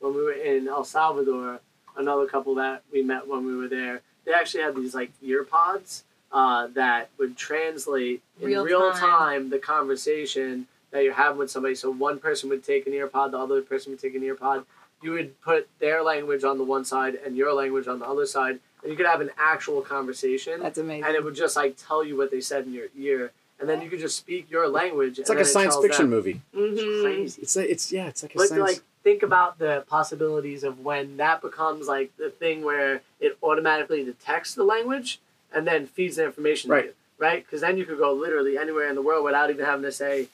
when 0.00 0.14
we 0.14 0.22
were 0.22 0.32
in 0.32 0.68
El 0.68 0.84
Salvador, 0.84 1.60
another 1.96 2.26
couple 2.26 2.54
that 2.56 2.82
we 2.92 3.02
met 3.02 3.26
when 3.26 3.44
we 3.44 3.54
were 3.56 3.68
there, 3.68 4.00
they 4.24 4.32
actually 4.32 4.62
had 4.62 4.74
these 4.76 4.94
like 4.94 5.10
ear 5.22 5.44
pods 5.44 6.04
uh, 6.30 6.66
that 6.68 7.08
would 7.18 7.36
translate 7.36 8.22
in 8.40 8.46
Real 8.48 8.64
real, 8.64 8.92
time. 8.92 9.00
time. 9.00 9.50
the 9.50 9.58
conversation 9.58 10.66
that 10.90 11.02
you're 11.04 11.14
having 11.14 11.38
with 11.38 11.50
somebody. 11.50 11.74
So 11.74 11.90
one 11.90 12.18
person 12.18 12.48
would 12.50 12.62
take 12.64 12.86
an 12.86 12.92
ear 12.94 13.06
pod, 13.08 13.32
the 13.32 13.38
other 13.38 13.60
person 13.62 13.92
would 13.92 14.00
take 14.00 14.14
an 14.14 14.22
ear 14.22 14.34
pod. 14.34 14.64
You 15.02 15.12
would 15.12 15.40
put 15.42 15.68
their 15.78 16.02
language 16.02 16.44
on 16.44 16.58
the 16.58 16.64
one 16.64 16.84
side 16.84 17.14
and 17.16 17.36
your 17.36 17.52
language 17.52 17.86
on 17.88 17.98
the 17.98 18.06
other 18.06 18.26
side, 18.26 18.60
and 18.82 18.90
you 18.90 18.96
could 18.96 19.06
have 19.06 19.20
an 19.20 19.30
actual 19.38 19.82
conversation. 19.82 20.60
That's 20.60 20.78
amazing. 20.78 21.04
and 21.04 21.14
it 21.14 21.24
would 21.24 21.34
just 21.34 21.56
like 21.56 21.76
tell 21.76 22.04
you 22.04 22.16
what 22.16 22.30
they 22.30 22.40
said 22.40 22.66
in 22.66 22.72
your 22.72 22.86
ear, 22.96 23.32
and 23.60 23.68
then 23.68 23.82
you 23.82 23.90
could 23.90 24.00
just 24.00 24.16
speak 24.16 24.50
your 24.50 24.68
language. 24.68 25.18
It's 25.18 25.28
like 25.28 25.38
a 25.38 25.44
science 25.44 25.76
fiction 25.76 26.08
movie. 26.08 26.40
Mhm. 26.54 27.02
Crazy. 27.02 27.42
It's 27.42 27.56
a, 27.56 27.70
it's 27.70 27.92
yeah, 27.92 28.08
it's 28.08 28.22
like 28.22 28.34
a 28.34 28.38
But 28.38 28.48
science. 28.48 28.62
like 28.62 28.80
think 29.04 29.22
about 29.22 29.58
the 29.58 29.84
possibilities 29.88 30.64
of 30.64 30.80
when 30.80 31.16
that 31.18 31.40
becomes 31.40 31.86
like 31.88 32.16
the 32.16 32.30
thing 32.30 32.62
where 32.64 33.02
it 33.20 33.36
automatically 33.42 34.04
detects 34.04 34.54
the 34.54 34.64
language 34.64 35.20
and 35.52 35.66
then 35.66 35.86
feeds 35.86 36.16
the 36.16 36.24
information 36.24 36.70
Right. 36.70 36.82
to 36.82 36.86
you, 36.88 36.94
right? 37.18 37.44
Because 37.44 37.60
then 37.62 37.78
you 37.78 37.84
could 37.86 37.98
go 37.98 38.12
literally 38.12 38.58
anywhere 38.58 38.88
in 38.88 38.94
the 38.96 39.02
world 39.02 39.24
without 39.24 39.50
even 39.50 39.64
having 39.64 39.82
to 39.84 39.92
say, 39.92 40.28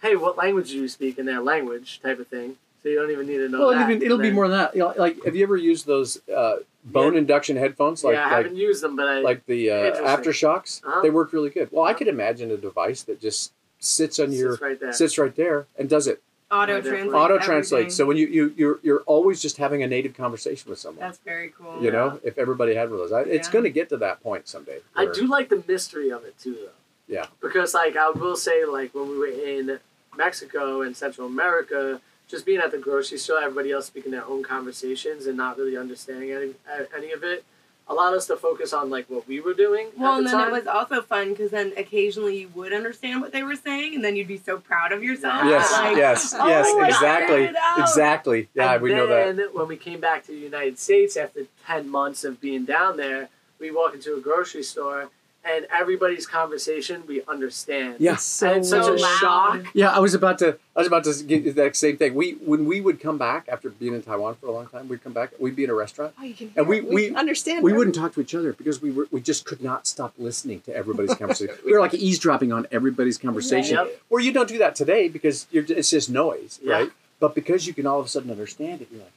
"Hey, 0.00 0.16
what 0.16 0.36
language 0.36 0.70
do 0.70 0.76
you 0.78 0.88
speak?" 0.88 1.16
in 1.18 1.26
their 1.26 1.40
language, 1.40 2.00
type 2.02 2.18
of 2.18 2.26
thing. 2.28 2.56
So 2.82 2.88
you 2.88 2.96
don't 3.00 3.10
even 3.12 3.26
need 3.26 3.38
to 3.38 3.48
know. 3.48 3.60
well, 3.60 3.70
that. 3.70 3.88
even, 3.88 4.02
it'll 4.02 4.14
And 4.16 4.22
be 4.22 4.28
then- 4.28 4.34
more 4.34 4.48
than 4.48 4.58
that. 4.58 4.74
You 4.74 4.80
know, 4.80 4.94
like 4.96 5.22
have 5.24 5.36
you 5.36 5.42
ever 5.44 5.56
used 5.56 5.86
those 5.86 6.18
uh, 6.28 6.56
bone 6.84 7.12
Yeah. 7.12 7.20
induction 7.20 7.56
headphones? 7.56 8.02
Like 8.02 8.14
yeah, 8.14 8.20
I 8.22 8.24
like 8.24 8.36
haven't 8.44 8.56
used 8.56 8.82
them, 8.82 8.96
but 8.96 9.06
I 9.08 9.20
like 9.20 9.46
the 9.46 9.70
uh, 9.70 9.74
AfterShokz. 10.16 10.82
Uh-huh. 10.84 11.00
They 11.02 11.10
work 11.10 11.32
really 11.32 11.50
good. 11.50 11.68
Well, 11.70 11.84
I 11.84 11.94
could 11.94 12.08
imagine 12.08 12.50
a 12.50 12.56
device 12.56 13.02
that 13.04 13.20
just 13.20 13.52
sits 13.78 14.18
on 14.18 14.28
sits 14.30 14.38
your 14.40 14.56
right 14.56 14.78
there. 14.80 14.92
sits 14.92 15.18
right 15.18 15.34
there 15.34 15.66
and 15.76 15.88
does 15.88 16.06
it 16.06 16.22
Auto 16.52 16.80
translate. 16.82 17.14
auto 17.14 17.38
translate. 17.38 17.92
So 17.92 18.04
when 18.04 18.16
you 18.16 18.26
you 18.26 18.52
you're 18.56 18.80
you're 18.82 19.00
always 19.06 19.40
just 19.40 19.56
having 19.58 19.82
a 19.82 19.86
native 19.86 20.14
conversation 20.14 20.68
with 20.70 20.78
someone. 20.80 21.00
that's 21.06 21.18
very 21.18 21.50
cool. 21.56 21.80
you 21.82 21.90
know, 21.92 22.20
if 22.24 22.36
everybody 22.36 22.74
had 22.74 22.90
one 22.90 23.00
of 23.00 23.08
those, 23.08 23.12
I, 23.12 23.22
it's 23.22 23.48
Yeah. 23.48 23.52
going 23.52 23.64
to 23.64 23.70
get 23.70 23.88
to 23.90 23.96
that 23.98 24.22
point 24.22 24.48
someday. 24.48 24.80
I 24.96 25.06
do 25.06 25.26
like 25.26 25.48
the 25.50 25.62
mystery 25.66 26.10
of 26.10 26.24
it 26.24 26.38
too, 26.38 26.54
though. 26.54 26.68
Yeah. 27.08 27.26
Because 27.40 27.74
like 27.74 27.96
I 27.96 28.10
will 28.10 28.36
say, 28.36 28.64
like 28.66 28.92
when 28.94 29.08
we 29.08 29.18
were 29.18 29.26
in 29.28 29.78
Mexico 30.16 30.82
and 30.82 30.96
Central 30.96 31.26
America, 31.26 32.00
just 32.32 32.46
being 32.46 32.60
at 32.60 32.70
the 32.70 32.78
grocery 32.78 33.18
store, 33.18 33.40
everybody 33.42 33.70
else 33.70 33.86
speaking 33.86 34.10
their 34.10 34.24
own 34.24 34.42
conversations 34.42 35.26
and 35.26 35.36
not 35.36 35.58
really 35.58 35.76
understanding 35.76 36.32
any 36.32 36.50
uh, 36.66 36.84
any 36.96 37.12
of 37.12 37.22
it, 37.22 37.44
allowed 37.88 38.14
us 38.14 38.26
to 38.26 38.36
focus 38.36 38.72
on 38.72 38.88
like 38.88 39.04
what 39.10 39.28
we 39.28 39.38
were 39.38 39.52
doing. 39.52 39.88
Well, 39.98 40.12
at 40.14 40.18
and 40.18 40.26
then 40.26 40.32
time. 40.32 40.48
it 40.48 40.52
was 40.52 40.66
also 40.66 41.02
fun 41.02 41.30
because 41.30 41.50
then 41.50 41.74
occasionally 41.76 42.40
you 42.40 42.48
would 42.54 42.72
understand 42.72 43.20
what 43.20 43.32
they 43.32 43.42
were 43.42 43.54
saying, 43.54 43.94
and 43.96 44.02
then 44.02 44.16
you'd 44.16 44.28
be 44.28 44.38
so 44.38 44.56
proud 44.58 44.92
of 44.92 45.02
yourself. 45.04 45.42
Yes, 45.44 45.70
Like, 45.72 45.96
yes, 45.98 46.34
"Oh, 46.36 46.48
yes, 46.48 46.66
I 46.66 46.86
exactly, 46.88 47.42
it 47.44 47.56
exactly. 47.78 48.48
Yeah, 48.54 48.72
and 48.72 48.82
we 48.82 48.88
then 48.90 48.98
know 48.98 49.32
that. 49.34 49.54
when 49.54 49.68
we 49.68 49.76
came 49.76 50.00
back 50.00 50.24
to 50.24 50.32
the 50.32 50.38
United 50.38 50.78
States 50.78 51.18
after 51.18 51.42
ten 51.66 51.88
months 51.90 52.24
of 52.24 52.40
being 52.40 52.64
down 52.64 52.96
there, 52.96 53.28
we 53.60 53.70
walk 53.70 53.92
into 53.92 54.16
a 54.16 54.20
grocery 54.20 54.62
store 54.62 55.10
and 55.44 55.66
everybody's 55.72 56.26
conversation 56.26 57.02
we 57.06 57.22
understand. 57.24 57.96
Yeah. 57.98 58.14
It's 58.14 58.22
so 58.24 58.52
it's 58.54 58.68
such 58.70 58.86
a 58.86 58.92
loud. 58.92 59.18
shock. 59.18 59.66
Yeah, 59.74 59.90
I 59.90 59.98
was 59.98 60.14
about 60.14 60.38
to. 60.38 60.56
I 60.76 60.80
was 60.80 60.86
about 60.86 61.04
to 61.04 61.22
get 61.24 61.54
that 61.56 61.76
same 61.76 61.96
thing. 61.96 62.14
We 62.14 62.32
when 62.34 62.64
we 62.64 62.80
would 62.80 63.00
come 63.00 63.18
back 63.18 63.48
after 63.50 63.68
being 63.70 63.94
in 63.94 64.02
Taiwan 64.02 64.36
for 64.36 64.46
a 64.46 64.52
long 64.52 64.66
time, 64.68 64.88
we'd 64.88 65.02
come 65.02 65.12
back. 65.12 65.30
We'd 65.38 65.56
be 65.56 65.64
in 65.64 65.70
a 65.70 65.74
restaurant. 65.74 66.14
Oh, 66.18 66.22
you 66.22 66.34
can 66.34 66.52
And 66.56 66.66
we- 66.68 66.80
hear- 66.80 66.90
we- 66.92 67.14
understand. 67.14 67.62
We 67.64 67.72
her. 67.72 67.76
wouldn't 67.78 67.96
talk 67.96 68.14
to 68.14 68.20
each 68.20 68.34
other 68.34 68.52
because 68.52 68.80
we 68.80 68.90
were 68.92 69.06
we 69.10 69.20
just 69.20 69.44
could 69.44 69.62
not 69.62 69.86
stop 69.86 70.14
listening 70.18 70.60
to 70.62 70.74
everybody's 70.74 71.14
conversation. 71.22 71.56
we 71.64 71.72
were 71.72 71.80
like 71.80 71.94
eavesdropping 71.94 72.52
on 72.52 72.66
everybody's 72.70 73.18
conversation. 73.18 73.76
Yep. 73.76 74.00
Where 74.08 74.22
you 74.22 74.32
don't 74.32 74.48
do 74.48 74.58
that 74.58 74.74
today 74.76 75.08
because 75.08 75.46
you're, 75.50 75.64
it's 75.68 75.90
just 75.90 76.08
noise, 76.08 76.60
Yeah. 76.62 76.72
right? 76.74 76.90
But 77.20 77.34
because 77.34 77.66
you 77.66 77.74
can 77.74 77.86
all 77.86 78.00
of 78.00 78.06
a 78.06 78.08
sudden 78.08 78.30
understand 78.30 78.80
it, 78.82 78.88
you're 78.90 79.00
like, 79.02 79.12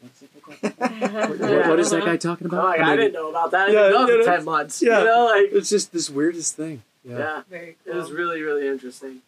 "What's 0.00 0.22
it- 0.22 0.27
what- 0.60 1.68
what 1.68 1.80
is 1.80 1.90
that 1.90 2.04
guy 2.04 2.16
talking 2.16 2.46
about? 2.46 2.64
like, 2.64 2.80
I 2.80 2.92
I 2.92 2.96
didn't 2.96 3.12
know 3.14 3.30
about 3.30 3.50
that. 3.52 3.68
I 3.68 3.72
Yeah, 3.72 3.82
didn't 3.88 3.92
know 3.94 4.08
you 4.08 4.18
know, 4.18 4.24
ten 4.24 4.44
months. 4.44 4.82
yeah. 4.82 4.98
You 5.00 5.04
know, 5.04 5.24
like 5.26 5.50
It's 5.52 5.68
just 5.70 5.92
this 5.92 6.10
weirdest 6.10 6.56
thing. 6.56 6.82
Yeah. 7.04 7.18
yeah. 7.18 7.42
Very 7.48 7.76
It 7.86 7.94
was 7.94 8.10
really, 8.10 8.42
really 8.42 8.66
interesting. 8.68 9.22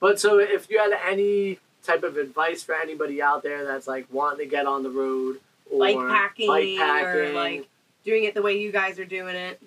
But 0.00 0.20
so, 0.20 0.38
if 0.38 0.68
you 0.70 0.78
had 0.78 0.92
any 1.06 1.58
type 1.82 2.02
of 2.02 2.16
advice 2.16 2.62
for 2.62 2.74
anybody 2.74 3.22
out 3.22 3.42
there 3.42 3.64
that's 3.64 3.86
like 3.86 4.06
wanting 4.12 4.38
to 4.40 4.46
get 4.50 4.66
on 4.66 4.82
the 4.82 4.90
road 4.90 5.40
or 5.70 5.78
bike 5.78 5.96
packing, 5.96 6.46
bike 6.48 6.76
packing, 6.76 7.08
or 7.20 7.32
like 7.32 7.68
doing 8.04 8.24
it 8.24 8.34
the 8.34 8.42
way 8.42 8.58
you 8.58 8.70
guys 8.70 8.98
are 8.98 9.04
doing 9.04 9.34
it. 9.34 9.60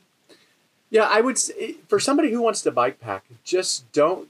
Yeah, 0.92 1.04
I 1.12 1.22
would 1.22 1.38
say 1.38 1.74
for 1.88 2.00
somebody 2.00 2.32
who 2.32 2.42
wants 2.42 2.62
to 2.64 2.72
bike 2.72 3.00
pack, 3.00 3.24
just 3.44 3.92
don't 3.92 4.28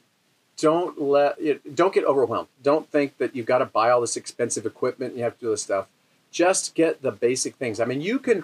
don't 0.57 0.99
let 1.01 1.39
it, 1.39 1.73
don't 1.75 1.93
get 1.93 2.03
overwhelmed. 2.03 2.49
Don't 2.61 2.89
think 2.89 3.17
that 3.17 3.33
you've 3.35 3.45
got 3.45 3.59
to 3.59 3.65
buy 3.65 3.89
all 3.89 4.01
this 4.01 4.17
expensive 4.17 4.65
equipment. 4.65 5.11
And 5.11 5.17
you 5.17 5.23
have 5.23 5.35
to 5.39 5.45
do 5.45 5.49
this 5.51 5.61
stuff. 5.63 5.87
Just 6.31 6.75
get 6.75 7.01
the 7.01 7.11
basic 7.11 7.55
things. 7.55 7.79
I 7.79 7.85
mean, 7.85 8.01
you 8.01 8.19
can, 8.19 8.43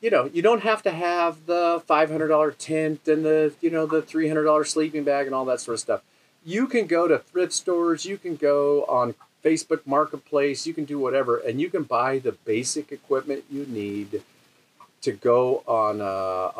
you 0.00 0.10
know, 0.10 0.28
you 0.32 0.42
don't 0.42 0.62
have 0.62 0.82
to 0.82 0.90
have 0.90 1.46
the 1.46 1.82
five 1.86 2.10
hundred 2.10 2.28
dollar 2.28 2.50
tent 2.50 3.06
and 3.06 3.24
the 3.24 3.52
you 3.60 3.70
know 3.70 3.86
the 3.86 4.02
three 4.02 4.28
hundred 4.28 4.44
dollar 4.44 4.64
sleeping 4.64 5.04
bag 5.04 5.26
and 5.26 5.34
all 5.34 5.44
that 5.46 5.60
sort 5.60 5.74
of 5.74 5.80
stuff. 5.80 6.02
You 6.44 6.66
can 6.66 6.86
go 6.86 7.08
to 7.08 7.18
thrift 7.18 7.52
stores. 7.52 8.04
You 8.04 8.18
can 8.18 8.36
go 8.36 8.84
on 8.84 9.14
Facebook 9.44 9.80
Marketplace. 9.86 10.66
You 10.66 10.74
can 10.74 10.84
do 10.84 10.98
whatever, 10.98 11.38
and 11.38 11.60
you 11.60 11.70
can 11.70 11.84
buy 11.84 12.18
the 12.18 12.32
basic 12.32 12.90
equipment 12.92 13.44
you 13.50 13.64
need 13.66 14.22
to 15.02 15.12
go 15.12 15.62
on 15.68 16.00
a, 16.00 16.04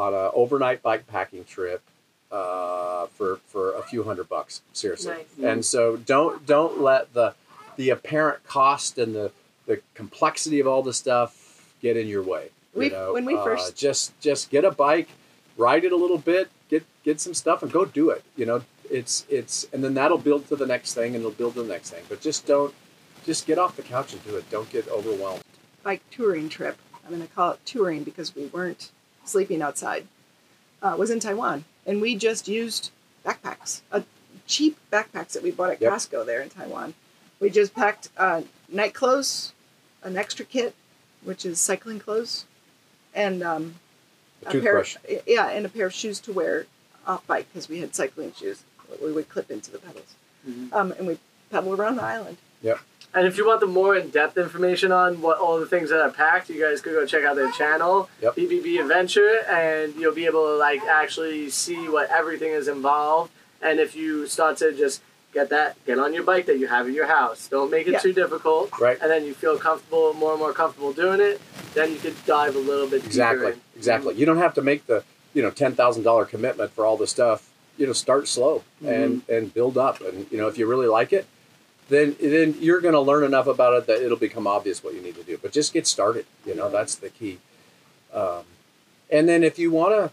on 0.00 0.14
a 0.14 0.30
overnight 0.32 0.80
bike 0.82 1.06
packing 1.08 1.44
trip 1.44 1.82
uh, 2.30 3.06
for 3.06 3.40
for 3.46 3.72
a 3.74 3.82
few 3.82 4.04
hundred 4.04 4.28
bucks. 4.28 4.62
Seriously, 4.72 5.14
Nice. 5.14 5.26
and 5.44 5.64
so 5.64 5.96
don't 5.96 6.46
don't 6.46 6.80
let 6.80 7.12
the 7.14 7.34
the 7.76 7.90
apparent 7.90 8.44
cost 8.46 8.98
and 8.98 9.14
the 9.14 9.32
the 9.66 9.80
complexity 9.94 10.60
of 10.60 10.66
all 10.66 10.82
the 10.82 10.92
stuff 10.94 11.72
get 11.82 11.96
in 11.96 12.06
your 12.08 12.22
way. 12.22 12.50
you 12.74 12.80
We- 12.80 12.88
know? 12.90 13.12
when 13.14 13.24
we 13.24 13.34
Uh, 13.36 13.44
first- 13.44 13.76
just 13.76 14.18
just 14.20 14.50
get 14.50 14.64
a 14.64 14.70
bike, 14.70 15.08
ride 15.56 15.84
it 15.84 15.92
a 15.92 15.96
little 15.96 16.18
bit, 16.18 16.48
get 16.68 16.84
get 17.04 17.20
some 17.20 17.34
stuff, 17.34 17.62
and 17.62 17.72
go 17.72 17.84
do 17.84 18.10
it. 18.10 18.22
You 18.36 18.44
know, 18.46 18.62
it's 18.90 19.24
it's 19.28 19.66
and 19.72 19.82
then 19.82 19.94
that'll 19.94 20.18
build 20.18 20.46
to 20.48 20.56
the 20.56 20.66
next 20.66 20.92
thing, 20.94 21.14
and 21.14 21.16
it'll 21.24 21.30
build 21.30 21.54
to 21.54 21.62
the 21.62 21.68
next 21.68 21.90
thing. 21.90 22.04
But 22.08 22.20
just 22.20 22.46
don't 22.46 22.74
just 23.24 23.46
get 23.46 23.58
off 23.58 23.76
the 23.76 23.82
couch 23.82 24.12
and 24.12 24.22
do 24.24 24.36
it. 24.36 24.48
Don't 24.50 24.68
get 24.70 24.86
overwhelmed. 24.88 25.42
bike 25.82 26.02
touring 26.10 26.48
trip. 26.48 26.76
I'm 27.04 27.10
going 27.14 27.22
to 27.26 27.32
call 27.32 27.52
it 27.52 27.60
touring 27.64 28.02
because 28.02 28.34
we 28.34 28.46
weren't 28.46 28.90
sleeping 29.24 29.62
outside 29.62 30.06
uh, 30.82 30.96
was 30.98 31.10
in 31.10 31.20
Taiwan, 31.20 31.64
and 31.86 32.00
we 32.02 32.14
just 32.16 32.46
used 32.48 32.90
backpacks, 33.24 33.80
uh, 33.92 34.00
cheap 34.46 34.76
backpacks 34.92 35.32
that 35.32 35.42
we 35.44 35.50
bought 35.52 35.70
at 35.70 35.80
Yep. 35.80 35.92
Costco 35.92 36.26
there 36.26 36.40
in 36.42 36.50
Taiwan. 36.50 36.94
We 37.40 37.48
just 37.50 37.72
packed 37.74 38.08
uh, 38.18 38.42
night 38.68 38.94
clothes, 38.94 39.52
an 40.06 40.16
extra 40.16 40.44
kit, 40.44 40.74
which 41.22 41.44
is 41.44 41.60
cycling 41.60 41.98
clothes, 41.98 42.44
and 43.14 43.42
um, 43.42 43.74
A 44.44 44.48
a 44.48 44.52
pair, 44.52 44.60
toothbrush. 44.82 44.96
yeah, 45.26 45.48
and 45.48 45.66
a 45.66 45.68
pair 45.68 45.86
of 45.86 45.92
shoes 45.94 46.20
to 46.20 46.32
wear 46.32 46.66
off 47.06 47.26
bike 47.26 47.46
because 47.52 47.68
we 47.68 47.80
had 47.80 47.94
cycling 47.94 48.32
shoes 48.32 48.62
that 48.88 49.02
we 49.02 49.12
would 49.12 49.28
clip 49.28 49.50
into 49.50 49.70
the 49.70 49.78
pedals, 49.78 50.14
Mm-hmm. 50.48 50.72
um, 50.72 50.92
and 50.92 51.06
we 51.08 51.18
pedaled 51.50 51.78
around 51.78 51.96
the 51.96 52.02
island. 52.04 52.36
Yep. 52.62 52.78
And 53.14 53.26
if 53.26 53.36
you 53.36 53.46
want 53.46 53.60
the 53.60 53.66
more 53.66 53.96
in-depth 53.96 54.36
information 54.36 54.92
on 54.92 55.20
what 55.22 55.38
all 55.38 55.58
the 55.58 55.66
things 55.66 55.90
that 55.90 56.00
are 56.00 56.10
packed, 56.10 56.48
you 56.50 56.62
guys 56.62 56.80
could 56.80 56.92
go 56.92 57.04
check 57.06 57.24
out 57.24 57.34
their 57.34 57.50
channel, 57.50 58.08
Yep. 58.22 58.36
BBB 58.36 58.80
Adventure, 58.80 59.40
and 59.50 59.94
you'll 59.96 60.14
be 60.14 60.26
able 60.26 60.44
to 60.46 60.56
like 60.56 60.82
actually 60.82 61.50
see 61.50 61.88
what 61.88 62.10
everything 62.10 62.50
is 62.52 62.68
involved. 62.68 63.32
And 63.62 63.80
if 63.80 63.96
you 63.96 64.26
start 64.28 64.58
to 64.58 64.72
just 64.72 65.00
get 65.36 65.50
that, 65.50 65.76
get 65.84 65.98
on 65.98 66.14
your 66.14 66.22
bike 66.22 66.46
that 66.46 66.58
you 66.58 66.66
have 66.66 66.88
in 66.88 66.94
your 66.94 67.06
house. 67.06 67.46
Don't 67.48 67.70
make 67.70 67.86
it 67.86 67.92
Yeah. 67.92 67.98
too 67.98 68.14
difficult. 68.14 68.70
Right. 68.80 68.98
And 69.00 69.10
then 69.10 69.24
you 69.26 69.34
feel 69.34 69.58
comfortable, 69.58 70.14
more 70.14 70.30
and 70.32 70.40
more 70.40 70.54
comfortable 70.54 70.92
doing 70.94 71.20
it. 71.20 71.40
Then 71.74 71.92
you 71.92 71.98
could 71.98 72.16
dive 72.24 72.56
a 72.56 72.58
little 72.58 72.86
bit 72.86 73.02
deeper. 73.02 73.08
Exactly. 73.08 73.52
in. 73.52 73.60
Exactly. 73.76 74.14
You 74.14 74.24
don't 74.24 74.38
have 74.38 74.54
to 74.54 74.62
make 74.62 74.86
the 74.86 75.04
you 75.34 75.42
know 75.42 75.50
ten 75.50 75.74
thousand 75.74 76.04
dollar 76.04 76.24
commitment 76.24 76.72
for 76.72 76.86
all 76.86 76.96
the 76.96 77.06
stuff. 77.06 77.50
You 77.76 77.86
know, 77.86 77.92
start 77.92 78.26
slow 78.28 78.64
and 78.84 79.22
and 79.28 79.52
build 79.52 79.76
up. 79.76 80.00
And 80.00 80.26
you 80.30 80.38
know, 80.38 80.48
if 80.48 80.56
you 80.56 80.66
really 80.66 80.86
like 80.86 81.12
it, 81.12 81.26
then 81.90 82.16
then 82.18 82.56
you're 82.58 82.80
going 82.80 82.94
to 82.94 83.00
learn 83.10 83.22
enough 83.22 83.46
about 83.46 83.74
it 83.74 83.86
that 83.88 83.98
it'll 84.02 84.16
become 84.28 84.46
obvious 84.46 84.82
what 84.82 84.94
you 84.94 85.02
need 85.02 85.16
to 85.16 85.22
do. 85.22 85.36
But 85.42 85.52
just 85.52 85.74
get 85.74 85.86
started. 85.86 86.24
You 86.46 86.54
know, 86.54 86.70
that's 86.70 86.94
the 86.94 87.10
key. 87.10 87.38
Um, 88.14 88.44
and 89.10 89.28
then 89.28 89.44
if 89.44 89.58
you 89.58 89.70
want 89.70 89.92
to, 89.92 90.04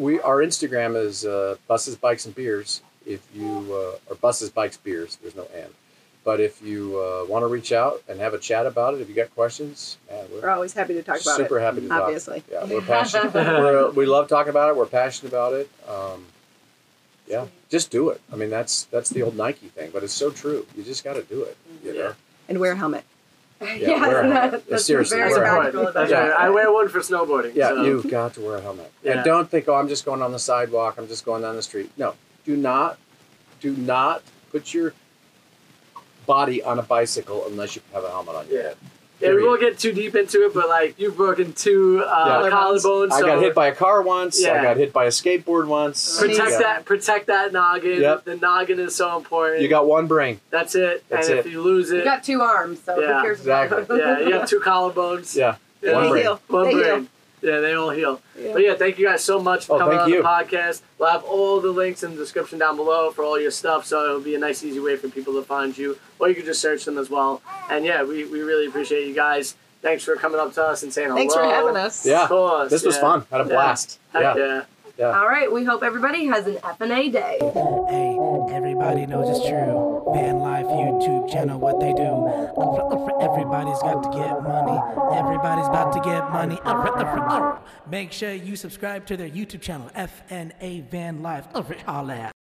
we 0.00 0.20
our 0.20 0.38
Instagram 0.38 0.94
is 0.94 1.26
uh, 1.26 1.56
buses, 1.66 1.96
bikes, 1.96 2.24
and 2.26 2.34
beers. 2.34 2.82
If 3.06 3.26
you 3.34 3.66
uh, 3.72 3.98
or 4.12 4.16
buses, 4.20 4.50
bikes, 4.50 4.76
beers. 4.76 5.16
There's 5.16 5.34
no 5.34 5.46
and. 5.54 5.72
But 6.22 6.38
if 6.38 6.60
you 6.60 6.98
uh, 7.00 7.24
want 7.26 7.44
to 7.44 7.46
reach 7.46 7.72
out 7.72 8.02
and 8.06 8.20
have 8.20 8.34
a 8.34 8.38
chat 8.38 8.66
about 8.66 8.92
it, 8.92 9.00
if 9.00 9.08
you 9.08 9.14
got 9.14 9.34
questions, 9.34 9.96
man, 10.10 10.26
we're 10.30 10.42
We're 10.42 10.50
always 10.50 10.74
happy 10.74 10.92
to 10.92 11.02
talk 11.02 11.20
about 11.22 11.40
it. 11.40 11.44
super 11.44 11.60
happy 11.60 11.80
to 11.80 11.88
talk. 11.88 12.02
obviously. 12.02 12.42
Yeah, 12.52 12.66
we're 12.66 12.82
passionate. 12.82 13.32
we're, 13.34 13.90
we 13.92 14.04
love 14.04 14.28
talking 14.28 14.50
about 14.50 14.68
it. 14.68 14.76
We're 14.76 14.84
passionate 14.84 15.30
about 15.30 15.54
it. 15.54 15.70
Um, 15.88 16.26
yeah, 17.26 17.46
just 17.70 17.90
do 17.90 18.10
it. 18.10 18.20
I 18.30 18.36
mean, 18.36 18.50
that's 18.50 18.84
that's 18.84 19.08
the 19.08 19.22
old 19.22 19.36
Nike 19.36 19.68
thing, 19.68 19.90
but 19.94 20.02
it's 20.02 20.12
so 20.12 20.30
true. 20.30 20.66
You 20.76 20.82
just 20.82 21.04
got 21.04 21.14
to 21.14 21.22
do 21.22 21.42
it. 21.44 21.56
You 21.82 21.94
know. 21.94 22.12
And 22.48 22.58
wear 22.60 22.72
a 22.72 22.76
helmet. 22.76 23.04
Yeah, 23.62 24.00
wear 24.06 24.20
a 24.20 24.32
helmet. 24.32 24.50
that- 24.52 24.68
that's 24.68 24.84
seriously, 24.84 25.16
very 25.18 25.30
wear 25.30 25.44
a 25.44 25.48
helmet. 25.72 25.94
That's 25.94 26.10
Yeah. 26.10 26.28
right. 26.28 26.38
I 26.38 26.50
wear 26.50 26.70
one 26.72 26.88
for 26.90 26.98
snowboarding. 27.00 27.54
Yeah, 27.54 27.68
so. 27.68 27.82
you've 27.84 28.10
got 28.10 28.34
to 28.34 28.40
wear 28.40 28.56
a 28.56 28.60
helmet. 28.60 28.92
Yeah. 29.02 29.12
And 29.12 29.24
don't 29.24 29.48
think, 29.50 29.68
oh, 29.68 29.74
I'm 29.74 29.88
just 29.88 30.04
going 30.04 30.20
on 30.22 30.32
the 30.32 30.38
sidewalk. 30.38 30.96
I'm 30.98 31.08
just 31.08 31.24
going 31.24 31.42
down 31.42 31.56
the 31.56 31.62
street. 31.62 31.90
No, 31.96 32.14
do 32.44 32.56
not, 32.56 32.98
do 33.60 33.76
not 33.76 34.22
put 34.50 34.72
your 34.74 34.94
body 36.26 36.62
on 36.62 36.78
a 36.78 36.82
bicycle 36.82 37.44
unless 37.46 37.76
you 37.76 37.82
have 37.92 38.04
a 38.04 38.08
helmet 38.10 38.34
on 38.34 38.46
your 38.48 38.56
Yeah. 38.58 38.68
head. 38.68 38.76
Yeah, 39.20 39.34
we 39.34 39.42
won't 39.44 39.60
get 39.60 39.78
too 39.78 39.92
deep 39.92 40.14
into 40.14 40.46
it, 40.46 40.54
but 40.54 40.66
like 40.70 40.98
you've 40.98 41.14
broken 41.16 41.52
two 41.52 42.02
uh, 42.06 42.40
Yeah. 42.44 42.50
collarbones. 42.50 43.12
I 43.12 43.20
so 43.20 43.26
got 43.26 43.42
hit 43.42 43.54
by 43.54 43.66
a 43.66 43.74
car 43.74 44.00
once. 44.00 44.40
Yeah. 44.42 44.54
I 44.58 44.62
got 44.62 44.78
hit 44.78 44.94
by 44.94 45.04
a 45.04 45.08
skateboard 45.08 45.66
once. 45.66 46.18
protect 46.18 46.52
Yeah. 46.52 46.58
that. 46.58 46.84
Protect 46.86 47.26
that 47.26 47.52
noggin. 47.52 48.00
Yep. 48.00 48.24
The 48.24 48.36
noggin 48.36 48.80
is 48.80 48.94
so 48.94 49.18
important. 49.18 49.60
You 49.60 49.68
got 49.68 49.86
one 49.86 50.06
brain. 50.06 50.40
That's 50.48 50.74
it. 50.74 51.04
That's 51.10 51.28
and 51.28 51.38
it. 51.38 51.44
if 51.46 51.52
you 51.52 51.60
lose 51.60 51.90
it, 51.90 51.98
You 51.98 52.04
got 52.04 52.24
two 52.24 52.40
arms, 52.40 52.80
so 52.82 52.98
Yeah, 52.98 53.16
who 53.18 53.22
cares 53.24 53.40
exactly. 53.40 53.82
about 53.82 53.98
yeah, 53.98 54.18
you 54.20 54.32
have 54.32 54.48
two 54.48 54.60
collarbones. 54.60 55.36
Yeah. 55.36 55.56
Yeah. 55.82 55.92
One 55.92 56.02
They 56.04 56.08
brain. 56.10 56.22
heal. 56.22 56.40
One 56.48 56.64
they 56.64 56.72
brain. 56.72 56.84
heal. 56.84 57.06
Yeah, 57.42 57.60
they 57.60 57.72
all 57.74 57.90
heal. 57.90 58.20
Yeah. 58.38 58.52
But 58.52 58.62
yeah, 58.62 58.74
thank 58.74 58.98
you 58.98 59.06
guys 59.06 59.24
so 59.24 59.40
much 59.40 59.66
for 59.66 59.76
Oh, 59.76 59.78
coming 59.78 59.98
on 59.98 60.08
you. 60.10 60.22
the 60.22 60.28
podcast. 60.28 60.82
We'll 60.98 61.10
have 61.10 61.24
all 61.24 61.60
the 61.60 61.70
links 61.70 62.02
in 62.02 62.10
the 62.10 62.16
description 62.16 62.58
down 62.58 62.76
below 62.76 63.10
for 63.10 63.24
all 63.24 63.40
your 63.40 63.50
stuff, 63.50 63.86
so 63.86 64.04
it'll 64.04 64.20
be 64.20 64.34
a 64.34 64.38
nice, 64.38 64.62
easy 64.62 64.80
way 64.80 64.96
for 64.96 65.08
people 65.08 65.32
to 65.34 65.42
find 65.42 65.76
you, 65.76 65.98
or 66.18 66.28
you 66.28 66.34
can 66.34 66.44
just 66.44 66.60
search 66.60 66.84
them 66.84 66.98
as 66.98 67.08
well. 67.08 67.40
And 67.70 67.84
yeah, 67.84 68.02
we, 68.02 68.24
we 68.24 68.40
really 68.42 68.66
appreciate 68.66 69.06
you 69.08 69.14
guys. 69.14 69.54
Thanks 69.82 70.04
for 70.04 70.14
coming 70.16 70.38
up 70.38 70.52
to 70.54 70.62
us 70.64 70.82
and 70.82 70.92
saying 70.92 71.08
hello. 71.08 71.18
Thanks 71.18 71.34
for 71.34 71.42
having 71.42 71.76
us. 71.76 72.04
Yeah. 72.04 72.24
Of 72.24 72.28
course, 72.28 72.70
This 72.70 72.84
was 72.84 72.96
yeah. 72.96 73.00
fun. 73.00 73.26
Had 73.30 73.40
a 73.40 73.44
Yeah. 73.44 73.50
blast. 73.50 73.98
Heck 74.12 74.36
Yeah. 74.36 74.62
Yeah. 75.00 75.18
All 75.18 75.26
right, 75.26 75.50
we 75.50 75.64
hope 75.64 75.82
everybody 75.82 76.26
has 76.26 76.46
an 76.46 76.56
FNA 76.56 77.12
day. 77.12 77.38
Hey, 77.88 78.54
everybody 78.54 79.06
knows 79.06 79.34
it's 79.34 79.48
true. 79.48 80.04
Van 80.12 80.38
Life 80.38 80.66
YouTube 80.66 81.30
channel, 81.30 81.58
what 81.58 81.80
they 81.80 81.92
do. 81.94 82.28
Everybody's 83.20 83.80
got 83.80 84.02
to 84.02 84.10
get 84.10 84.42
money. 84.42 84.78
Everybody's 85.16 85.66
about 85.66 85.92
to 85.94 86.00
get 86.00 86.30
money. 86.30 86.58
Make 87.90 88.12
sure 88.12 88.34
you 88.34 88.56
subscribe 88.56 89.06
to 89.06 89.16
their 89.16 89.30
YouTube 89.30 89.62
channel, 89.62 89.90
FNA 89.96 90.88
Van 90.90 91.22
Life. 91.22 91.46
Holla. 91.86 92.32